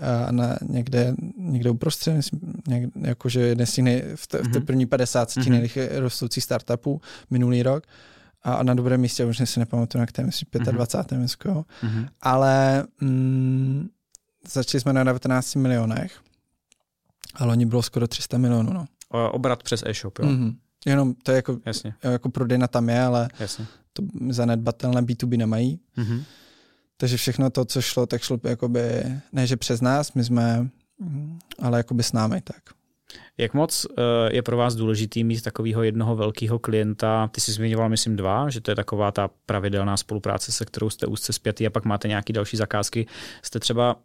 a 0.00 0.32
na 0.32 0.56
někde, 0.68 1.14
někde 1.36 1.70
uprostřed, 1.70 2.24
někde, 2.68 2.90
jakože 3.08 3.40
jeden 3.40 3.66
z 3.66 3.72
těch 3.72 3.84
nej, 3.84 4.02
v, 4.14 4.26
té, 4.26 4.38
mm-hmm. 4.38 4.48
v 4.48 4.52
té 4.52 4.58
mhm. 4.58 4.66
první 4.66 4.86
50 4.86 5.28
mm-hmm. 5.28 5.50
nejrychleji 5.50 5.88
rostoucích 5.92 6.44
startupů 6.44 7.00
minulý 7.30 7.62
rok 7.62 7.84
a 8.42 8.62
na 8.62 8.74
dobrém 8.74 9.00
místě, 9.00 9.24
už 9.24 9.42
si 9.44 9.60
nepamatuju, 9.60 10.06
to 10.12 10.20
je, 10.20 10.26
myslím, 10.26 10.48
25. 10.72 11.18
Mm-hmm. 11.18 11.64
Mm-hmm. 11.82 12.08
ale 12.20 12.84
mm, 13.00 13.88
začali 14.52 14.80
jsme 14.80 14.92
na 14.92 15.04
19 15.04 15.54
milionech, 15.54 16.20
ale 17.34 17.52
oni 17.52 17.66
bylo 17.66 17.82
skoro 17.82 18.08
300 18.08 18.38
milionů, 18.38 18.72
no. 18.72 18.86
Obrat 19.30 19.62
přes 19.62 19.82
e-shop, 19.86 20.18
jo? 20.18 20.24
Mm-hmm. 20.24 20.54
Jenom 20.86 21.14
to 21.14 21.30
je 21.30 21.36
jako, 21.36 21.58
Jasně. 21.66 21.94
jako 22.02 22.28
prodejna 22.28 22.66
tam 22.66 22.88
je, 22.88 23.02
ale 23.02 23.28
Jasně. 23.38 23.66
to 23.92 24.02
zanedbatelné 24.28 25.02
B2B 25.02 25.36
nemají. 25.36 25.80
Mm-hmm. 25.98 26.22
Takže 26.96 27.16
všechno 27.16 27.50
to, 27.50 27.64
co 27.64 27.82
šlo, 27.82 28.06
tak 28.06 28.22
šlo 28.22 28.38
jakoby, 28.44 28.80
ne 29.32 29.46
že 29.46 29.56
přes 29.56 29.80
nás, 29.80 30.12
my 30.12 30.24
jsme, 30.24 30.68
ale 31.58 31.78
jakoby 31.78 32.02
s 32.02 32.12
námi 32.12 32.40
tak. 32.40 32.62
Jak 33.38 33.54
moc 33.54 33.84
uh, 33.84 33.94
je 34.30 34.42
pro 34.42 34.56
vás 34.56 34.74
důležitý 34.74 35.24
mít 35.24 35.42
takového 35.42 35.82
jednoho 35.82 36.16
velkého 36.16 36.58
klienta? 36.58 37.28
Ty 37.28 37.40
jsi 37.40 37.52
zmiňoval, 37.52 37.88
myslím, 37.88 38.16
dva, 38.16 38.50
že 38.50 38.60
to 38.60 38.70
je 38.70 38.74
taková 38.74 39.12
ta 39.12 39.30
pravidelná 39.46 39.96
spolupráce, 39.96 40.52
se 40.52 40.64
kterou 40.64 40.90
jste 40.90 41.06
úzce 41.06 41.32
zpětý 41.32 41.66
a 41.66 41.70
pak 41.70 41.84
máte 41.84 42.08
nějaké 42.08 42.32
další 42.32 42.56
zakázky. 42.56 43.06
Jste 43.42 43.60
třeba 43.60 43.96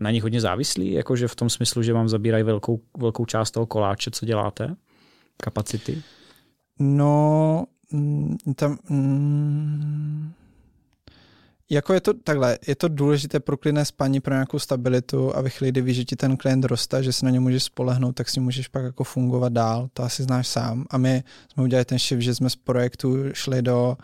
na 0.00 0.10
nich 0.10 0.22
hodně 0.22 0.40
závislí, 0.40 0.92
jakože 0.92 1.28
v 1.28 1.34
tom 1.34 1.50
smyslu, 1.50 1.82
že 1.82 1.92
vám 1.92 2.08
zabírají 2.08 2.44
velkou, 2.44 2.80
velkou 2.98 3.24
část 3.24 3.50
toho 3.50 3.66
koláče, 3.66 4.10
co 4.10 4.26
děláte? 4.26 4.76
Kapacity? 5.36 6.02
No, 6.78 7.64
mm, 7.92 8.36
tam... 8.56 8.78
Mm, 8.88 10.32
jako 11.70 11.92
je 11.92 12.00
to 12.00 12.14
takhle, 12.14 12.58
je 12.66 12.76
to 12.76 12.88
důležité 12.88 13.40
pro 13.40 13.56
klidné 13.56 13.84
spaní, 13.84 14.20
pro 14.20 14.34
nějakou 14.34 14.58
stabilitu 14.58 15.36
a 15.36 15.40
ve 15.40 15.50
chvíli, 15.50 15.72
kdy 15.72 15.80
víš, 15.80 15.96
že 15.96 16.04
ti 16.04 16.16
ten 16.16 16.36
klient 16.36 16.64
roste, 16.64 17.02
že 17.02 17.12
se 17.12 17.24
na 17.24 17.30
ně 17.30 17.40
můžeš 17.40 17.64
spolehnout, 17.64 18.14
tak 18.16 18.28
si 18.28 18.40
můžeš 18.40 18.68
pak 18.68 18.84
jako 18.84 19.04
fungovat 19.04 19.52
dál, 19.52 19.88
to 19.92 20.02
asi 20.02 20.22
znáš 20.22 20.48
sám. 20.48 20.84
A 20.90 20.98
my 20.98 21.24
jsme 21.52 21.62
udělali 21.62 21.84
ten 21.84 21.98
shift, 21.98 22.22
že 22.22 22.34
jsme 22.34 22.50
z 22.50 22.56
projektu 22.56 23.16
šli 23.32 23.62
do, 23.62 23.96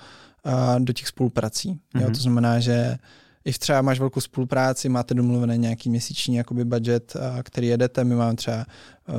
uh, 0.46 0.80
do 0.80 0.92
těch 0.92 1.06
spoluprací. 1.06 1.68
Mm-hmm. 1.70 2.00
Jo, 2.00 2.04
mhm. 2.04 2.14
to 2.14 2.20
znamená, 2.20 2.60
že 2.60 2.98
když 3.42 3.58
třeba 3.58 3.82
máš 3.82 3.98
velkou 3.98 4.20
spolupráci, 4.20 4.88
máte 4.88 5.14
domluvený 5.14 5.58
nějaký 5.58 5.90
měsíční 5.90 6.36
jakoby 6.36 6.64
budget, 6.64 7.16
který 7.42 7.66
jedete, 7.66 8.04
my 8.04 8.14
máme 8.14 8.34
třeba 8.34 8.66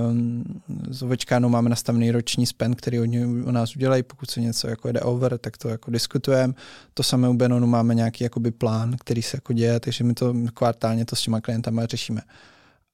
um, 0.10 0.44
s 0.90 1.02
Ovečkánou 1.04 1.50
máme 1.50 1.70
nastavený 1.70 2.12
roční 2.12 2.46
spend, 2.46 2.76
který 2.76 3.00
oni 3.00 3.26
u 3.26 3.52
nás 3.52 3.76
udělají, 3.76 4.04
pokud 4.04 4.32
se 4.32 4.42
něco 4.42 4.68
jako 4.68 4.88
jede 4.88 5.02
over, 5.02 5.38
tak 5.38 5.58
to 5.58 5.70
jako 5.70 5.92
diskutujeme. 5.92 6.54
To 6.94 7.04
samé 7.04 7.30
u 7.30 7.34
Benonu 7.34 7.68
máme 7.68 7.96
nějaký 7.96 8.24
jakoby 8.24 8.52
plán, 8.52 8.98
který 8.98 9.22
se 9.22 9.38
jako 9.38 9.54
děje, 9.54 9.80
takže 9.80 10.04
my 10.04 10.14
to 10.14 10.34
kvartálně 10.54 11.06
to 11.06 11.16
s 11.16 11.22
těma 11.22 11.42
klientama 11.42 11.86
řešíme. 11.86 12.22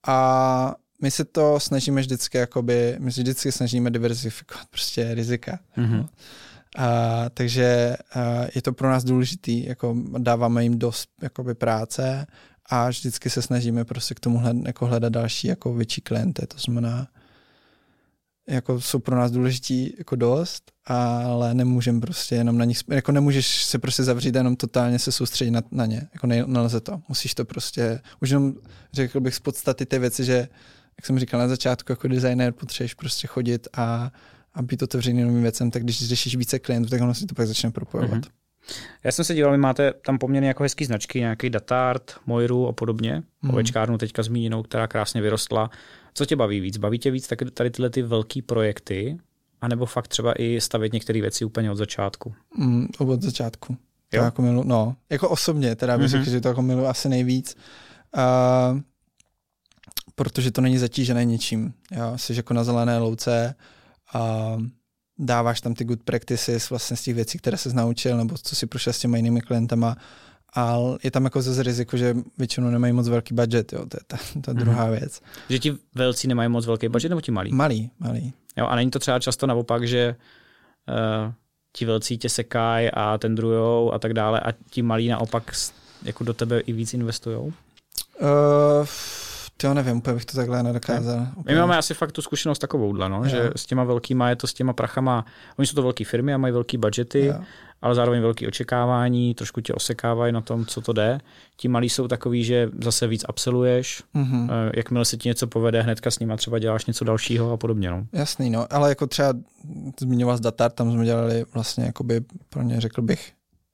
A 0.07 0.75
my 1.01 1.11
se 1.11 1.25
to 1.25 1.59
snažíme 1.59 2.01
vždycky, 2.01 2.37
jakoby, 2.37 2.95
my 2.99 3.11
se 3.11 3.21
vždycky 3.21 3.51
snažíme 3.51 3.91
diversifikovat 3.91 4.67
prostě 4.69 5.13
rizika. 5.13 5.59
Mm-hmm. 5.77 6.07
A, 6.77 7.29
takže 7.29 7.97
a, 8.13 8.45
je 8.55 8.61
to 8.61 8.73
pro 8.73 8.89
nás 8.89 9.03
důležitý, 9.03 9.65
jako 9.65 9.95
dáváme 10.17 10.63
jim 10.63 10.79
dost 10.79 11.09
jakoby, 11.21 11.55
práce 11.55 12.27
a 12.65 12.89
vždycky 12.89 13.29
se 13.29 13.41
snažíme 13.41 13.85
prostě 13.85 14.15
k 14.15 14.19
tomu 14.19 14.37
hled, 14.37 14.57
jako 14.65 14.85
hledat 14.85 15.13
další 15.13 15.47
jako 15.47 15.73
větší 15.73 16.01
klienty, 16.01 16.47
to 16.47 16.57
znamená, 16.57 17.07
jako 18.49 18.81
jsou 18.81 18.99
pro 18.99 19.15
nás 19.15 19.31
důležití 19.31 19.95
jako 19.97 20.15
dost, 20.15 20.71
ale 20.85 21.53
nemůžeme 21.53 22.01
prostě 22.01 22.35
jenom 22.35 22.57
na 22.57 22.65
nich, 22.65 22.83
jako 22.87 23.11
nemůžeš 23.11 23.63
se 23.65 23.79
prostě 23.79 24.03
zavřít 24.03 24.35
jenom 24.35 24.55
totálně 24.55 24.99
se 24.99 25.11
soustředit 25.11 25.51
na, 25.51 25.61
na 25.71 25.85
ně, 25.85 26.07
jako 26.13 26.27
ne, 26.27 26.43
nelze 26.47 26.81
to, 26.81 27.01
musíš 27.09 27.35
to 27.35 27.45
prostě, 27.45 27.99
už 28.21 28.29
jenom 28.29 28.53
řekl 28.93 29.19
bych 29.19 29.35
z 29.35 29.39
podstaty 29.39 29.85
ty 29.85 29.99
věci, 29.99 30.25
že 30.25 30.47
jak 30.97 31.05
jsem 31.05 31.19
říkal 31.19 31.39
na 31.39 31.47
začátku, 31.47 31.91
jako 31.91 32.07
designer 32.07 32.53
potřebuješ 32.53 32.93
prostě 32.93 33.27
chodit 33.27 33.67
a 33.73 34.11
a 34.53 34.61
být 34.61 34.81
otevřený 34.83 35.23
novým 35.23 35.41
věcem, 35.41 35.71
tak 35.71 35.83
když 35.83 36.07
řešíš 36.07 36.35
více 36.35 36.59
klientů, 36.59 36.89
tak 36.89 37.01
ono 37.01 37.13
si 37.13 37.25
to 37.25 37.35
pak 37.35 37.47
začne 37.47 37.71
propojovat. 37.71 38.19
Mm-hmm. 38.19 38.31
Já 39.03 39.11
jsem 39.11 39.25
se 39.25 39.35
díval, 39.35 39.51
vy 39.51 39.57
máte 39.57 39.93
tam 40.05 40.17
poměrně 40.17 40.47
jako 40.47 40.63
hezký 40.63 40.85
značky, 40.85 41.19
nějaký 41.19 41.49
Datart, 41.49 42.15
Moiru 42.25 42.67
a 42.67 42.73
podobně, 42.73 43.23
mm. 43.41 43.49
ovečkárnu 43.49 43.97
teďka 43.97 44.23
zmíněnou, 44.23 44.63
která 44.63 44.87
krásně 44.87 45.21
vyrostla. 45.21 45.69
Co 46.13 46.25
tě 46.25 46.35
baví 46.35 46.59
víc? 46.59 46.77
Baví 46.77 46.99
tě 46.99 47.11
víc 47.11 47.27
tak 47.27 47.39
tady 47.53 47.71
tyhle 47.71 47.89
ty 47.89 48.01
velké 48.01 48.41
projekty, 48.41 49.17
anebo 49.61 49.85
fakt 49.85 50.07
třeba 50.07 50.33
i 50.33 50.61
stavět 50.61 50.93
některé 50.93 51.21
věci 51.21 51.45
úplně 51.45 51.71
od 51.71 51.75
začátku? 51.75 52.33
Mm, 52.57 52.87
od 52.99 53.21
začátku. 53.21 53.77
Jo? 54.13 54.21
To 54.21 54.25
jako 54.25 54.41
milu, 54.41 54.63
no, 54.63 54.95
jako 55.09 55.29
osobně, 55.29 55.75
teda 55.75 55.97
bych 55.97 56.07
mm-hmm. 56.07 56.19
řekl, 56.19 56.29
že 56.29 56.41
to 56.41 56.47
jako 56.47 56.61
milu 56.61 56.87
asi 56.87 57.09
nejvíc. 57.09 57.55
Uh, 58.17 58.79
protože 60.15 60.51
to 60.51 60.61
není 60.61 60.77
zatížené 60.77 61.25
ničím. 61.25 61.73
Jo? 61.91 62.13
Jsi 62.15 62.33
jako 62.33 62.53
na 62.53 62.63
zelené 62.63 62.97
louce, 62.97 63.55
a 64.13 64.55
dáváš 65.17 65.61
tam 65.61 65.73
ty 65.73 65.83
good 65.83 66.03
practices 66.03 66.69
vlastně 66.69 66.97
z 66.97 67.01
těch 67.01 67.15
věcí, 67.15 67.37
které 67.37 67.57
se 67.57 67.73
naučil, 67.73 68.17
nebo 68.17 68.35
co 68.43 68.55
si 68.55 68.65
prošel 68.65 68.93
s 68.93 68.99
těma 68.99 69.17
jinými 69.17 69.41
klientama. 69.41 69.97
A 70.55 70.77
je 71.03 71.11
tam 71.11 71.23
jako 71.23 71.41
zase 71.41 71.63
riziko, 71.63 71.97
že 71.97 72.15
většinou 72.37 72.69
nemají 72.69 72.93
moc 72.93 73.09
velký 73.09 73.33
budget, 73.33 73.73
jo, 73.73 73.85
to 73.85 73.97
je 73.97 74.01
ta, 74.07 74.17
ta 74.17 74.51
mm-hmm. 74.51 74.55
druhá 74.55 74.89
věc. 74.89 75.21
Že 75.49 75.59
ti 75.59 75.77
velcí 75.95 76.27
nemají 76.27 76.49
moc 76.49 76.65
velký 76.65 76.89
budget, 76.89 77.09
nebo 77.09 77.21
ti 77.21 77.31
malí? 77.31 77.51
Malý, 77.51 77.91
malý. 77.99 78.33
Jo, 78.57 78.65
a 78.67 78.75
není 78.75 78.91
to 78.91 78.99
třeba 78.99 79.19
často 79.19 79.47
naopak, 79.47 79.87
že 79.87 80.15
uh, 80.89 81.33
ti 81.73 81.85
velcí 81.85 82.17
tě 82.17 82.29
sekají 82.29 82.89
a 82.93 83.17
tendrujou 83.17 83.93
a 83.93 83.99
tak 83.99 84.13
dále 84.13 84.39
a 84.39 84.51
ti 84.69 84.81
malí 84.81 85.07
naopak 85.07 85.51
jako 86.03 86.23
do 86.23 86.33
tebe 86.33 86.59
i 86.59 86.73
víc 86.73 86.93
investujou? 86.93 87.45
Uh, 87.45 88.87
to 89.61 89.73
nevím, 89.73 89.97
úplně 89.97 90.13
bych 90.13 90.25
to 90.25 90.37
takhle 90.37 90.63
nedokázal. 90.63 91.27
My 91.45 91.55
máme 91.55 91.77
asi 91.77 91.93
fakt 91.93 92.11
tu 92.11 92.21
zkušenost 92.21 92.59
takovouhle, 92.59 93.09
no, 93.09 93.27
že 93.27 93.49
s 93.55 93.65
těma 93.65 93.83
velkýma 93.83 94.29
je 94.29 94.35
to 94.35 94.47
s 94.47 94.53
těma 94.53 94.73
prachama, 94.73 95.25
oni 95.57 95.67
jsou 95.67 95.75
to 95.75 95.81
velké 95.81 96.05
firmy 96.05 96.33
a 96.33 96.37
mají 96.37 96.53
velký 96.53 96.77
budgety, 96.77 97.25
jo. 97.25 97.35
ale 97.81 97.95
zároveň 97.95 98.21
velké 98.21 98.47
očekávání, 98.47 99.35
trošku 99.35 99.61
tě 99.61 99.73
osekávají 99.73 100.33
na 100.33 100.41
tom, 100.41 100.65
co 100.65 100.81
to 100.81 100.93
jde. 100.93 101.19
Ti 101.57 101.67
malí 101.67 101.89
jsou 101.89 102.07
takový, 102.07 102.43
že 102.43 102.69
zase 102.81 103.07
víc 103.07 103.25
absolvuješ, 103.27 104.03
mm-hmm. 104.15 104.71
jakmile 104.75 105.05
se 105.05 105.17
ti 105.17 105.29
něco 105.29 105.47
povede, 105.47 105.81
hnedka 105.81 106.11
s 106.11 106.19
nima 106.19 106.37
třeba 106.37 106.59
děláš 106.59 106.85
něco 106.85 107.05
dalšího 107.05 107.51
a 107.51 107.57
podobně. 107.57 107.89
No. 107.91 108.05
Jasný, 108.13 108.49
no, 108.49 108.73
ale 108.73 108.89
jako 108.89 109.07
třeba 109.07 109.33
zmiňoval 109.99 110.37
z 110.37 110.41
Datar, 110.41 110.71
tam 110.71 110.91
jsme 110.91 111.05
dělali 111.05 111.45
vlastně 111.53 111.85
jakoby 111.85 112.21
pro 112.49 112.61
ně 112.61 112.81
řekl 112.81 113.01
bych 113.01 113.31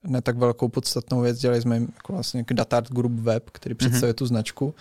ne 0.08 0.22
tak 0.22 0.38
velkou 0.38 0.70
podstatnou 0.70 1.22
věc, 1.22 1.40
dělali 1.40 1.62
jsme 1.62 1.76
jako 1.76 2.14
vlastně 2.14 2.46
Datart 2.52 2.92
Group 2.92 3.12
Web, 3.12 3.50
který 3.50 3.74
mhm. 3.74 3.78
představuje 3.78 4.14
mm-hmm. 4.14 4.18
tu 4.18 4.26
značku 4.26 4.76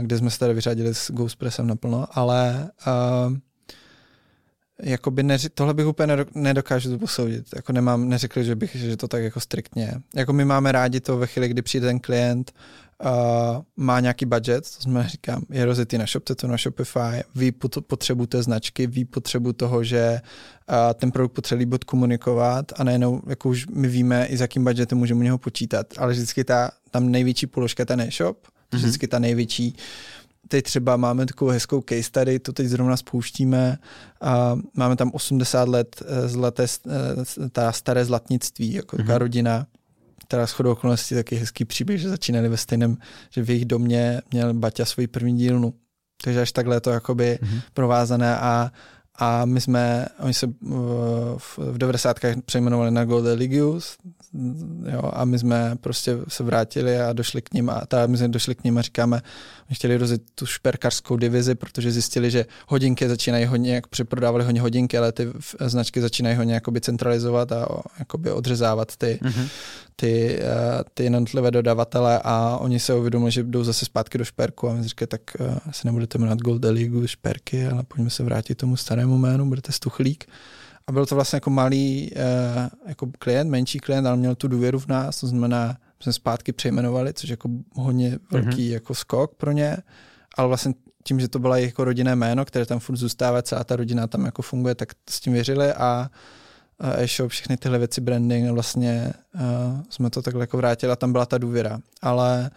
kde 0.00 0.18
jsme 0.18 0.30
se 0.30 0.38
tady 0.38 0.54
vyřadili 0.54 0.94
s 0.94 1.10
Ghostpressem 1.10 1.66
naplno, 1.66 2.06
ale 2.10 2.70
uh, 2.86 3.36
jakoby 4.82 5.22
neři, 5.22 5.48
tohle 5.48 5.74
bych 5.74 5.86
úplně 5.86 6.16
nedokážu 6.34 6.98
posoudit. 6.98 7.46
Jako 7.56 7.72
nemám, 7.72 8.08
neřekl, 8.08 8.42
že 8.42 8.54
bych, 8.54 8.76
že 8.76 8.96
to 8.96 9.08
tak 9.08 9.22
jako 9.22 9.40
striktně. 9.40 9.94
Jako 10.14 10.32
my 10.32 10.44
máme 10.44 10.72
rádi 10.72 11.00
to 11.00 11.16
ve 11.18 11.26
chvíli, 11.26 11.48
kdy 11.48 11.62
přijde 11.62 11.86
ten 11.86 12.00
klient, 12.00 12.52
uh, 13.04 13.08
má 13.76 14.00
nějaký 14.00 14.26
budget, 14.26 14.64
to 14.76 14.82
znamená, 14.82 15.08
říkám, 15.08 15.42
je 15.50 15.64
rozjetý 15.64 15.98
na 15.98 16.06
shop, 16.06 16.24
to 16.24 16.46
na 16.46 16.56
Shopify, 16.56 17.22
ví 17.34 17.52
potřebu 17.86 18.26
té 18.26 18.42
značky, 18.42 18.86
ví 18.86 19.04
potřebu 19.04 19.52
toho, 19.52 19.84
že 19.84 20.20
uh, 20.70 20.76
ten 20.94 21.10
produkt 21.10 21.32
potřebuje 21.32 21.58
líbit 21.58 21.84
komunikovat 21.84 22.72
a 22.76 22.84
nejenom, 22.84 23.22
jako 23.26 23.48
už 23.48 23.66
my 23.66 23.88
víme, 23.88 24.26
i 24.26 24.36
s 24.36 24.40
jakým 24.40 24.64
budgetem 24.64 24.98
můžeme 24.98 25.20
u 25.20 25.22
něho 25.22 25.38
počítat, 25.38 25.86
ale 25.98 26.12
vždycky 26.12 26.44
ta 26.44 26.70
tam 26.90 27.10
největší 27.10 27.46
položka 27.46 27.84
ten 27.84 28.00
e-shop. 28.00 28.38
Vždycky 28.72 29.08
ta 29.08 29.18
největší. 29.18 29.76
Teď 30.48 30.64
třeba 30.64 30.96
máme 30.96 31.26
takovou 31.26 31.50
hezkou 31.50 31.82
case 31.88 32.02
study, 32.02 32.38
to 32.38 32.52
teď 32.52 32.66
zrovna 32.66 32.96
spouštíme. 32.96 33.78
A 34.20 34.58
máme 34.74 34.96
tam 34.96 35.10
80 35.14 35.68
let 35.68 36.02
eh, 36.06 36.28
zlaté, 36.28 36.66
eh, 36.86 37.48
ta 37.52 37.72
staré 37.72 38.04
zlatnictví, 38.04 38.72
jako 38.72 38.96
mm-hmm. 38.96 39.16
rodina, 39.16 39.66
teda 40.28 40.46
shodou 40.46 40.72
okolností 40.72 41.14
taky 41.14 41.36
hezký 41.36 41.64
příběh, 41.64 42.00
že 42.00 42.08
začínali 42.08 42.48
ve 42.48 42.56
stejném, 42.56 42.96
že 43.30 43.42
v 43.42 43.50
jejich 43.50 43.64
domě 43.64 44.20
měl 44.30 44.54
Baťa 44.54 44.84
svoji 44.84 45.06
první 45.06 45.38
dílnu. 45.38 45.74
Takže 46.24 46.40
až 46.40 46.52
takhle 46.52 46.76
je 46.76 46.80
to 46.80 46.90
jakoby 46.90 47.38
mm-hmm. 47.42 47.60
provázané 47.74 48.38
a 48.38 48.72
a 49.24 49.44
my 49.44 49.60
jsme, 49.60 50.06
oni 50.18 50.34
se 50.34 50.46
v, 51.36 51.58
v 51.58 51.78
90. 51.78 52.16
přejmenovali 52.44 52.90
na 52.90 53.04
Golden 53.04 53.38
Ligius 53.38 53.96
jo, 54.92 55.10
a 55.12 55.24
my 55.24 55.38
jsme 55.38 55.76
prostě 55.80 56.16
se 56.28 56.42
vrátili 56.42 57.00
a 57.00 57.12
došli 57.12 57.42
k 57.42 57.54
ním 57.54 57.70
a 57.70 57.82
ta, 57.88 58.06
my 58.06 58.16
jsme 58.16 58.28
došli 58.28 58.54
k 58.54 58.64
ním 58.64 58.78
a 58.78 58.82
říkáme, 58.82 59.22
oni 59.68 59.74
chtěli 59.74 59.96
rozjet 59.96 60.22
tu 60.34 60.46
šperkařskou 60.46 61.16
divizi, 61.16 61.54
protože 61.54 61.92
zjistili, 61.92 62.30
že 62.30 62.46
hodinky 62.68 63.08
začínají 63.08 63.44
hodně, 63.44 63.74
jako 63.74 63.88
přeprodávali 63.90 64.44
hodně 64.44 64.60
hodinky, 64.60 64.98
ale 64.98 65.12
ty 65.12 65.28
značky 65.60 66.00
začínají 66.00 66.36
hodně 66.36 66.54
jakoby 66.54 66.80
centralizovat 66.80 67.52
a 67.52 67.68
jakoby 67.98 68.32
odřezávat 68.32 68.96
ty, 68.96 69.18
mm-hmm. 69.22 69.48
ty, 69.96 70.40
uh, 70.40 70.82
ty 70.94 71.02
jednotlivé 71.04 71.50
dodavatele 71.50 72.20
a 72.24 72.56
oni 72.60 72.80
se 72.80 72.94
uvědomili, 72.94 73.30
že 73.30 73.42
jdou 73.42 73.64
zase 73.64 73.84
zpátky 73.84 74.18
do 74.18 74.24
šperku 74.24 74.68
a 74.68 74.74
my 74.74 74.88
říkají, 74.88 75.08
tak 75.08 75.20
uh, 75.40 75.46
se 75.70 75.88
nebudete 75.88 76.18
jmenovat 76.18 76.38
Golden 76.38 76.74
Ligu 76.74 77.06
šperky, 77.06 77.66
ale 77.66 77.82
pojďme 77.82 78.10
se 78.10 78.22
vrátit 78.22 78.54
tomu 78.54 78.76
starému 78.76 79.11
jménu, 79.18 79.48
budete 79.48 79.72
Stuchlík. 79.72 80.24
A 80.86 80.92
byl 80.92 81.06
to 81.06 81.14
vlastně 81.14 81.36
jako 81.36 81.50
malý 81.50 82.10
uh, 82.12 82.68
jako 82.88 83.08
klient, 83.18 83.50
menší 83.50 83.78
klient, 83.78 84.06
ale 84.06 84.16
měl 84.16 84.34
tu 84.34 84.48
důvěru 84.48 84.78
v 84.78 84.86
nás, 84.86 85.20
to 85.20 85.26
znamená, 85.26 85.76
jsme 86.00 86.12
zpátky 86.12 86.52
přejmenovali, 86.52 87.14
což 87.14 87.30
jako 87.30 87.48
hodně 87.74 88.18
velký 88.30 88.48
mm-hmm. 88.48 88.72
jako 88.72 88.94
skok 88.94 89.34
pro 89.34 89.52
ně, 89.52 89.76
ale 90.36 90.48
vlastně 90.48 90.74
tím, 91.04 91.20
že 91.20 91.28
to 91.28 91.38
byla 91.38 91.58
jako 91.58 91.84
rodinné 91.84 92.16
jméno, 92.16 92.44
které 92.44 92.66
tam 92.66 92.78
furt 92.78 92.96
zůstává, 92.96 93.42
celá 93.42 93.64
ta 93.64 93.76
rodina 93.76 94.06
tam 94.06 94.24
jako 94.24 94.42
funguje, 94.42 94.74
tak 94.74 94.88
s 95.10 95.20
tím 95.20 95.32
věřili 95.32 95.72
a 95.72 96.10
e-shop, 96.96 97.30
všechny 97.30 97.56
tyhle 97.56 97.78
věci, 97.78 98.00
branding, 98.00 98.50
vlastně 98.50 99.12
uh, 99.34 99.80
jsme 99.88 100.10
to 100.10 100.22
takhle 100.22 100.42
jako 100.42 100.56
vrátili 100.56 100.92
a 100.92 100.96
tam 100.96 101.12
byla 101.12 101.26
ta 101.26 101.38
důvěra. 101.38 101.78
Ale 102.02 102.50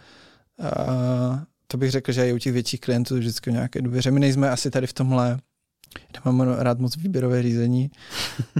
uh, 0.58 1.38
to 1.66 1.76
bych 1.76 1.90
řekl, 1.90 2.12
že 2.12 2.28
i 2.28 2.32
u 2.32 2.38
těch 2.38 2.52
větších 2.52 2.80
klientů 2.80 3.18
vždycky 3.18 3.52
nějaké 3.52 3.82
důvěře. 3.82 4.10
My 4.10 4.20
nejsme 4.20 4.50
asi 4.50 4.70
tady 4.70 4.86
v 4.86 4.92
tomhle 4.92 5.38
Nemám 6.24 6.48
rád 6.58 6.78
moc 6.78 6.96
výběrové 6.96 7.42
řízení, 7.42 7.90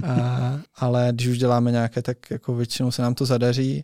a, 0.03 0.59
ale 0.75 1.09
když 1.11 1.27
už 1.27 1.37
děláme 1.37 1.71
nějaké, 1.71 2.01
tak 2.01 2.31
jako 2.31 2.55
většinou 2.55 2.91
se 2.91 3.01
nám 3.01 3.13
to 3.13 3.25
zadaří, 3.25 3.83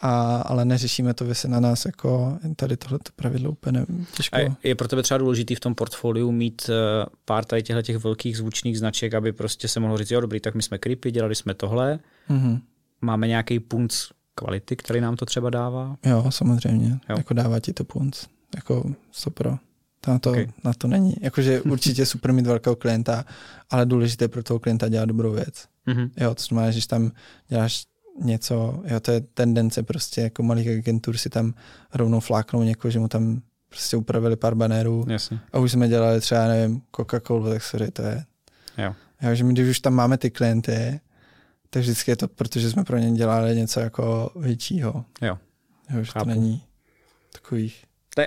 a, 0.00 0.36
ale 0.36 0.64
neřešíme 0.64 1.14
to, 1.14 1.34
se 1.34 1.48
na 1.48 1.60
nás 1.60 1.84
jako 1.84 2.38
tady 2.56 2.76
tohle 2.76 2.98
pravidlo 3.16 3.50
úplně 3.50 3.86
těžko. 4.16 4.36
A 4.36 4.56
je 4.62 4.74
pro 4.74 4.88
tebe 4.88 5.02
třeba 5.02 5.18
důležitý 5.18 5.54
v 5.54 5.60
tom 5.60 5.74
portfoliu 5.74 6.32
mít 6.32 6.70
eh, 6.70 7.06
pár 7.24 7.44
tady 7.44 7.62
těchto 7.62 7.82
těch 7.82 7.96
velkých 7.96 8.36
zvučných 8.36 8.78
značek, 8.78 9.14
aby 9.14 9.32
prostě 9.32 9.68
se 9.68 9.80
mohlo 9.80 9.98
říct, 9.98 10.10
jo 10.10 10.20
dobrý, 10.20 10.40
tak 10.40 10.54
my 10.54 10.62
jsme 10.62 10.78
creepy, 10.78 11.10
dělali 11.10 11.34
jsme 11.34 11.54
tohle, 11.54 11.98
mm-hmm. 12.30 12.60
máme 13.00 13.28
nějaký 13.28 13.60
punc 13.60 14.06
kvality, 14.34 14.76
který 14.76 15.00
nám 15.00 15.16
to 15.16 15.26
třeba 15.26 15.50
dává? 15.50 15.96
Jo, 16.06 16.26
samozřejmě, 16.30 16.98
jo. 17.08 17.16
jako 17.16 17.34
dává 17.34 17.60
ti 17.60 17.72
to 17.72 17.84
punc, 17.84 18.24
jako 18.56 18.92
super. 19.10 19.58
To 20.00 20.10
na, 20.10 20.18
to, 20.18 20.30
okay. 20.30 20.48
na 20.64 20.72
to 20.72 20.88
není. 20.88 21.14
Jakože 21.20 21.60
určitě 21.70 22.06
super 22.06 22.32
mít 22.32 22.46
velkého 22.46 22.76
klienta, 22.76 23.24
ale 23.70 23.86
důležité 23.86 24.28
pro 24.28 24.42
toho 24.42 24.58
klienta 24.58 24.88
dělat 24.88 25.04
dobrou 25.04 25.32
věc. 25.32 25.64
Mm-hmm. 25.86 26.10
Jo, 26.16 26.34
to 26.34 26.42
znamená, 26.42 26.70
že 26.70 26.88
tam 26.88 27.10
děláš 27.48 27.84
něco, 28.20 28.82
jo, 28.84 29.00
to 29.00 29.10
je 29.10 29.20
tendence 29.20 29.82
prostě 29.82 30.20
jako 30.20 30.42
malých 30.42 30.68
agentur 30.68 31.16
si 31.16 31.30
tam 31.30 31.54
rovnou 31.94 32.20
fláknou 32.20 32.62
někoho, 32.62 32.90
že 32.90 32.98
mu 32.98 33.08
tam 33.08 33.42
prostě 33.68 33.96
upravili 33.96 34.36
pár 34.36 34.54
banérů 34.54 35.04
Jasně. 35.08 35.40
a 35.52 35.58
už 35.58 35.72
jsme 35.72 35.88
dělali 35.88 36.20
třeba, 36.20 36.46
nevím, 36.46 36.82
Coca-Cola, 36.96 37.48
tak 37.50 37.62
sorry, 37.62 37.90
to 37.90 38.02
je. 38.02 38.24
Jo. 38.78 38.94
jo. 39.22 39.34
že 39.34 39.44
my, 39.44 39.52
když 39.52 39.68
už 39.68 39.80
tam 39.80 39.94
máme 39.94 40.18
ty 40.18 40.30
klienty, 40.30 41.00
tak 41.70 41.82
vždycky 41.82 42.10
je 42.10 42.16
to, 42.16 42.28
protože 42.28 42.70
jsme 42.70 42.84
pro 42.84 42.98
ně 42.98 43.12
dělali 43.12 43.56
něco 43.56 43.80
jako 43.80 44.30
většího. 44.36 45.04
Jo. 45.22 45.38
jo 45.90 46.04
že 46.04 46.12
to 46.12 46.24
není 46.24 46.62
takových 47.32 47.84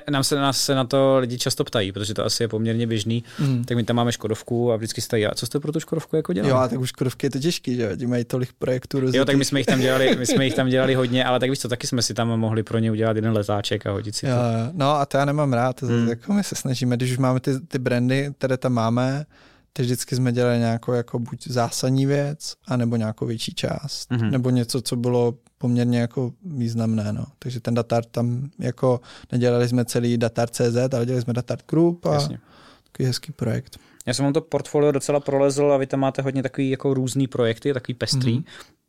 nám 0.09 0.23
se, 0.23 0.35
nás 0.35 0.61
se 0.61 0.75
na 0.75 0.83
to 0.83 1.17
lidi 1.17 1.37
často 1.37 1.63
ptají, 1.63 1.91
protože 1.91 2.13
to 2.13 2.25
asi 2.25 2.43
je 2.43 2.47
poměrně 2.47 2.87
běžný. 2.87 3.23
Mm. 3.39 3.63
Tak 3.63 3.77
my 3.77 3.83
tam 3.83 3.95
máme 3.95 4.11
Škodovku 4.11 4.71
a 4.71 4.75
vždycky 4.75 5.01
se 5.01 5.07
tají, 5.07 5.25
a 5.25 5.35
co 5.35 5.45
jste 5.45 5.59
pro 5.59 5.71
tu 5.71 5.79
Škodovku 5.79 6.15
jako 6.15 6.33
dělali? 6.33 6.51
Jo, 6.51 6.57
a 6.57 6.67
tak 6.67 6.79
už 6.79 6.89
Škodovky 6.89 7.25
je 7.25 7.31
to 7.31 7.39
těžký, 7.39 7.75
že 7.75 7.97
Ti 7.97 8.07
mají 8.07 8.25
tolik 8.25 8.49
projektů 8.59 8.99
rozjetých. 8.99 9.19
Jo, 9.19 9.25
tak 9.25 9.35
my 9.35 9.45
jsme 9.45 9.59
jich 9.59 9.65
tam 9.65 9.79
dělali, 9.79 10.15
my 10.19 10.25
jsme 10.25 10.45
jich 10.45 10.53
tam 10.53 10.69
dělali 10.69 10.95
hodně, 10.95 11.25
ale 11.25 11.39
tak 11.39 11.49
víš 11.49 11.59
co, 11.59 11.69
taky 11.69 11.87
jsme 11.87 12.01
si 12.01 12.13
tam 12.13 12.27
mohli 12.27 12.63
pro 12.63 12.79
ně 12.79 12.91
udělat 12.91 13.15
jeden 13.15 13.33
letáček 13.33 13.85
a 13.85 13.91
hodit 13.91 14.15
si 14.15 14.25
jo, 14.25 14.35
to. 14.35 14.71
No 14.73 14.91
a 14.91 15.05
to 15.05 15.17
já 15.17 15.25
nemám 15.25 15.53
rád, 15.53 15.81
mm. 15.81 16.07
jako 16.07 16.33
my 16.33 16.43
se 16.43 16.55
snažíme, 16.55 16.97
když 16.97 17.11
už 17.11 17.17
máme 17.17 17.39
ty, 17.39 17.59
ty 17.59 17.79
brandy, 17.79 18.33
které 18.37 18.57
tam 18.57 18.73
máme, 18.73 19.25
tak 19.73 19.83
vždycky 19.83 20.15
jsme 20.15 20.31
dělali 20.31 20.59
nějakou 20.59 20.91
jako 20.91 21.19
buď 21.19 21.47
zásadní 21.47 22.05
věc, 22.05 22.53
anebo 22.67 22.95
nějakou 22.95 23.25
větší 23.25 23.53
část, 23.53 24.11
mm-hmm. 24.11 24.31
nebo 24.31 24.49
něco, 24.49 24.81
co 24.81 24.95
bylo 24.95 25.33
poměrně 25.57 25.99
jako 25.99 26.33
významné. 26.45 27.13
No. 27.13 27.25
Takže 27.39 27.59
ten 27.59 27.73
datar 27.73 28.05
tam 28.05 28.49
jako 28.59 29.01
nedělali 29.31 29.67
jsme 29.67 29.85
celý 29.85 30.17
datar.cz, 30.17 30.93
ale 30.93 31.05
dělali 31.05 31.21
jsme 31.21 31.33
datar 31.33 31.59
group 31.69 32.05
a 32.05 32.13
Jasně. 32.13 32.39
takový 32.83 33.07
hezký 33.07 33.31
projekt. 33.31 33.79
Já 34.05 34.13
jsem 34.13 34.25
vám 34.25 34.33
to 34.33 34.41
portfolio 34.41 34.91
docela 34.91 35.19
prolezl 35.19 35.71
a 35.71 35.77
vy 35.77 35.87
tam 35.87 35.99
máte 35.99 36.21
hodně 36.21 36.43
takový 36.43 36.69
jako 36.69 36.93
různý 36.93 37.27
projekty, 37.27 37.73
takový 37.73 37.93
pestrý. 37.93 38.39
Mm-hmm. 38.39 38.45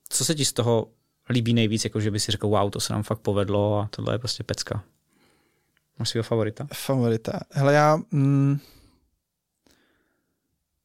Co 0.08 0.24
se 0.24 0.34
ti 0.34 0.44
z 0.44 0.52
toho 0.52 0.88
líbí 1.30 1.54
nejvíc, 1.54 1.84
jako 1.84 2.00
že 2.00 2.10
by 2.10 2.20
si 2.20 2.32
řekl, 2.32 2.48
wow, 2.48 2.70
to 2.70 2.80
se 2.80 2.92
nám 2.92 3.02
fakt 3.02 3.18
povedlo 3.18 3.78
a 3.78 3.88
tohle 3.90 4.14
je 4.14 4.18
prostě 4.18 4.44
pecka. 4.44 4.84
Máš 5.98 6.08
svého 6.08 6.22
favorita? 6.22 6.66
Favorita. 6.74 7.40
Hele, 7.50 7.74
já... 7.74 7.98
Mm, 8.10 8.58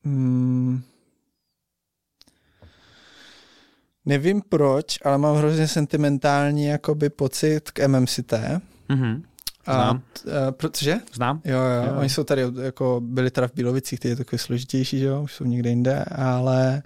mm, 0.03 0.81
Nevím 4.05 4.41
proč, 4.49 4.99
ale 5.05 5.17
mám 5.17 5.35
hrozně 5.35 5.67
sentimentální 5.67 6.65
jakoby 6.65 7.09
pocit 7.09 7.71
k 7.71 7.87
MMCT. 7.87 8.33
Mm-hmm. 8.89 9.21
Znám. 9.65 10.01
A, 10.33 10.47
a, 10.47 10.51
protože? 10.51 10.95
Znám. 11.13 11.41
Jo, 11.45 11.59
jo, 11.59 11.83
jo, 11.85 11.99
oni 11.99 12.09
jsou 12.09 12.23
tady, 12.23 12.45
jako 12.61 13.01
byli 13.03 13.31
teda 13.31 13.47
v 13.47 13.53
Bílovicích, 13.53 13.99
ty 13.99 14.07
je 14.07 14.15
takový 14.15 14.39
složitější, 14.39 14.99
že 14.99 15.05
jo, 15.05 15.21
už 15.23 15.33
jsou 15.33 15.45
někde 15.45 15.69
jinde, 15.69 16.05
ale 16.11 16.83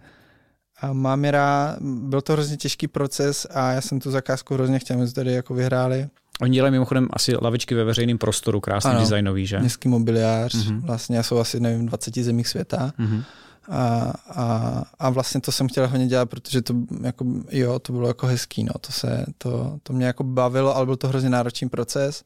a 0.82 0.94
mám 0.94 1.26
je 1.26 1.32
rád, 1.32 1.78
byl 1.82 2.22
to 2.22 2.34
hrozně 2.34 2.58
těžký 2.58 2.88
proces 2.88 3.48
a 3.52 3.72
já 3.72 3.82
jsem 3.82 4.00
tu 4.00 4.12
zakázku 4.12 4.54
hrozně 4.54 4.80
chtěl, 4.80 4.98
my 4.98 5.08
jsme 5.08 5.14
tady 5.14 5.34
jako 5.34 5.54
vyhráli. 5.54 6.10
Oni 6.42 6.54
dělají 6.54 6.72
mimochodem 6.72 7.08
asi 7.14 7.36
lavičky 7.42 7.76
ve 7.76 7.84
veřejném 7.84 8.18
prostoru, 8.18 8.60
krásný 8.60 8.92
ano, 8.92 9.00
designový, 9.00 9.48
že? 9.48 9.60
Městský 9.60 9.90
mobiliář, 9.90 10.56
mm-hmm. 10.56 10.82
vlastně 10.82 11.24
jsou 11.24 11.38
asi, 11.38 11.60
nevím, 11.60 11.86
20 11.86 12.16
zemích 12.16 12.48
světa. 12.48 12.94
Mm-hmm. 13.00 13.24
A, 13.70 14.14
a, 14.30 14.84
a 15.00 15.10
vlastně 15.10 15.42
to 15.42 15.52
jsem 15.52 15.68
chtěl 15.68 15.88
hodně 15.88 16.08
dělat, 16.08 16.30
protože 16.30 16.62
to 16.62 16.74
jako, 17.02 17.26
jo, 17.52 17.80
to 17.80 17.94
bylo 17.94 18.08
jako 18.08 18.28
hezký, 18.28 18.64
no, 18.64 18.74
to 18.82 18.92
se, 18.92 19.26
to, 19.38 19.80
to 19.84 19.94
mě 19.94 20.06
jako 20.06 20.24
bavilo, 20.24 20.76
ale 20.76 20.86
byl 20.86 20.96
to 20.96 21.08
hrozně 21.08 21.30
náročný 21.30 21.70
proces. 21.70 22.24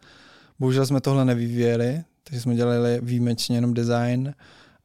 Bohužel 0.60 0.86
jsme 0.86 1.01
tohle 1.01 1.26
nevyvíjeli, 1.26 2.03
takže 2.24 2.41
jsme 2.41 2.55
dělali 2.55 2.99
výjimečně 3.01 3.58
jenom 3.58 3.74
design 3.74 4.34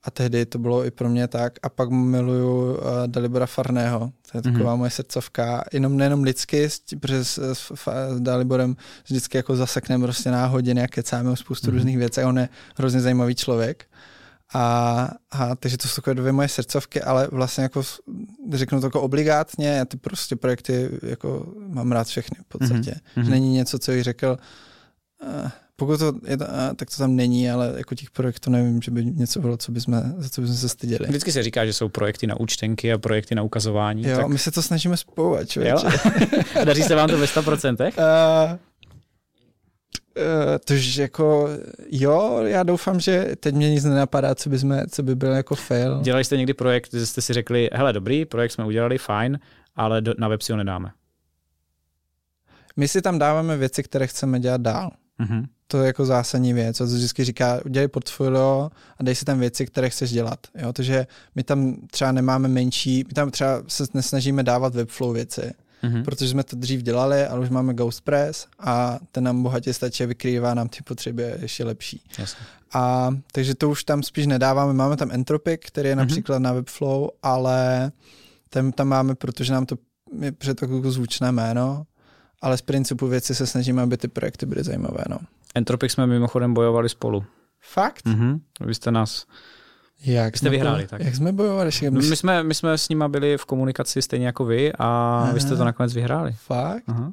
a 0.05 0.11
tehdy 0.11 0.47
to 0.47 0.59
bylo 0.59 0.85
i 0.85 0.91
pro 0.91 1.09
mě 1.09 1.29
tak. 1.29 1.59
A 1.63 1.69
pak 1.69 1.91
miluju 1.91 2.73
uh, 2.73 2.79
Dalibora 3.07 3.47
Farného, 3.47 4.13
to 4.31 4.39
je 4.39 4.43
taková 4.43 4.75
mm-hmm. 4.75 4.79
moje 4.79 4.91
srdcovka, 4.91 5.65
jenom 5.73 5.97
nejenom 5.97 6.23
lidsky, 6.23 6.69
protože 7.01 7.25
s, 7.25 7.53
s, 7.53 7.73
s 8.11 8.21
Daliborem 8.21 8.77
vždycky 9.05 9.37
jako 9.37 9.57
zasekneme 9.57 10.05
prostě 10.05 10.31
náhodě 10.31 10.73
a 10.83 10.89
kecáme 10.89 11.31
o 11.31 11.37
spoustu 11.37 11.67
mm-hmm. 11.67 11.75
různých 11.75 11.99
věcí. 11.99 12.21
On 12.21 12.39
je 12.39 12.49
hrozně 12.77 13.01
zajímavý 13.01 13.35
člověk. 13.35 13.85
A, 14.55 15.09
a 15.31 15.57
takže 15.57 15.77
to 15.77 15.89
jsou 15.89 15.95
takové 15.95 16.15
dvě 16.15 16.33
moje 16.33 16.49
srdcovky, 16.49 17.03
ale 17.03 17.29
vlastně 17.33 17.63
jako 17.63 17.83
řeknu 18.53 18.81
to 18.81 18.87
jako 18.87 19.01
obligátně, 19.01 19.69
já 19.69 19.85
ty 19.85 19.97
prostě 19.97 20.37
projekty 20.37 20.91
jako 21.03 21.53
mám 21.69 21.93
rád 21.93 22.07
všechny 22.07 22.37
v 22.45 22.49
podstatě. 22.49 22.95
Mm-hmm. 23.17 23.29
Není 23.29 23.53
něco, 23.53 23.79
co 23.79 23.91
bych 23.91 24.03
řekl, 24.03 24.39
uh, 25.23 25.51
pokud 25.87 25.99
to 25.99 26.13
je, 26.27 26.37
tak 26.77 26.91
to 26.91 26.97
tam 26.97 27.17
není, 27.17 27.51
ale 27.51 27.75
jako 27.77 27.95
těch 27.95 28.11
projektů 28.11 28.51
nevím, 28.51 28.83
že 28.83 28.91
by 28.91 29.05
něco 29.05 29.41
bylo, 29.41 29.57
co 29.57 29.73
bychom, 29.73 30.03
za 30.19 30.29
co 30.29 30.41
bychom 30.41 30.57
se 30.57 30.69
styděli. 30.69 31.07
Vždycky 31.09 31.33
se 31.33 31.43
říká, 31.43 31.67
že 31.67 31.73
jsou 31.73 31.89
projekty 31.89 32.27
na 32.27 32.41
účtenky 32.41 32.93
a 32.93 32.99
projekty 32.99 33.35
na 33.35 33.43
ukazování. 33.43 34.09
Jo, 34.09 34.17
tak... 34.17 34.29
my 34.29 34.39
se 34.39 34.51
to 34.51 34.63
snažíme 34.63 34.97
spojovat, 34.97 35.49
Daří 36.65 36.83
se 36.83 36.95
vám 36.95 37.09
to 37.09 37.19
ve 37.19 37.27
100%? 37.27 37.93
Uh, 38.53 38.59
Uh, 40.17 40.59
tož 40.65 40.97
jako, 40.97 41.49
jo, 41.91 42.41
já 42.45 42.63
doufám, 42.63 43.01
že 43.01 43.37
teď 43.41 43.55
mě 43.55 43.71
nic 43.71 43.85
nenapadá, 43.85 44.35
co 44.35 44.51
by, 44.51 44.59
jsme, 44.59 44.85
co 44.91 45.03
by 45.03 45.15
byl 45.15 45.33
jako 45.33 45.55
fail. 45.55 46.01
Dělali 46.03 46.25
jste 46.25 46.37
někdy 46.37 46.55
projekt, 46.55 46.95
že 46.95 47.07
jste 47.07 47.21
si 47.21 47.33
řekli, 47.33 47.71
hele, 47.73 47.93
dobrý, 47.93 48.25
projekt 48.25 48.53
jsme 48.53 48.65
udělali, 48.65 48.99
fajn, 48.99 49.39
ale 49.77 50.01
do, 50.01 50.15
na 50.19 50.29
web 50.29 50.43
si 50.43 50.53
ho 50.53 50.57
nedáme. 50.57 50.91
My 52.77 52.89
si 52.89 53.03
tam 53.03 53.19
dáváme 53.19 53.57
věci, 53.57 53.83
které 53.83 54.07
chceme 54.07 54.41
dělat 54.41 54.61
dál. 54.61 54.91
Mm-hmm. 55.21 55.47
To 55.67 55.81
je 55.81 55.87
jako 55.87 56.05
zásadní 56.05 56.53
věc. 56.53 56.81
A 56.81 56.87
to 56.87 56.93
vždycky 56.95 57.25
říká, 57.25 57.61
udělej 57.65 57.89
portfolio 57.89 58.71
a 58.99 59.03
dej 59.03 59.15
si 59.15 59.25
tam 59.25 59.41
věci, 59.41 59.67
které 59.67 59.91
chceš 59.91 60.13
dělat. 60.13 60.47
Jo? 60.59 60.73
Takže 60.73 61.07
my 61.35 61.43
tam 61.43 61.77
třeba 61.91 62.13
nemáme 62.13 62.49
menší, 62.49 63.05
my 63.09 63.15
tam 63.15 63.31
třeba 63.31 63.63
se 63.69 63.85
nesnažíme 63.95 64.43
dávat 64.43 64.75
webflow 64.75 65.15
věci 65.15 65.53
mm-hmm. 65.83 66.05
protože 66.05 66.29
jsme 66.29 66.43
to 66.43 66.57
dřív 66.57 66.83
dělali, 66.83 67.27
ale 67.27 67.41
už 67.41 67.49
máme 67.49 67.75
Ghostpress 67.75 68.47
a 68.59 68.99
ten 69.13 69.25
nám 69.25 69.43
bohatě 69.43 69.75
stačí 69.75 70.05
a 70.05 70.07
vykrývá 70.07 70.55
nám 70.55 70.69
ty 70.69 70.83
potřeby 70.83 71.35
ještě 71.41 71.65
lepší. 71.65 72.03
Jasně. 72.19 72.47
A 72.75 73.11
takže 73.33 73.55
to 73.55 73.71
už 73.71 73.85
tam 73.85 74.03
spíš 74.03 74.27
nedáváme. 74.27 74.73
Máme 74.73 74.97
tam 74.97 75.11
Entropic, 75.11 75.61
který 75.67 75.89
je 75.89 75.95
mm-hmm. 75.95 75.99
například 75.99 76.39
na 76.39 76.53
Webflow, 76.53 77.09
ale 77.23 77.93
ten 78.49 78.73
tam 78.73 78.89
máme, 78.89 79.15
protože 79.15 79.53
nám 79.53 79.67
to 79.67 79.77
je 80.21 80.33
před 80.33 80.63
jako 80.63 80.91
zvučné 80.91 81.33
jméno 81.33 81.87
ale 82.43 82.57
z 82.57 82.63
principu 82.63 83.07
věci 83.07 83.35
se 83.35 83.47
snažíme, 83.47 83.83
aby 83.83 83.97
ty 83.97 84.09
projekty 84.09 84.47
byly 84.47 84.65
zajímavé. 84.65 85.05
No. 85.09 85.19
Entropic 85.55 85.93
jsme 85.93 86.07
mimochodem 86.07 86.55
bojovali 86.55 86.89
spolu. 86.89 87.25
Fakt? 87.61 88.07
Mhm. 88.07 88.41
Vy 88.61 88.75
jste 88.75 88.91
nás 88.91 89.27
jak 90.05 90.37
jste 90.37 90.51
vyhráli, 90.51 90.87
tak. 90.87 91.01
Jak 91.01 91.15
jsme 91.15 91.33
bojovali? 91.33 91.71
My, 91.83 91.91
my, 91.91 92.17
jsme, 92.17 92.43
my 92.43 92.55
jsme 92.55 92.79
s 92.79 92.89
nima 92.89 93.09
byli 93.09 93.39
v 93.39 93.45
komunikaci 93.45 94.03
stejně 94.03 94.27
jako 94.27 94.45
vy 94.45 94.73
a 94.73 95.19
Aha. 95.23 95.33
vy 95.33 95.41
jste 95.41 95.57
to 95.57 95.65
nakonec 95.65 95.95
vyhráli. 95.95 96.33
Fakt? 96.33 96.83
Aha. 96.87 97.13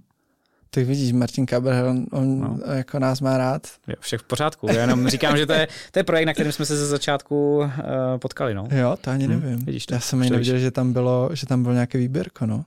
Tak 0.71 0.83
vidíš, 0.83 1.11
Martin 1.11 1.45
Kaber, 1.45 1.85
on, 1.85 2.05
on 2.11 2.39
no. 2.39 2.57
jako 2.73 2.99
nás 2.99 3.21
má 3.21 3.37
rád. 3.37 3.67
Jo, 3.87 3.95
všech 3.99 4.21
v 4.21 4.23
pořádku. 4.23 4.67
Já 4.67 4.81
jenom 4.81 5.07
říkám, 5.07 5.37
že 5.37 5.45
to 5.45 5.53
je, 5.53 5.67
to 5.91 5.99
je 5.99 6.03
projekt, 6.03 6.25
na 6.25 6.33
kterém 6.33 6.51
jsme 6.51 6.65
se 6.65 6.77
ze 6.77 6.85
začátku 6.87 7.57
uh, 7.57 7.69
potkali. 8.17 8.53
No. 8.53 8.67
Jo, 8.71 8.97
to 9.01 9.11
ani 9.11 9.27
nevím. 9.27 9.49
Hmm, 9.49 9.65
vidíš 9.65 9.85
to, 9.85 9.93
Já 9.93 9.99
jsem 9.99 10.21
ani 10.21 10.29
neviděl, 10.29 10.57
že 10.57 10.71
tam 10.71 10.93
bylo, 10.93 11.29
že 11.33 11.45
tam 11.45 11.63
bylo 11.63 11.73
nějaké 11.73 11.97
výběrko, 11.97 12.45
no. 12.45 12.65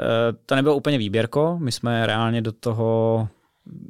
Uh, 0.00 0.38
to 0.46 0.54
nebylo 0.54 0.76
úplně 0.76 0.98
výběrko, 0.98 1.58
my 1.58 1.72
jsme 1.72 2.06
reálně 2.06 2.42
do 2.42 2.52
toho 2.52 3.28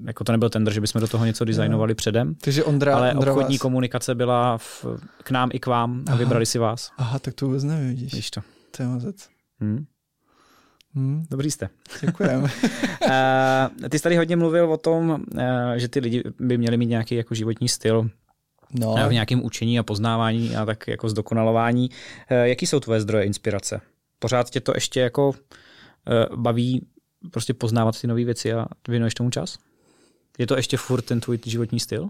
jako 0.07 0.25
to 0.25 0.33
nebyl 0.33 0.51
tender, 0.51 0.75
že 0.75 0.81
bychom 0.81 1.01
do 1.01 1.09
toho 1.09 1.25
něco 1.25 1.45
designovali 1.45 1.91
no. 1.91 1.95
předem, 1.95 2.35
Takže 2.35 2.65
Ondra, 2.65 2.97
ale 2.97 3.15
Ondra 3.15 3.33
obchodní 3.33 3.57
vás... 3.57 3.63
komunikace 3.63 4.15
byla 4.15 4.59
v, 4.59 4.87
k 5.25 5.31
nám 5.31 5.51
i 5.53 5.59
k 5.59 5.67
vám 5.67 6.05
a 6.07 6.11
Aha. 6.11 6.19
vybrali 6.19 6.47
si 6.47 6.59
vás. 6.59 6.91
Aha, 6.99 7.19
tak 7.19 7.35
to 7.35 7.47
vůbec 7.47 7.65
nevím, 7.65 7.89
vidíš. 7.89 8.15
Víš 8.15 8.31
to. 8.31 8.41
To 8.77 8.83
je 8.83 8.89
mazec. 8.89 9.29
Hmm. 9.61 9.85
Hmm. 10.95 11.25
Dobrý 11.31 11.51
jste. 11.51 11.69
Děkujeme. 12.01 12.43
uh, 12.43 13.89
ty 13.89 13.99
jsi 13.99 14.03
tady 14.03 14.17
hodně 14.17 14.37
mluvil 14.37 14.73
o 14.73 14.77
tom, 14.77 15.11
uh, 15.11 15.41
že 15.77 15.89
ty 15.89 16.01
lidi 16.01 16.23
by 16.41 16.59
měli 16.59 16.77
mít 16.77 16.87
nějaký 16.87 17.15
jako 17.15 17.35
životní 17.35 17.69
styl, 17.69 18.11
no. 18.73 18.95
v 19.09 19.13
nějakém 19.13 19.45
učení 19.45 19.79
a 19.79 19.83
poznávání 19.83 20.57
a 20.57 20.65
tak 20.65 20.89
jako 20.89 21.09
zdokonalování. 21.09 21.91
Jaký 22.31 22.67
jsou 22.67 22.81
tvoje 22.81 23.01
zdroje 23.01 23.25
inspirace? 23.25 23.81
Pořád 24.19 24.51
tě 24.51 24.61
to 24.61 24.73
ještě 24.75 25.01
jako 25.01 25.33
baví 26.37 26.87
prostě 27.31 27.55
poznávat 27.55 28.01
ty 28.01 28.07
nové 28.07 28.25
věci 28.25 28.53
a 28.53 28.67
věnuješ 28.89 29.15
tomu 29.15 29.31
čas? 29.31 29.59
Je 30.39 30.47
to 30.47 30.57
ještě 30.57 30.77
furt 30.77 31.03
ten 31.03 31.21
tvůj 31.21 31.39
životní 31.47 31.81
styl? 31.81 32.09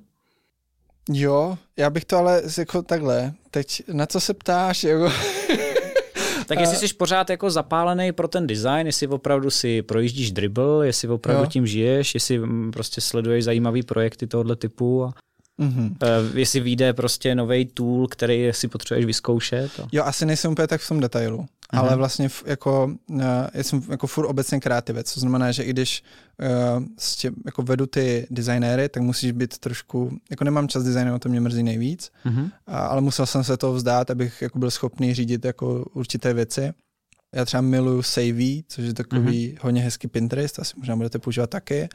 Jo, 1.10 1.58
já 1.76 1.90
bych 1.90 2.04
to 2.04 2.16
ale 2.16 2.42
jako 2.58 2.82
takhle, 2.82 3.32
teď 3.50 3.82
na 3.92 4.06
co 4.06 4.20
se 4.20 4.34
ptáš, 4.34 4.84
jako... 4.84 5.12
tak 6.46 6.60
jestli 6.60 6.88
jsi 6.88 6.94
pořád 6.94 7.30
jako 7.30 7.50
zapálený 7.50 8.12
pro 8.12 8.28
ten 8.28 8.46
design, 8.46 8.86
jestli 8.86 9.06
opravdu 9.06 9.50
si 9.50 9.82
projíždíš 9.82 10.32
dribble, 10.32 10.86
jestli 10.86 11.08
opravdu 11.08 11.42
jo. 11.42 11.50
tím 11.50 11.66
žiješ, 11.66 12.14
jestli 12.14 12.38
mm, 12.38 12.70
prostě 12.70 13.00
sleduješ 13.00 13.44
zajímavý 13.44 13.82
projekty 13.82 14.26
tohoto 14.26 14.56
typu 14.56 15.04
a 15.04 15.14
Mm-hmm. 15.58 15.96
jestli 16.34 16.60
vyjde 16.60 16.92
prostě 16.92 17.34
nový 17.34 17.64
tool, 17.64 18.08
který 18.08 18.48
si 18.52 18.68
potřebuješ 18.68 19.06
vyzkoušet. 19.06 19.80
A... 19.80 19.88
Jo, 19.92 20.04
asi 20.04 20.26
nejsem 20.26 20.52
úplně 20.52 20.68
tak 20.68 20.80
v 20.80 20.88
tom 20.88 21.00
detailu, 21.00 21.46
mm-hmm. 21.74 21.78
ale 21.78 21.96
vlastně 21.96 22.28
jako, 22.46 22.90
uh, 23.10 23.22
jsem 23.62 23.82
jako 23.90 24.06
furt 24.06 24.26
obecně 24.26 24.60
kreativec, 24.60 25.12
co 25.12 25.20
znamená, 25.20 25.52
že 25.52 25.62
i 25.62 25.70
když 25.70 26.02
uh, 26.78 26.84
tě, 27.16 27.30
jako 27.46 27.62
vedu 27.62 27.86
ty 27.86 28.26
designéry, 28.30 28.88
tak 28.88 29.02
musíš 29.02 29.32
být 29.32 29.58
trošku, 29.58 30.18
jako 30.30 30.44
nemám 30.44 30.68
čas 30.68 30.84
designovat, 30.84 31.22
to 31.22 31.28
mě 31.28 31.40
mrzí 31.40 31.62
nejvíc, 31.62 32.10
mm-hmm. 32.26 32.50
a, 32.66 32.78
ale 32.78 33.00
musel 33.00 33.26
jsem 33.26 33.44
se 33.44 33.56
toho 33.56 33.74
vzdát, 33.74 34.10
abych 34.10 34.42
jako 34.42 34.58
byl 34.58 34.70
schopný 34.70 35.14
řídit 35.14 35.44
jako 35.44 35.84
určité 35.94 36.34
věci. 36.34 36.72
Já 37.34 37.44
třeba 37.44 37.60
miluju 37.60 38.02
Savvy, 38.02 38.64
což 38.68 38.84
je 38.84 38.94
takový 38.94 39.48
mm-hmm. 39.48 39.58
hodně 39.60 39.82
hezký 39.82 40.08
Pinterest, 40.08 40.58
asi 40.58 40.74
možná 40.78 40.96
budete 40.96 41.18
používat 41.18 41.50
taky. 41.50 41.88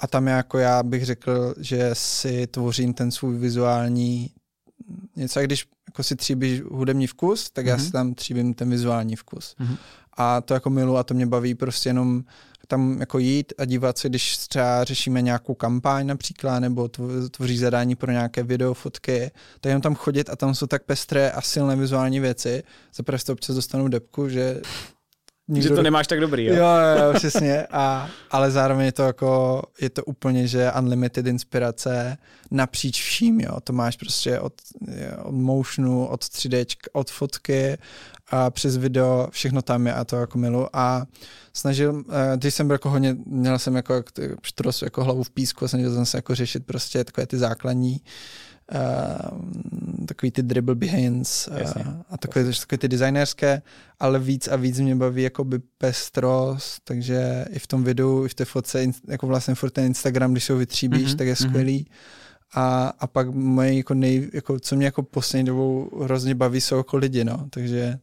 A 0.00 0.06
tam 0.06 0.26
jako 0.26 0.58
já 0.58 0.82
bych 0.82 1.04
řekl, 1.04 1.54
že 1.60 1.90
si 1.92 2.46
tvořím 2.46 2.94
ten 2.94 3.10
svůj 3.10 3.38
vizuální 3.38 4.30
něco, 5.16 5.40
jak 5.40 5.46
když 5.46 5.66
jako 5.88 6.02
si 6.02 6.16
tříbíš 6.16 6.62
hudební 6.62 7.06
vkus, 7.06 7.50
tak 7.50 7.64
mm-hmm. 7.64 7.68
já 7.68 7.76
mhm. 7.76 7.84
si 7.84 7.92
tam 7.92 8.14
tříbím 8.14 8.54
ten 8.54 8.70
vizuální 8.70 9.16
vkus. 9.16 9.56
Mm-hmm. 9.60 9.76
A 10.16 10.40
to 10.40 10.54
jako 10.54 10.70
milu 10.70 10.96
a 10.96 11.02
to 11.02 11.14
mě 11.14 11.26
baví 11.26 11.54
prostě 11.54 11.88
jenom 11.88 12.24
tam 12.72 13.00
jako 13.00 13.18
jít 13.18 13.52
a 13.58 13.64
dívat 13.64 13.98
se, 13.98 14.08
když 14.08 14.38
třeba 14.38 14.84
řešíme 14.84 15.22
nějakou 15.22 15.54
kampaň 15.54 16.06
například, 16.06 16.60
nebo 16.60 16.88
tvoří 17.30 17.58
zadání 17.58 17.96
pro 17.96 18.12
nějaké 18.12 18.42
video, 18.42 18.74
fotky, 18.74 19.30
tak 19.60 19.70
jenom 19.70 19.82
tam 19.82 19.94
chodit 19.94 20.30
a 20.30 20.36
tam 20.36 20.54
jsou 20.54 20.66
tak 20.66 20.82
pestré 20.82 21.30
a 21.30 21.40
silné 21.40 21.76
vizuální 21.76 22.20
věci. 22.20 22.62
Za 22.94 23.02
to 23.26 23.32
občas 23.32 23.56
dostanu 23.56 23.88
depku, 23.88 24.28
že 24.28 24.60
Nikdo... 25.48 25.68
Že 25.68 25.74
to 25.74 25.82
nemáš 25.82 26.06
tak 26.06 26.20
dobrý, 26.20 26.44
jo? 26.44 26.54
Jo, 26.54 26.66
jo, 26.98 27.12
přesně. 27.14 27.66
A, 27.70 28.08
ale 28.30 28.50
zároveň 28.50 28.86
je 28.86 28.92
to 28.92 29.02
jako, 29.02 29.62
je 29.80 29.90
to 29.90 30.04
úplně, 30.04 30.46
že 30.46 30.72
unlimited 30.78 31.26
inspirace 31.26 32.16
napříč 32.50 33.02
vším, 33.02 33.40
jo. 33.40 33.60
To 33.64 33.72
máš 33.72 33.96
prostě 33.96 34.40
od, 34.40 34.52
od 35.22 35.34
motionu, 35.34 36.06
od 36.06 36.22
3D, 36.24 36.66
od 36.92 37.10
fotky 37.10 37.78
a 38.30 38.50
přes 38.50 38.76
video, 38.76 39.28
všechno 39.30 39.62
tam 39.62 39.86
je 39.86 39.94
a 39.94 40.04
to 40.04 40.16
jako 40.16 40.38
milu. 40.38 40.76
A 40.76 41.06
snažil, 41.52 42.02
eh, 42.10 42.36
když 42.36 42.54
jsem 42.54 42.66
byl 42.66 42.74
jako 42.74 42.90
hodně, 42.90 43.16
měl 43.26 43.58
jsem 43.58 43.76
jako, 43.76 44.02
štros, 44.42 44.82
jako 44.82 45.04
hlavu 45.04 45.22
v 45.22 45.30
písku 45.30 45.64
a 45.64 45.68
snažil 45.68 45.94
jsem 45.94 46.06
se 46.06 46.18
jako 46.18 46.34
řešit 46.34 46.66
prostě 46.66 47.04
takové 47.04 47.26
ty 47.26 47.38
základní 47.38 47.92
uh, 47.92 47.98
takový 50.06 50.30
ty 50.30 50.42
dribble 50.42 50.74
behinds 50.74 51.48
uh, 51.48 51.56
a 52.10 52.18
takové, 52.18 52.44
takové 52.44 52.78
ty 52.78 52.88
designérské, 52.88 53.62
ale 54.00 54.18
víc 54.18 54.48
a 54.48 54.56
víc 54.56 54.80
mě 54.80 54.96
baví 54.96 55.22
jakoby 55.22 55.58
pestrost, 55.78 56.80
takže 56.84 57.44
i 57.50 57.58
v 57.58 57.66
tom 57.66 57.84
videu, 57.84 58.24
i 58.24 58.28
v 58.28 58.34
té 58.34 58.44
fotce, 58.44 58.84
jako 59.08 59.26
vlastně 59.26 59.54
furt 59.54 59.70
ten 59.70 59.84
Instagram, 59.84 60.32
když 60.32 60.44
se 60.44 60.52
ho 60.52 60.58
vytříbíš, 60.58 61.02
mm-hmm, 61.02 61.16
tak 61.16 61.26
je 61.26 61.34
mm-hmm. 61.34 61.48
skvělý. 61.48 61.86
A, 62.54 62.92
a 62.98 63.06
pak 63.06 63.30
moje 63.30 63.74
jako 63.74 63.94
nej, 63.94 64.30
jako, 64.32 64.60
co 64.60 64.76
mě 64.76 64.86
jako 64.86 65.02
poslední 65.02 65.44
dobou 65.44 65.90
hrozně 66.02 66.34
baví, 66.34 66.60
jsou 66.60 66.76
jako 66.76 66.96
lidi, 66.96 67.24
no, 67.24 67.46
takže 67.50 67.98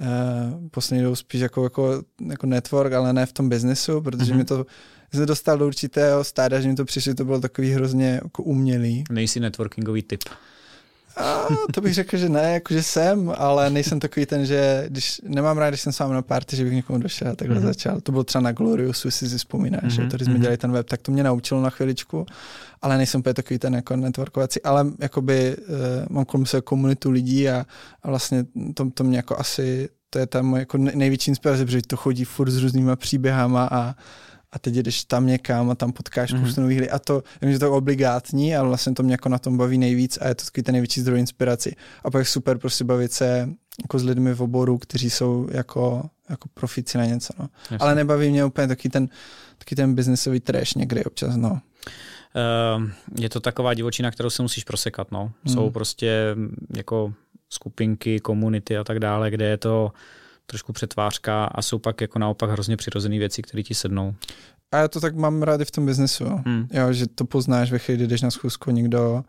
uh, 0.00 0.68
poslední 0.68 1.02
dobou 1.02 1.16
spíš 1.16 1.40
jako, 1.40 1.64
jako, 1.64 2.02
jako 2.28 2.46
network, 2.46 2.92
ale 2.92 3.12
ne 3.12 3.26
v 3.26 3.32
tom 3.32 3.48
biznesu, 3.48 4.00
protože 4.00 4.32
mm-hmm. 4.32 4.36
mi 4.36 4.44
to 4.44 4.66
se 5.14 5.26
dostal 5.26 5.58
do 5.58 5.66
určitého 5.66 6.24
stáda, 6.24 6.60
že 6.60 6.68
mi 6.68 6.74
to 6.74 6.84
přišlo, 6.84 7.14
to 7.14 7.24
bylo 7.24 7.40
takový 7.40 7.70
hrozně 7.70 8.20
jako 8.22 8.42
umělý. 8.42 9.04
Nejsi 9.10 9.40
networkingový 9.40 10.02
typ. 10.02 10.24
A, 11.16 11.46
to 11.74 11.80
bych 11.80 11.94
řekl, 11.94 12.16
že 12.16 12.28
ne, 12.28 12.52
jakože 12.52 12.82
jsem, 12.82 13.32
ale 13.36 13.70
nejsem 13.70 14.00
takový 14.00 14.26
ten, 14.26 14.46
že 14.46 14.84
když 14.88 15.20
nemám 15.24 15.58
rád, 15.58 15.68
když 15.68 15.80
jsem 15.80 15.92
sám 15.92 16.12
na 16.12 16.22
party, 16.22 16.56
že 16.56 16.64
bych 16.64 16.72
někomu 16.72 16.98
došel 16.98 17.28
a 17.28 17.34
takhle 17.34 17.56
mm-hmm. 17.56 17.62
začal. 17.62 18.00
To 18.00 18.12
bylo 18.12 18.24
třeba 18.24 18.42
na 18.42 18.52
Gloriusu, 18.52 19.08
jestli 19.08 19.28
si 19.28 19.38
vzpomínáš, 19.38 19.82
mm-hmm. 19.82 20.10
tady 20.10 20.24
jsme 20.24 20.34
mm-hmm. 20.34 20.40
dělali 20.40 20.56
ten 20.56 20.72
web, 20.72 20.88
tak 20.88 21.02
to 21.02 21.12
mě 21.12 21.22
naučilo 21.22 21.62
na 21.62 21.70
chviličku, 21.70 22.26
ale 22.82 22.96
nejsem 22.96 23.18
úplně 23.18 23.34
takový 23.34 23.58
ten 23.58 23.74
jako 23.74 23.96
networkovací, 23.96 24.62
ale 24.62 24.86
jakoby 24.98 25.56
uh, 25.56 25.64
mám 26.08 26.24
kolem 26.24 26.46
se 26.46 26.60
komunitu 26.60 27.10
lidí 27.10 27.48
a, 27.48 27.66
a 28.02 28.08
vlastně 28.08 28.44
to, 28.74 28.90
to 28.90 29.04
mě 29.04 29.16
jako 29.16 29.38
asi, 29.38 29.88
to 30.10 30.18
je 30.18 30.26
tam 30.26 30.56
jako 30.56 30.78
největší 30.78 31.30
inspirace, 31.30 31.64
protože 31.64 31.82
to 31.82 31.96
chodí 31.96 32.24
furt 32.24 32.50
s 32.50 32.62
různýma 32.62 32.96
příběhama 32.96 33.68
a 33.72 33.94
a 34.52 34.58
teď 34.58 34.74
jdeš 34.74 35.04
tam 35.04 35.26
někam 35.26 35.70
a 35.70 35.74
tam 35.74 35.92
potkáš 35.92 36.32
mm-hmm. 36.32 36.40
spoustu 36.40 36.60
nových 36.60 36.78
lidí 36.78 36.90
a 36.90 36.98
to, 36.98 37.22
vím, 37.42 37.52
že 37.52 37.58
to 37.58 37.64
je 37.64 37.70
obligátní, 37.70 38.56
ale 38.56 38.68
vlastně 38.68 38.94
to 38.94 39.02
mě 39.02 39.14
jako 39.14 39.28
na 39.28 39.38
tom 39.38 39.56
baví 39.56 39.78
nejvíc 39.78 40.18
a 40.20 40.28
je 40.28 40.34
to 40.34 40.44
takový 40.44 40.64
ten 40.64 40.72
největší 40.72 41.00
zdroj 41.00 41.20
inspiraci. 41.20 41.76
A 42.04 42.10
pak 42.10 42.20
je 42.20 42.24
super 42.24 42.58
prostě 42.58 42.84
bavit 42.84 43.12
se 43.12 43.48
jako 43.82 43.98
s 43.98 44.04
lidmi 44.04 44.34
v 44.34 44.42
oboru, 44.42 44.78
kteří 44.78 45.10
jsou 45.10 45.48
jako, 45.50 46.10
jako 46.28 46.48
profici 46.54 46.98
na 46.98 47.04
něco. 47.04 47.32
No. 47.38 47.48
Ale 47.80 47.94
nebaví 47.94 48.30
mě 48.30 48.44
úplně 48.44 48.66
taky 48.68 48.88
ten, 48.88 49.08
taky 49.58 49.76
ten 49.76 49.94
biznesový 49.94 50.40
trash 50.40 50.74
někdy 50.74 51.04
občas. 51.04 51.36
No. 51.36 51.50
Uh, 51.50 52.90
je 53.18 53.28
to 53.28 53.40
taková 53.40 53.74
divočina, 53.74 54.10
kterou 54.10 54.30
se 54.30 54.42
musíš 54.42 54.64
prosekat. 54.64 55.12
No. 55.12 55.32
Hmm. 55.44 55.54
Jsou 55.54 55.70
prostě 55.70 56.36
jako 56.76 57.12
skupinky, 57.50 58.20
komunity 58.20 58.76
a 58.76 58.84
tak 58.84 58.98
dále, 58.98 59.30
kde 59.30 59.44
je 59.44 59.56
to 59.56 59.92
trošku 60.50 60.72
přetvářka 60.72 61.44
a 61.44 61.62
jsou 61.62 61.78
pak 61.78 62.00
jako 62.00 62.18
naopak 62.18 62.50
hrozně 62.50 62.76
přirozené 62.76 63.18
věci, 63.18 63.42
které 63.42 63.62
ti 63.62 63.74
sednou. 63.74 64.14
A 64.72 64.76
já 64.76 64.88
to 64.88 65.00
tak 65.00 65.16
mám 65.16 65.42
rád 65.42 65.60
i 65.60 65.64
v 65.64 65.70
tom 65.70 65.86
biznesu, 65.86 66.24
hmm. 66.24 66.68
jo, 66.72 66.92
že 66.92 67.06
to 67.06 67.24
poznáš 67.24 67.72
ve 67.72 67.78
chvíli, 67.78 67.96
kdy 67.96 68.06
jdeš 68.06 68.22
na 68.22 68.30
schůzku, 68.30 68.70
někdo 68.70 69.24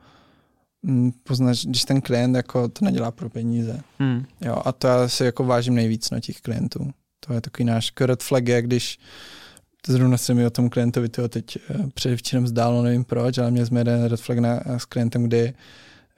mm, 0.84 1.12
poznáš, 1.24 1.66
když 1.66 1.84
ten 1.84 2.02
klient 2.02 2.36
jako 2.36 2.68
to 2.68 2.86
nedělá 2.86 3.12
pro 3.12 3.30
peníze. 3.30 3.82
Hmm. 4.00 4.26
Jo, 4.42 4.62
a 4.66 4.72
to 4.72 4.88
já 4.88 5.08
si 5.08 5.24
jako 5.24 5.44
vážím 5.44 5.76
nejvíc 5.76 6.10
na 6.10 6.20
těch 6.20 6.42
klientů. 6.42 6.92
To 7.20 7.34
je 7.34 7.42
takový 7.42 7.66
náš 7.66 7.92
red 8.00 8.24
flag, 8.24 8.48
je, 8.48 8.62
když 8.62 9.00
zrovna 9.88 10.18
se 10.18 10.34
mi 10.34 10.46
o 10.46 10.50
tom 10.50 10.70
klientovi 10.70 11.10
toho 11.10 11.28
teď 11.28 11.58
uh, 11.70 11.90
předevčírem 11.90 12.48
zdálo, 12.48 12.84
nevím 12.84 13.04
proč, 13.04 13.38
ale 13.38 13.52
měli 13.52 13.68
jsme 13.68 13.80
jeden 13.80 14.04
red 14.04 14.22
flag 14.22 14.40
na, 14.40 14.60
s 14.78 14.86
klientem, 14.86 15.24
kdy 15.24 15.54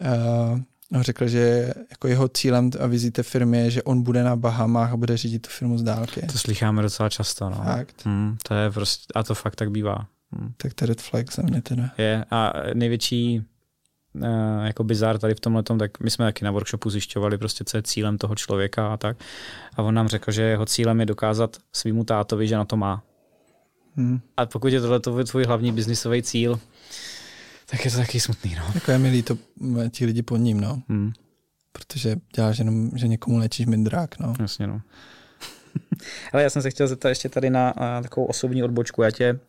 uh, 0.01 0.59
No, 0.59 0.61
řekl, 0.99 1.27
že 1.27 1.73
jako 1.89 2.07
jeho 2.07 2.27
cílem 2.27 2.71
a 2.79 2.87
vizí 2.87 3.11
té 3.11 3.23
firmy 3.23 3.57
je, 3.57 3.71
že 3.71 3.83
on 3.83 4.01
bude 4.01 4.23
na 4.23 4.35
Bahamách 4.35 4.91
a 4.91 4.97
bude 4.97 5.17
řídit 5.17 5.39
tu 5.39 5.49
firmu 5.49 5.77
z 5.77 5.83
dálky. 5.83 6.21
To 6.21 6.37
slycháme 6.37 6.81
docela 6.81 7.09
často, 7.09 7.49
no. 7.49 7.55
Fakt. 7.55 8.05
Hmm, 8.05 8.37
to 8.47 8.53
je 8.53 8.71
prostě, 8.71 9.13
a 9.15 9.23
to 9.23 9.35
fakt 9.35 9.55
tak 9.55 9.71
bývá. 9.71 10.07
Hmm. 10.31 10.53
Tak 10.57 10.73
to 10.73 10.83
je 10.83 10.87
red 10.87 11.01
flag 11.01 11.33
za 11.33 11.41
mě 11.43 11.61
teda. 11.61 11.89
Je 11.97 12.25
a 12.31 12.53
největší 12.73 13.43
uh, 14.13 14.65
jako 14.65 14.83
bizar 14.83 15.17
tady 15.17 15.35
v 15.35 15.39
tomhle 15.39 15.63
tak 15.63 15.99
my 15.99 16.09
jsme 16.09 16.25
taky 16.25 16.45
na 16.45 16.51
workshopu 16.51 16.89
zjišťovali 16.89 17.37
prostě, 17.37 17.63
co 17.63 17.77
je 17.77 17.83
cílem 17.83 18.17
toho 18.17 18.35
člověka 18.35 18.93
a 18.93 18.97
tak. 18.97 19.17
A 19.75 19.83
on 19.83 19.95
nám 19.95 20.07
řekl, 20.07 20.31
že 20.31 20.41
jeho 20.41 20.65
cílem 20.65 20.99
je 20.99 21.05
dokázat 21.05 21.57
svýmu 21.73 22.03
tátovi, 22.03 22.47
že 22.47 22.55
na 22.55 22.65
to 22.65 22.77
má. 22.77 23.03
Hmm. 23.95 24.19
A 24.37 24.45
pokud 24.45 24.67
je 24.67 24.81
tohle 24.81 24.99
tvůj 25.25 25.43
hlavní 25.43 25.71
biznisový 25.71 26.23
cíl, 26.23 26.59
tak 27.71 27.85
je 27.85 27.91
to 27.91 27.97
taky 27.97 28.19
smutný, 28.19 28.55
no. 28.55 28.63
Jako 28.75 28.91
je 28.91 28.97
milý 28.97 29.23
to 29.23 29.37
ti 29.89 30.05
lidi 30.05 30.21
pod 30.21 30.37
ním, 30.37 30.61
no. 30.61 30.81
Hmm. 30.89 31.11
Protože 31.71 32.15
děláš 32.35 32.59
jenom, 32.59 32.91
že 32.95 33.07
někomu 33.07 33.37
léčíš 33.37 33.65
mindrák, 33.65 34.19
no. 34.19 34.33
Jasně, 34.39 34.67
no. 34.67 34.81
Ale 36.33 36.43
já 36.43 36.49
jsem 36.49 36.61
se 36.61 36.69
chtěl 36.69 36.87
zeptat 36.87 37.09
ještě 37.09 37.29
tady 37.29 37.49
na, 37.49 37.73
na 37.79 38.01
takovou 38.01 38.25
osobní 38.25 38.63
odbočku. 38.63 39.01
Já 39.03 39.11
tě 39.11 39.39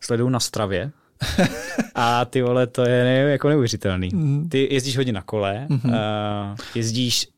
sleduju 0.00 0.28
na 0.28 0.40
Stravě. 0.40 0.90
A 1.94 2.24
ty 2.24 2.42
vole, 2.42 2.66
to 2.66 2.82
je 2.82 3.04
ne, 3.04 3.14
jako 3.14 3.48
neuvěřitelný. 3.48 4.08
Mm. 4.12 4.48
Ty 4.48 4.74
jezdíš 4.74 4.96
hodně 4.96 5.12
na 5.12 5.22
kole, 5.22 5.66
mm-hmm. 5.70 5.88
uh, 6.52 6.56
jezdíš 6.74 7.28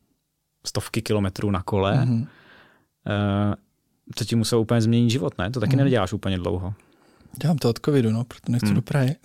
stovky 0.65 1.01
kilometrů 1.01 1.51
na 1.51 1.63
kole. 1.63 1.93
Mm-hmm. 1.93 2.21
Uh, 2.21 3.53
to 4.15 4.25
ti 4.25 4.35
muselo 4.35 4.61
úplně 4.61 4.81
změnit 4.81 5.09
život, 5.09 5.37
ne? 5.37 5.51
To 5.51 5.59
taky 5.59 5.75
mm. 5.75 5.83
neděláš 5.83 6.13
úplně 6.13 6.37
dlouho. 6.37 6.73
Dělám 7.41 7.57
to 7.57 7.69
od 7.69 7.79
covidu, 7.85 8.11
no, 8.11 8.23
proto 8.23 8.51
nechci 8.51 8.67
mm. 8.67 8.75
do 8.75 8.81
Prahy. 8.81 9.15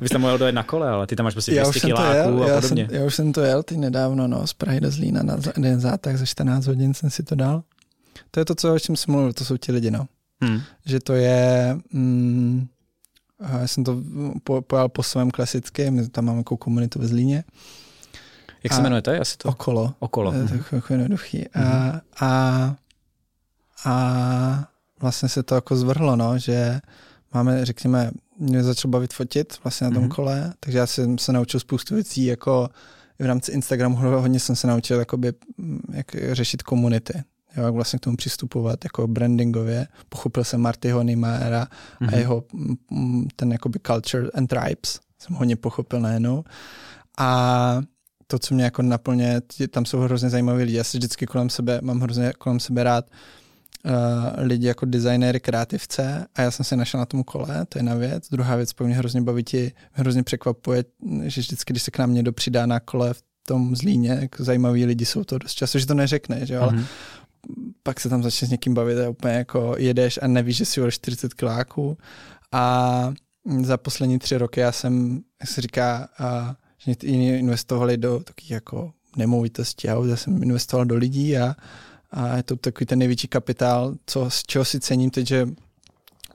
Vy 0.00 0.08
jste 0.08 0.18
mohl 0.18 0.38
dojet 0.38 0.52
na 0.52 0.62
kole, 0.62 0.88
ale 0.88 1.06
ty 1.06 1.16
tam 1.16 1.24
máš 1.24 1.32
prostě 1.32 1.52
200 1.52 1.80
kiláků 1.80 2.42
a 2.42 2.48
já 2.48 2.60
podobně. 2.60 2.86
Jsem, 2.86 2.96
já 2.96 3.04
už 3.04 3.14
jsem 3.14 3.32
to 3.32 3.40
jel 3.40 3.62
teď 3.62 3.78
nedávno, 3.78 4.28
no, 4.28 4.46
z 4.46 4.52
Prahy 4.52 4.80
do 4.80 4.90
Zlína 4.90 5.22
na 5.22 5.36
jeden 5.56 5.80
zátah 5.80 6.16
za 6.16 6.26
14 6.26 6.66
hodin 6.66 6.94
jsem 6.94 7.10
si 7.10 7.22
to 7.22 7.34
dal. 7.34 7.62
To 8.30 8.40
je 8.40 8.44
to, 8.44 8.54
co, 8.54 8.74
o 8.74 8.78
čem 8.78 8.96
jsem 8.96 9.12
mluvil, 9.14 9.32
to 9.32 9.44
jsou 9.44 9.56
ti 9.56 9.72
lidi, 9.72 9.90
no. 9.90 10.06
Hmm. 10.40 10.60
Že 10.86 11.00
to 11.00 11.14
je, 11.14 11.76
mm, 11.92 12.68
já 13.60 13.66
jsem 13.66 13.84
to 13.84 14.02
po, 14.44 14.62
pojal 14.62 14.88
po 14.88 15.02
svém 15.02 15.30
klasicky, 15.30 15.90
my 15.90 16.08
tam 16.08 16.24
máme 16.24 16.38
jako 16.38 16.56
komunitu 16.56 16.98
ve 16.98 17.06
Zlíně. 17.06 17.44
Jak 18.64 18.72
a 18.72 18.76
se 18.76 18.82
jmenuje 18.82 19.02
to? 19.02 19.10
Asi 19.20 19.36
to? 19.36 19.48
Okolo. 19.48 19.94
Okolo. 19.98 20.32
Je 20.32 20.48
to 20.48 20.54
jako, 20.54 20.76
jako 20.76 20.92
jednoduchý. 20.92 21.46
Hmm. 21.52 21.66
A, 21.66 22.00
a, 22.20 22.74
a 23.84 24.68
vlastně 25.00 25.28
se 25.28 25.42
to 25.42 25.54
jako 25.54 25.76
zvrhlo, 25.76 26.16
no, 26.16 26.38
že 26.38 26.80
máme, 27.34 27.64
řekněme, 27.64 28.10
mě 28.40 28.62
začal 28.62 28.90
bavit 28.90 29.14
fotit 29.14 29.58
vlastně 29.64 29.84
na 29.84 29.90
tom 29.90 30.04
mm-hmm. 30.04 30.14
kole, 30.14 30.52
takže 30.60 30.78
já 30.78 30.86
jsem 30.86 31.18
se 31.18 31.32
naučil 31.32 31.60
spoustu 31.60 31.94
věcí, 31.94 32.24
jako 32.24 32.68
v 33.18 33.26
rámci 33.26 33.52
Instagramu 33.52 33.96
hodně 33.96 34.40
jsem 34.40 34.56
se 34.56 34.66
naučil 34.66 34.98
jakoby, 34.98 35.32
jak 35.92 36.06
řešit 36.32 36.62
komunity, 36.62 37.22
jo, 37.56 37.64
jak 37.64 37.74
vlastně 37.74 37.98
k 37.98 38.02
tomu 38.02 38.16
přistupovat 38.16 38.84
jako 38.84 39.06
brandingově. 39.06 39.86
Pochopil 40.08 40.44
jsem 40.44 40.60
Martyho 40.60 41.02
Niemeyer 41.02 41.52
mm-hmm. 41.52 42.14
a 42.14 42.16
jeho 42.16 42.44
ten 43.36 43.52
jakoby 43.52 43.78
culture 43.86 44.28
and 44.34 44.46
tribes, 44.46 45.00
jsem 45.18 45.36
hodně 45.36 45.56
pochopil 45.56 46.00
najednou. 46.00 46.44
A 47.18 47.80
to, 48.26 48.38
co 48.38 48.54
mě 48.54 48.64
jako 48.64 48.82
naplně, 48.82 49.40
tam 49.70 49.84
jsou 49.84 49.98
hrozně 49.98 50.30
zajímaví 50.30 50.64
lidi. 50.64 50.76
Já 50.76 50.84
se 50.84 50.98
vždycky 50.98 51.26
kolem 51.26 51.50
sebe, 51.50 51.78
mám 51.82 52.00
hrozně 52.00 52.32
kolem 52.38 52.60
sebe 52.60 52.84
rád 52.84 53.10
uh, 53.84 54.44
lidi 54.44 54.66
jako 54.66 54.86
designéry, 54.86 55.40
kreativce 55.40 56.26
a 56.34 56.42
já 56.42 56.50
jsem 56.50 56.64
se 56.64 56.76
našel 56.76 57.00
na 57.00 57.06
tom 57.06 57.24
kole, 57.24 57.66
to 57.68 57.78
je 57.78 57.80
jedna 57.80 57.94
věc. 57.94 58.28
Druhá 58.30 58.56
věc, 58.56 58.72
po 58.72 58.84
mě 58.84 58.94
hrozně 58.94 59.20
baví 59.20 59.44
ti, 59.44 59.72
hrozně 59.92 60.22
překvapuje, 60.22 60.84
že 61.22 61.40
vždycky, 61.40 61.72
když 61.72 61.82
se 61.82 61.90
k 61.90 61.98
nám 61.98 62.14
někdo 62.14 62.32
přidá 62.32 62.66
na 62.66 62.80
kole 62.80 63.14
v 63.14 63.22
tom 63.46 63.76
zlíně, 63.76 64.18
jako 64.20 64.44
zajímaví 64.44 64.84
lidi 64.84 65.04
jsou 65.04 65.24
to 65.24 65.38
dost 65.38 65.54
často, 65.54 65.78
že 65.78 65.86
to 65.86 65.94
neřekne, 65.94 66.46
že 66.46 66.54
jo, 66.54 66.62
mm-hmm. 66.62 66.68
ale 66.68 66.84
pak 67.82 68.00
se 68.00 68.08
tam 68.08 68.22
začne 68.22 68.48
s 68.48 68.50
někým 68.50 68.74
bavit 68.74 68.98
a 68.98 69.08
úplně 69.08 69.34
jako 69.34 69.74
jedeš 69.78 70.18
a 70.22 70.26
nevíš, 70.26 70.56
že 70.56 70.64
si 70.64 70.80
40 70.90 71.34
kiláků 71.34 71.98
a 72.52 73.12
za 73.62 73.76
poslední 73.76 74.18
tři 74.18 74.38
roky 74.38 74.60
já 74.60 74.72
jsem, 74.72 75.20
jak 75.40 75.50
se 75.50 75.60
říká, 75.60 76.08
a, 76.18 76.56
že 76.78 76.94
jiní 77.02 77.28
investovali 77.28 77.96
do 77.96 78.20
takových 78.20 78.50
jako 78.50 78.92
nemovitostí, 79.16 79.86
já 79.86 80.16
jsem 80.16 80.42
investoval 80.42 80.86
do 80.86 80.96
lidí 80.96 81.38
a 81.38 81.54
a 82.10 82.36
je 82.36 82.42
to 82.42 82.56
takový 82.56 82.86
ten 82.86 82.98
největší 82.98 83.28
kapitál, 83.28 83.94
co, 84.06 84.30
z 84.30 84.42
čeho 84.42 84.64
si 84.64 84.80
cením 84.80 85.10
teď, 85.10 85.26
že 85.26 85.48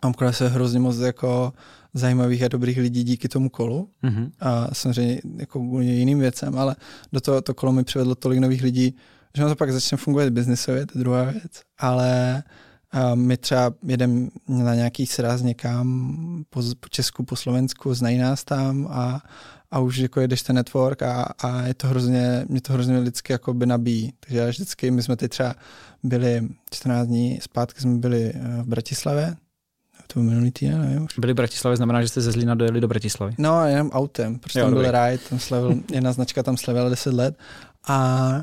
mám 0.03 0.13
kolem 0.13 0.33
se 0.33 0.49
hrozně 0.49 0.79
moc 0.79 0.97
jako 0.97 1.53
zajímavých 1.93 2.43
a 2.43 2.47
dobrých 2.47 2.77
lidí 2.77 3.03
díky 3.03 3.27
tomu 3.29 3.49
kolu 3.49 3.89
mm-hmm. 4.03 4.31
a 4.39 4.73
samozřejmě 4.73 5.21
jako 5.37 5.81
jiným 5.81 6.19
věcem, 6.19 6.57
ale 6.57 6.75
do 7.13 7.21
toho 7.21 7.41
to 7.41 7.53
kolo 7.53 7.71
mi 7.71 7.83
přivedlo 7.83 8.15
tolik 8.15 8.39
nových 8.39 8.63
lidí, 8.63 8.95
že 9.35 9.43
ono 9.43 9.51
to 9.51 9.55
pak 9.55 9.71
začne 9.71 9.97
fungovat 9.97 10.29
biznisově, 10.29 10.85
to 10.85 10.97
je 10.97 11.03
druhá 11.03 11.23
věc, 11.23 11.61
ale 11.77 12.43
a 12.91 13.15
my 13.15 13.37
třeba 13.37 13.73
jedeme 13.83 14.27
na 14.47 14.75
nějaký 14.75 15.05
sraz 15.05 15.41
někam 15.41 16.45
po, 16.49 16.61
po 16.79 16.89
Česku, 16.89 17.23
po 17.23 17.35
Slovensku, 17.35 17.93
znají 17.93 18.17
nás 18.17 18.43
tam 18.43 18.87
a, 18.91 19.21
a 19.75 19.79
už 19.79 19.97
jako 19.97 20.21
jedeš 20.21 20.41
ten 20.41 20.55
network 20.55 21.01
a, 21.01 21.23
a 21.23 21.61
je 21.61 21.73
to 21.73 21.87
hrozně, 21.87 22.45
mě 22.49 22.61
to 22.61 22.73
hrozně 22.73 22.99
lidsky 22.99 23.33
jako 23.33 23.53
by 23.53 23.65
nabíjí. 23.65 24.13
Takže 24.19 24.37
já 24.37 24.47
vždycky, 24.47 24.91
my 24.91 25.03
jsme 25.03 25.15
teď 25.15 25.31
třeba 25.31 25.55
byli 26.03 26.47
14 26.71 27.07
dní 27.07 27.39
zpátky, 27.41 27.81
jsme 27.81 27.97
byli 27.97 28.31
eh, 28.35 28.61
v 28.61 28.67
Bratislavě, 28.67 29.35
to 30.07 30.19
byl 30.19 30.29
minulý 30.29 30.51
týden, 30.51 30.81
nevím 30.81 31.03
už. 31.03 31.19
Byli 31.19 31.33
v 31.33 31.35
Bratislavě, 31.35 31.77
znamená, 31.77 32.01
že 32.01 32.07
jste 32.07 32.21
ze 32.21 32.31
Zlína 32.31 32.55
dojeli 32.55 32.81
do 32.81 32.87
Bratislavy. 32.87 33.35
No, 33.37 33.65
jenom 33.65 33.89
autem, 33.89 34.39
protože 34.39 34.59
jo, 34.59 34.65
tam 34.65 34.73
byl 34.73 34.83
ride, 34.83 35.19
tam 35.29 35.39
slavil, 35.39 35.75
jedna 35.91 36.11
značka 36.11 36.43
tam 36.43 36.57
slavila 36.57 36.89
10 36.89 37.13
let 37.13 37.37
a 37.87 38.41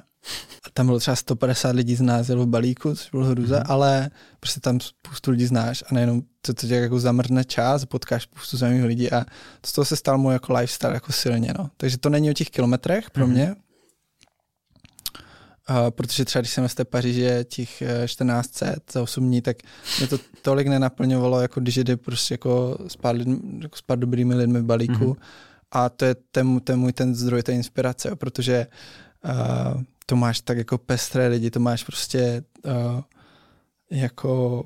tam 0.74 0.86
bylo 0.86 0.98
třeba 0.98 1.16
150 1.16 1.70
lidí 1.76 1.94
z 1.94 2.00
nás 2.00 2.28
jelo 2.28 2.44
v 2.44 2.48
balíku, 2.48 2.94
což 2.94 3.10
bylo 3.10 3.24
hruze, 3.24 3.56
mm-hmm. 3.56 3.72
ale 3.72 4.10
prostě 4.40 4.60
tam 4.60 4.80
spoustu 4.80 5.30
lidí 5.30 5.46
znáš 5.46 5.84
a 5.90 5.94
nejenom 5.94 6.22
to, 6.42 6.54
to 6.54 6.66
tě 6.66 6.74
jako 6.74 7.00
zamrzne 7.00 7.44
čas, 7.44 7.84
potkáš 7.84 8.22
spoustu 8.22 8.56
zajímavých 8.56 8.86
lidí 8.86 9.12
a 9.12 9.24
to 9.60 9.66
z 9.66 9.72
toho 9.72 9.84
se 9.84 9.96
stal 9.96 10.18
můj 10.18 10.32
jako 10.32 10.52
lifestyle 10.52 10.94
jako 10.94 11.12
silně, 11.12 11.54
no. 11.58 11.70
Takže 11.76 11.98
to 11.98 12.10
není 12.10 12.30
o 12.30 12.34
těch 12.34 12.50
kilometrech 12.50 13.10
pro 13.10 13.26
mm-hmm. 13.26 13.30
mě, 13.30 13.54
Uh, 15.70 15.90
protože 15.90 16.24
třeba 16.24 16.40
když 16.40 16.52
jsem 16.52 16.68
z 16.68 16.74
té 16.74 16.84
Paříže 16.84 17.44
těch 17.44 17.82
1400 18.04 18.66
eh, 18.66 18.74
za 18.92 19.02
8 19.02 19.26
dní, 19.26 19.42
tak 19.42 19.56
mě 19.98 20.08
to 20.08 20.18
tolik 20.42 20.66
nenaplňovalo, 20.66 21.40
jako 21.40 21.60
když 21.60 21.76
jde 21.76 21.96
prostě 21.96 22.34
jako 22.34 22.78
s 22.88 22.96
pár, 22.96 23.16
lidmi, 23.16 23.38
jako 23.62 23.76
s 23.76 23.82
pár 23.82 23.98
dobrými 23.98 24.34
lidmi 24.34 24.60
v 24.60 24.64
balíku. 24.64 24.94
Mm-hmm. 24.94 25.16
A 25.70 25.88
to 25.88 26.04
je 26.04 26.14
ten, 26.30 26.60
ten 26.60 26.80
můj 26.80 26.92
ten 26.92 27.14
zdroj 27.14 27.42
té 27.42 27.52
inspirace, 27.52 28.16
protože 28.16 28.66
uh, 29.24 29.82
to 30.06 30.16
máš 30.16 30.40
tak 30.40 30.58
jako 30.58 30.78
pestré 30.78 31.28
lidi, 31.28 31.50
to 31.50 31.60
máš 31.60 31.84
prostě 31.84 32.44
uh, 32.64 33.00
jako 33.90 34.62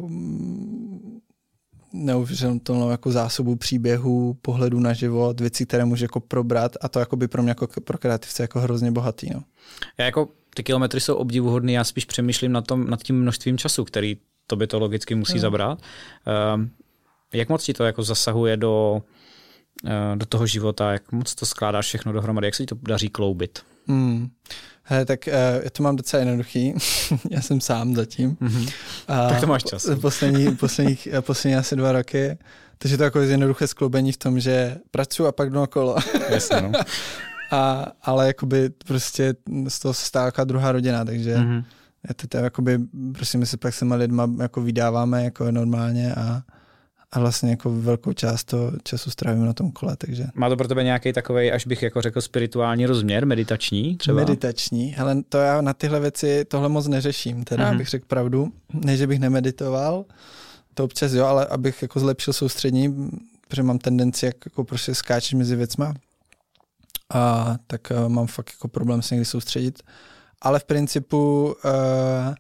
neuvěřitelnou 1.97 2.91
jako 2.91 3.13
zásobu 3.13 3.57
příběhů, 3.57 4.37
pohledu 4.43 4.81
na 4.81 4.93
život, 4.93 5.41
věcí, 5.41 5.67
které 5.67 5.85
může 5.85 6.05
jako 6.05 6.21
probrat 6.21 6.77
a 6.81 6.89
to 6.89 6.99
jako 6.99 7.17
by 7.17 7.29
pro 7.29 7.43
mě 7.43 7.51
jako 7.51 7.81
pro 7.81 7.99
kreativce 7.99 8.43
jako 8.43 8.61
hrozně 8.61 8.91
bohatý. 8.91 9.31
No. 9.35 9.43
Já 9.99 10.05
jako 10.05 10.29
ty 10.55 10.63
kilometry 10.63 11.01
jsou 11.01 11.15
obdivuhodný, 11.15 11.73
já 11.73 11.85
spíš 11.85 12.05
přemýšlím 12.05 12.53
nad, 12.53 12.67
tom, 12.67 12.91
nad 12.91 13.03
tím 13.03 13.21
množstvím 13.21 13.59
času, 13.59 13.85
který 13.85 14.17
to 14.47 14.57
by 14.57 14.67
to 14.67 14.79
logicky 14.79 15.15
musí 15.15 15.35
no. 15.35 15.41
zabrat. 15.41 15.79
Uh, 16.59 16.65
jak 17.33 17.49
moc 17.49 17.65
ti 17.65 17.75
to 17.75 17.85
jako 17.85 18.03
zasahuje 18.03 18.57
do, 18.57 19.03
uh, 19.85 19.91
do 20.15 20.27
toho 20.27 20.47
života, 20.47 20.93
jak 20.93 21.13
moc 21.13 21.35
to 21.35 21.47
skládáš 21.47 21.87
všechno 21.87 22.13
dohromady, 22.13 22.47
jak 22.47 22.55
se 22.55 22.63
ti 22.63 22.67
to 22.67 22.77
daří 22.83 23.09
kloubit? 23.09 23.59
Hmm. 23.89 24.29
Hele, 24.89 25.05
tak 25.05 25.27
uh, 25.27 25.65
já 25.65 25.71
to 25.71 25.83
mám 25.83 25.97
docela 25.97 26.21
jednoduchý. 26.21 26.75
já 27.31 27.41
jsem 27.41 27.61
sám 27.61 27.95
zatím. 27.95 28.37
Mm-hmm. 28.37 28.63
Uh, 28.63 29.29
tak 29.29 29.41
to 29.41 29.47
máš 29.47 29.65
čas. 29.65 29.91
Poslední, 30.01 30.57
posledních, 30.57 31.07
eh, 31.13 31.23
poslední 31.23 31.57
asi 31.57 31.77
dva 31.77 31.93
roky. 31.93 32.39
Takže 32.79 32.97
to 32.97 33.03
je 33.03 33.05
jako 33.05 33.21
jednoduché 33.21 33.67
skloubení 33.67 34.13
v 34.13 34.17
tom, 34.17 34.41
že 34.41 34.79
pracuji 34.91 35.27
a 35.27 35.33
pak 35.33 35.51
jdu 35.51 35.63
okolo. 35.63 35.97
Jasně, 36.31 36.61
no. 36.61 36.73
a, 37.51 37.87
ale 38.03 38.27
jakoby 38.27 38.71
prostě 38.87 39.35
z 39.69 39.79
toho 39.79 39.95
se 39.95 40.07
stává 40.07 40.45
druhá 40.45 40.73
rodina, 40.73 41.05
takže 41.05 41.37
mm-hmm. 41.37 41.65
to, 42.17 42.27
to, 42.27 42.37
jakoby, 42.37 42.79
prostě 43.15 43.39
my 43.39 43.47
se 43.47 43.57
pak 43.57 43.75
s 43.75 43.79
těma 43.79 43.97
lidma 43.97 44.31
jako 44.41 44.61
vydáváme 44.61 45.25
jako 45.25 45.51
normálně 45.51 46.15
a, 46.15 46.43
a 47.13 47.21
vlastně 47.21 47.51
jako 47.51 47.71
velkou 47.71 48.13
část 48.13 48.45
toho 48.45 48.73
času 48.83 49.11
strávím 49.11 49.45
na 49.45 49.53
tom 49.53 49.71
kole, 49.71 49.97
takže. 49.97 50.27
Má 50.35 50.49
to 50.49 50.57
pro 50.57 50.69
tebe 50.69 50.85
nějaký 50.85 51.13
takový, 51.13 51.53
až 51.53 51.67
bych 51.67 51.83
jako 51.83 52.03
řekl, 52.03 52.21
spirituální 52.21 52.87
rozměr, 52.87 53.27
meditační 53.27 53.97
třeba? 53.97 54.21
Meditační, 54.21 54.97
ale 54.97 55.23
to 55.29 55.39
já 55.39 55.61
na 55.61 55.73
tyhle 55.73 56.01
věci 56.01 56.45
tohle 56.45 56.69
moc 56.69 56.87
neřeším, 56.87 57.45
teda 57.45 57.73
mm-hmm. 57.73 57.79
bych 57.79 57.89
řekl 57.89 58.07
pravdu, 58.09 58.53
ne, 58.73 58.97
že 58.97 59.07
bych 59.07 59.19
nemeditoval, 59.19 60.05
to 60.75 60.85
občas 60.85 61.13
jo, 61.13 61.25
ale 61.25 61.47
abych 61.47 61.83
jako 61.83 62.01
zlepšil 62.01 62.33
soustřední, 62.33 63.11
protože 63.49 63.63
mám 63.63 63.79
tendenci, 63.79 64.27
jak 64.27 64.37
jako 64.45 64.65
prostě 64.65 64.95
skáčet 64.95 65.39
mezi 65.39 65.57
věcma, 65.57 65.95
a 67.15 67.57
tak 67.67 67.81
uh, 67.91 68.09
mám 68.09 68.27
fakt 68.27 68.51
jako 68.53 68.69
problém 68.69 69.03
se 69.03 69.15
někdy 69.15 69.25
soustředit. 69.25 69.83
Ale 70.43 70.59
v 70.59 70.65
principu 70.65 71.45
uh, 71.65 72.35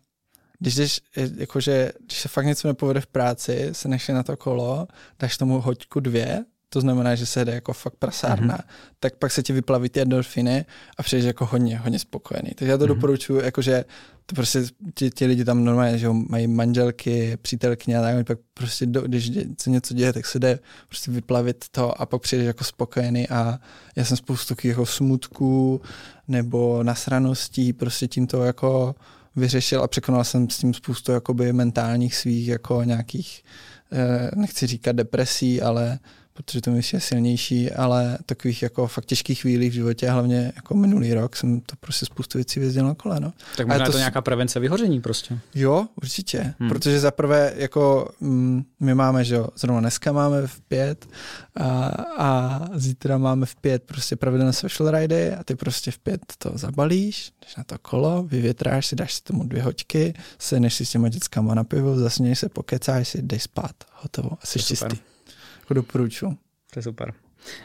když 0.58 0.74
jdeš, 0.74 1.00
jakože, 1.36 1.92
když 2.06 2.20
se 2.20 2.28
fakt 2.28 2.46
něco 2.46 2.68
nepovede 2.68 3.00
v 3.00 3.06
práci, 3.06 3.68
se 3.72 3.88
nechci 3.88 4.12
na 4.12 4.22
to 4.22 4.36
kolo, 4.36 4.86
dáš 5.18 5.36
tomu 5.38 5.60
hoďku 5.60 6.00
dvě, 6.00 6.44
to 6.68 6.80
znamená, 6.80 7.14
že 7.14 7.26
se 7.26 7.44
jde 7.44 7.54
jako 7.54 7.72
fakt 7.72 7.94
prasárna, 7.98 8.56
mm-hmm. 8.56 8.94
tak 9.00 9.16
pak 9.16 9.32
se 9.32 9.42
ti 9.42 9.52
vyplaví 9.52 9.88
ty 9.88 10.00
endorfiny 10.00 10.64
a 10.98 11.02
přejdeš 11.02 11.26
jako 11.26 11.46
hodně, 11.46 11.78
hodně 11.78 11.98
spokojený. 11.98 12.50
Takže 12.54 12.70
já 12.70 12.78
to 12.78 12.84
mm-hmm. 12.84 12.88
doporučuji, 12.88 13.44
jakože 13.44 13.84
to 14.26 14.34
prostě 14.34 14.64
ti, 14.94 15.10
ti 15.10 15.26
lidi 15.26 15.44
tam 15.44 15.64
normálně, 15.64 15.98
že 15.98 16.08
mají 16.08 16.46
manželky, 16.46 17.38
přítelkyně 17.42 17.98
a 17.98 18.02
tak, 18.02 18.26
pak 18.26 18.38
prostě 18.54 18.86
do, 18.86 19.02
když 19.02 19.30
se 19.60 19.70
něco 19.70 19.94
děje, 19.94 20.12
tak 20.12 20.26
se 20.26 20.38
jde 20.38 20.58
prostě 20.88 21.10
vyplavit 21.10 21.64
to 21.70 22.00
a 22.00 22.06
pak 22.06 22.22
přijdeš 22.22 22.46
jako 22.46 22.64
spokojený 22.64 23.28
a 23.28 23.58
já 23.96 24.04
jsem 24.04 24.16
spoustu 24.16 24.54
takových 24.54 24.70
jako 24.70 24.86
smutků 24.86 25.80
nebo 26.28 26.82
nasraností 26.82 27.72
prostě 27.72 28.08
tímto 28.08 28.44
jako 28.44 28.94
vyřešil 29.36 29.82
a 29.82 29.88
překonal 29.88 30.24
jsem 30.24 30.50
s 30.50 30.58
tím 30.58 30.74
spoustu 30.74 31.12
jakoby 31.12 31.52
mentálních 31.52 32.16
svých 32.16 32.48
jako 32.48 32.82
nějakých, 32.82 33.44
eh, 33.92 34.30
nechci 34.34 34.66
říkat 34.66 34.96
depresí, 34.96 35.62
ale 35.62 35.98
protože 36.36 36.60
to 36.60 36.70
myslím 36.70 36.96
je 36.96 37.00
silnější, 37.00 37.72
ale 37.72 38.18
takových 38.26 38.62
jako 38.62 38.86
fakt 38.86 39.04
těžkých 39.04 39.40
chvílí 39.40 39.70
v 39.70 39.72
životě, 39.72 40.10
hlavně 40.10 40.52
jako 40.56 40.74
minulý 40.74 41.14
rok 41.14 41.36
jsem 41.36 41.60
to 41.60 41.76
prostě 41.80 42.06
spoustu 42.06 42.38
věcí 42.38 42.60
vyjezdil 42.60 42.86
na 42.86 42.94
kole. 42.94 43.20
No. 43.20 43.32
Tak 43.56 43.66
možná 43.66 43.84
je 43.84 43.86
to, 43.86 43.92
to 43.92 43.98
nějaká 43.98 44.20
prevence 44.20 44.60
vyhoření 44.60 45.00
prostě. 45.00 45.38
Jo, 45.54 45.86
určitě, 45.96 46.54
hmm. 46.58 46.68
protože 46.68 47.00
zaprvé 47.00 47.52
jako 47.56 48.08
mm, 48.20 48.64
my 48.80 48.94
máme, 48.94 49.24
že 49.24 49.34
jo, 49.34 49.48
zrovna 49.56 49.80
dneska 49.80 50.12
máme 50.12 50.46
v 50.46 50.60
pět 50.60 51.08
a, 51.56 51.86
a 52.18 52.60
zítra 52.74 53.18
máme 53.18 53.46
v 53.46 53.56
pět 53.56 53.82
prostě 53.82 54.16
pravidelné 54.16 54.52
social 54.52 54.90
ridy 54.90 55.32
a 55.32 55.44
ty 55.44 55.54
prostě 55.54 55.90
v 55.90 55.98
pět 55.98 56.20
to 56.38 56.52
zabalíš, 56.54 57.32
jdeš 57.42 57.56
na 57.56 57.64
to 57.64 57.78
kolo, 57.78 58.22
vyvětráš 58.22 58.86
si, 58.86 58.96
dáš 58.96 59.14
si 59.14 59.22
tomu 59.22 59.44
dvě 59.44 59.62
hoďky, 59.62 60.14
než 60.58 60.74
si 60.74 60.86
s 60.86 60.90
těma 60.90 61.08
dětskama 61.08 61.54
na 61.54 61.64
pivo, 61.64 61.96
zasněš 61.96 62.38
se, 62.38 62.48
pokecáš 62.48 63.08
si, 63.08 63.22
jdeš 63.22 63.42
spát, 63.42 63.74
hotovo, 64.02 64.30
jsi 64.44 64.58
čistý. 64.58 64.96
Jako 65.66 65.74
doporučuji. 65.74 66.30
To 66.72 66.78
je 66.78 66.82
super. 66.82 67.12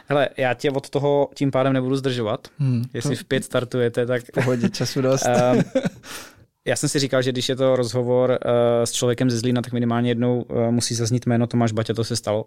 Hele, 0.08 0.28
já 0.36 0.54
tě 0.54 0.70
od 0.70 0.90
toho 0.90 1.28
tím 1.34 1.50
pádem 1.50 1.72
nebudu 1.72 1.96
zdržovat. 1.96 2.48
Hmm, 2.58 2.84
Jestli 2.94 3.16
v 3.16 3.24
pět 3.24 3.44
startujete, 3.44 4.06
tak... 4.06 4.22
Pohodě, 4.34 4.68
času 4.70 5.00
dost. 5.00 5.26
um, 5.54 5.62
já 6.64 6.76
jsem 6.76 6.88
si 6.88 6.98
říkal, 6.98 7.22
že 7.22 7.32
když 7.32 7.48
je 7.48 7.56
to 7.56 7.76
rozhovor 7.76 8.30
uh, 8.30 8.38
s 8.84 8.92
člověkem 8.92 9.30
ze 9.30 9.38
Zlína, 9.38 9.62
tak 9.62 9.72
minimálně 9.72 10.10
jednou 10.10 10.42
uh, 10.42 10.70
musí 10.70 10.94
zaznít 10.94 11.26
jméno 11.26 11.46
Tomáš 11.46 11.72
Baťa, 11.72 11.94
to 11.94 12.04
se 12.04 12.16
stalo. 12.16 12.46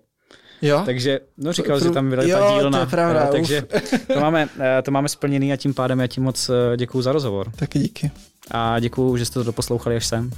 Jo? 0.61 0.81
Takže, 0.85 1.19
no 1.37 1.53
říkal, 1.53 1.79
že 1.79 1.89
tam 1.89 2.09
byla 2.09 2.23
ta 2.23 2.53
dílna. 2.57 2.77
To 2.79 2.83
je 2.85 2.89
pravda, 2.89 3.21
jo, 3.21 3.27
takže 3.31 3.61
to 4.13 4.19
máme, 4.19 4.49
to 4.83 4.91
máme 4.91 5.09
splněný 5.09 5.53
a 5.53 5.57
tím 5.57 5.73
pádem 5.73 5.99
já 5.99 6.07
ti 6.07 6.21
moc 6.21 6.51
děkuju 6.77 7.01
za 7.01 7.11
rozhovor. 7.11 7.51
Taky 7.55 7.79
díky. 7.79 8.11
A 8.51 8.79
děkuju, 8.79 9.17
že 9.17 9.25
jste 9.25 9.33
to 9.33 9.43
doposlouchali 9.43 9.95
až 9.95 10.05
sem. 10.05 10.31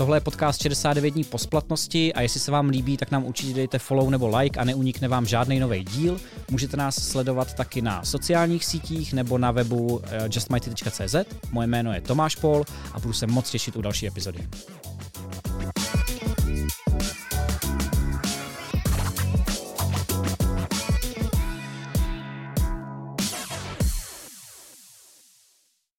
Tohle 0.00 0.16
je 0.16 0.20
podcast 0.20 0.62
69 0.62 1.10
dní 1.10 1.24
po 1.24 1.38
splatnosti 1.38 2.14
a 2.14 2.20
jestli 2.20 2.40
se 2.40 2.50
vám 2.50 2.68
líbí, 2.68 2.96
tak 2.96 3.10
nám 3.10 3.24
určitě 3.24 3.54
dejte 3.54 3.78
follow 3.78 4.10
nebo 4.10 4.36
like 4.36 4.60
a 4.60 4.64
neunikne 4.64 5.08
vám 5.08 5.26
žádný 5.26 5.60
nový 5.60 5.84
díl. 5.84 6.20
Můžete 6.50 6.76
nás 6.76 6.94
sledovat 6.94 7.54
taky 7.54 7.82
na 7.82 8.04
sociálních 8.04 8.64
sítích 8.64 9.12
nebo 9.12 9.38
na 9.38 9.50
webu 9.50 10.00
justmighty.cz. 10.34 11.14
Moje 11.50 11.66
jméno 11.66 11.92
je 11.92 12.00
Tomáš 12.00 12.36
Pol 12.36 12.64
a 12.92 13.00
budu 13.00 13.12
se 13.12 13.26
moc 13.26 13.50
těšit 13.50 13.76
u 13.76 13.82
další 13.82 14.06
epizody. 14.06 14.48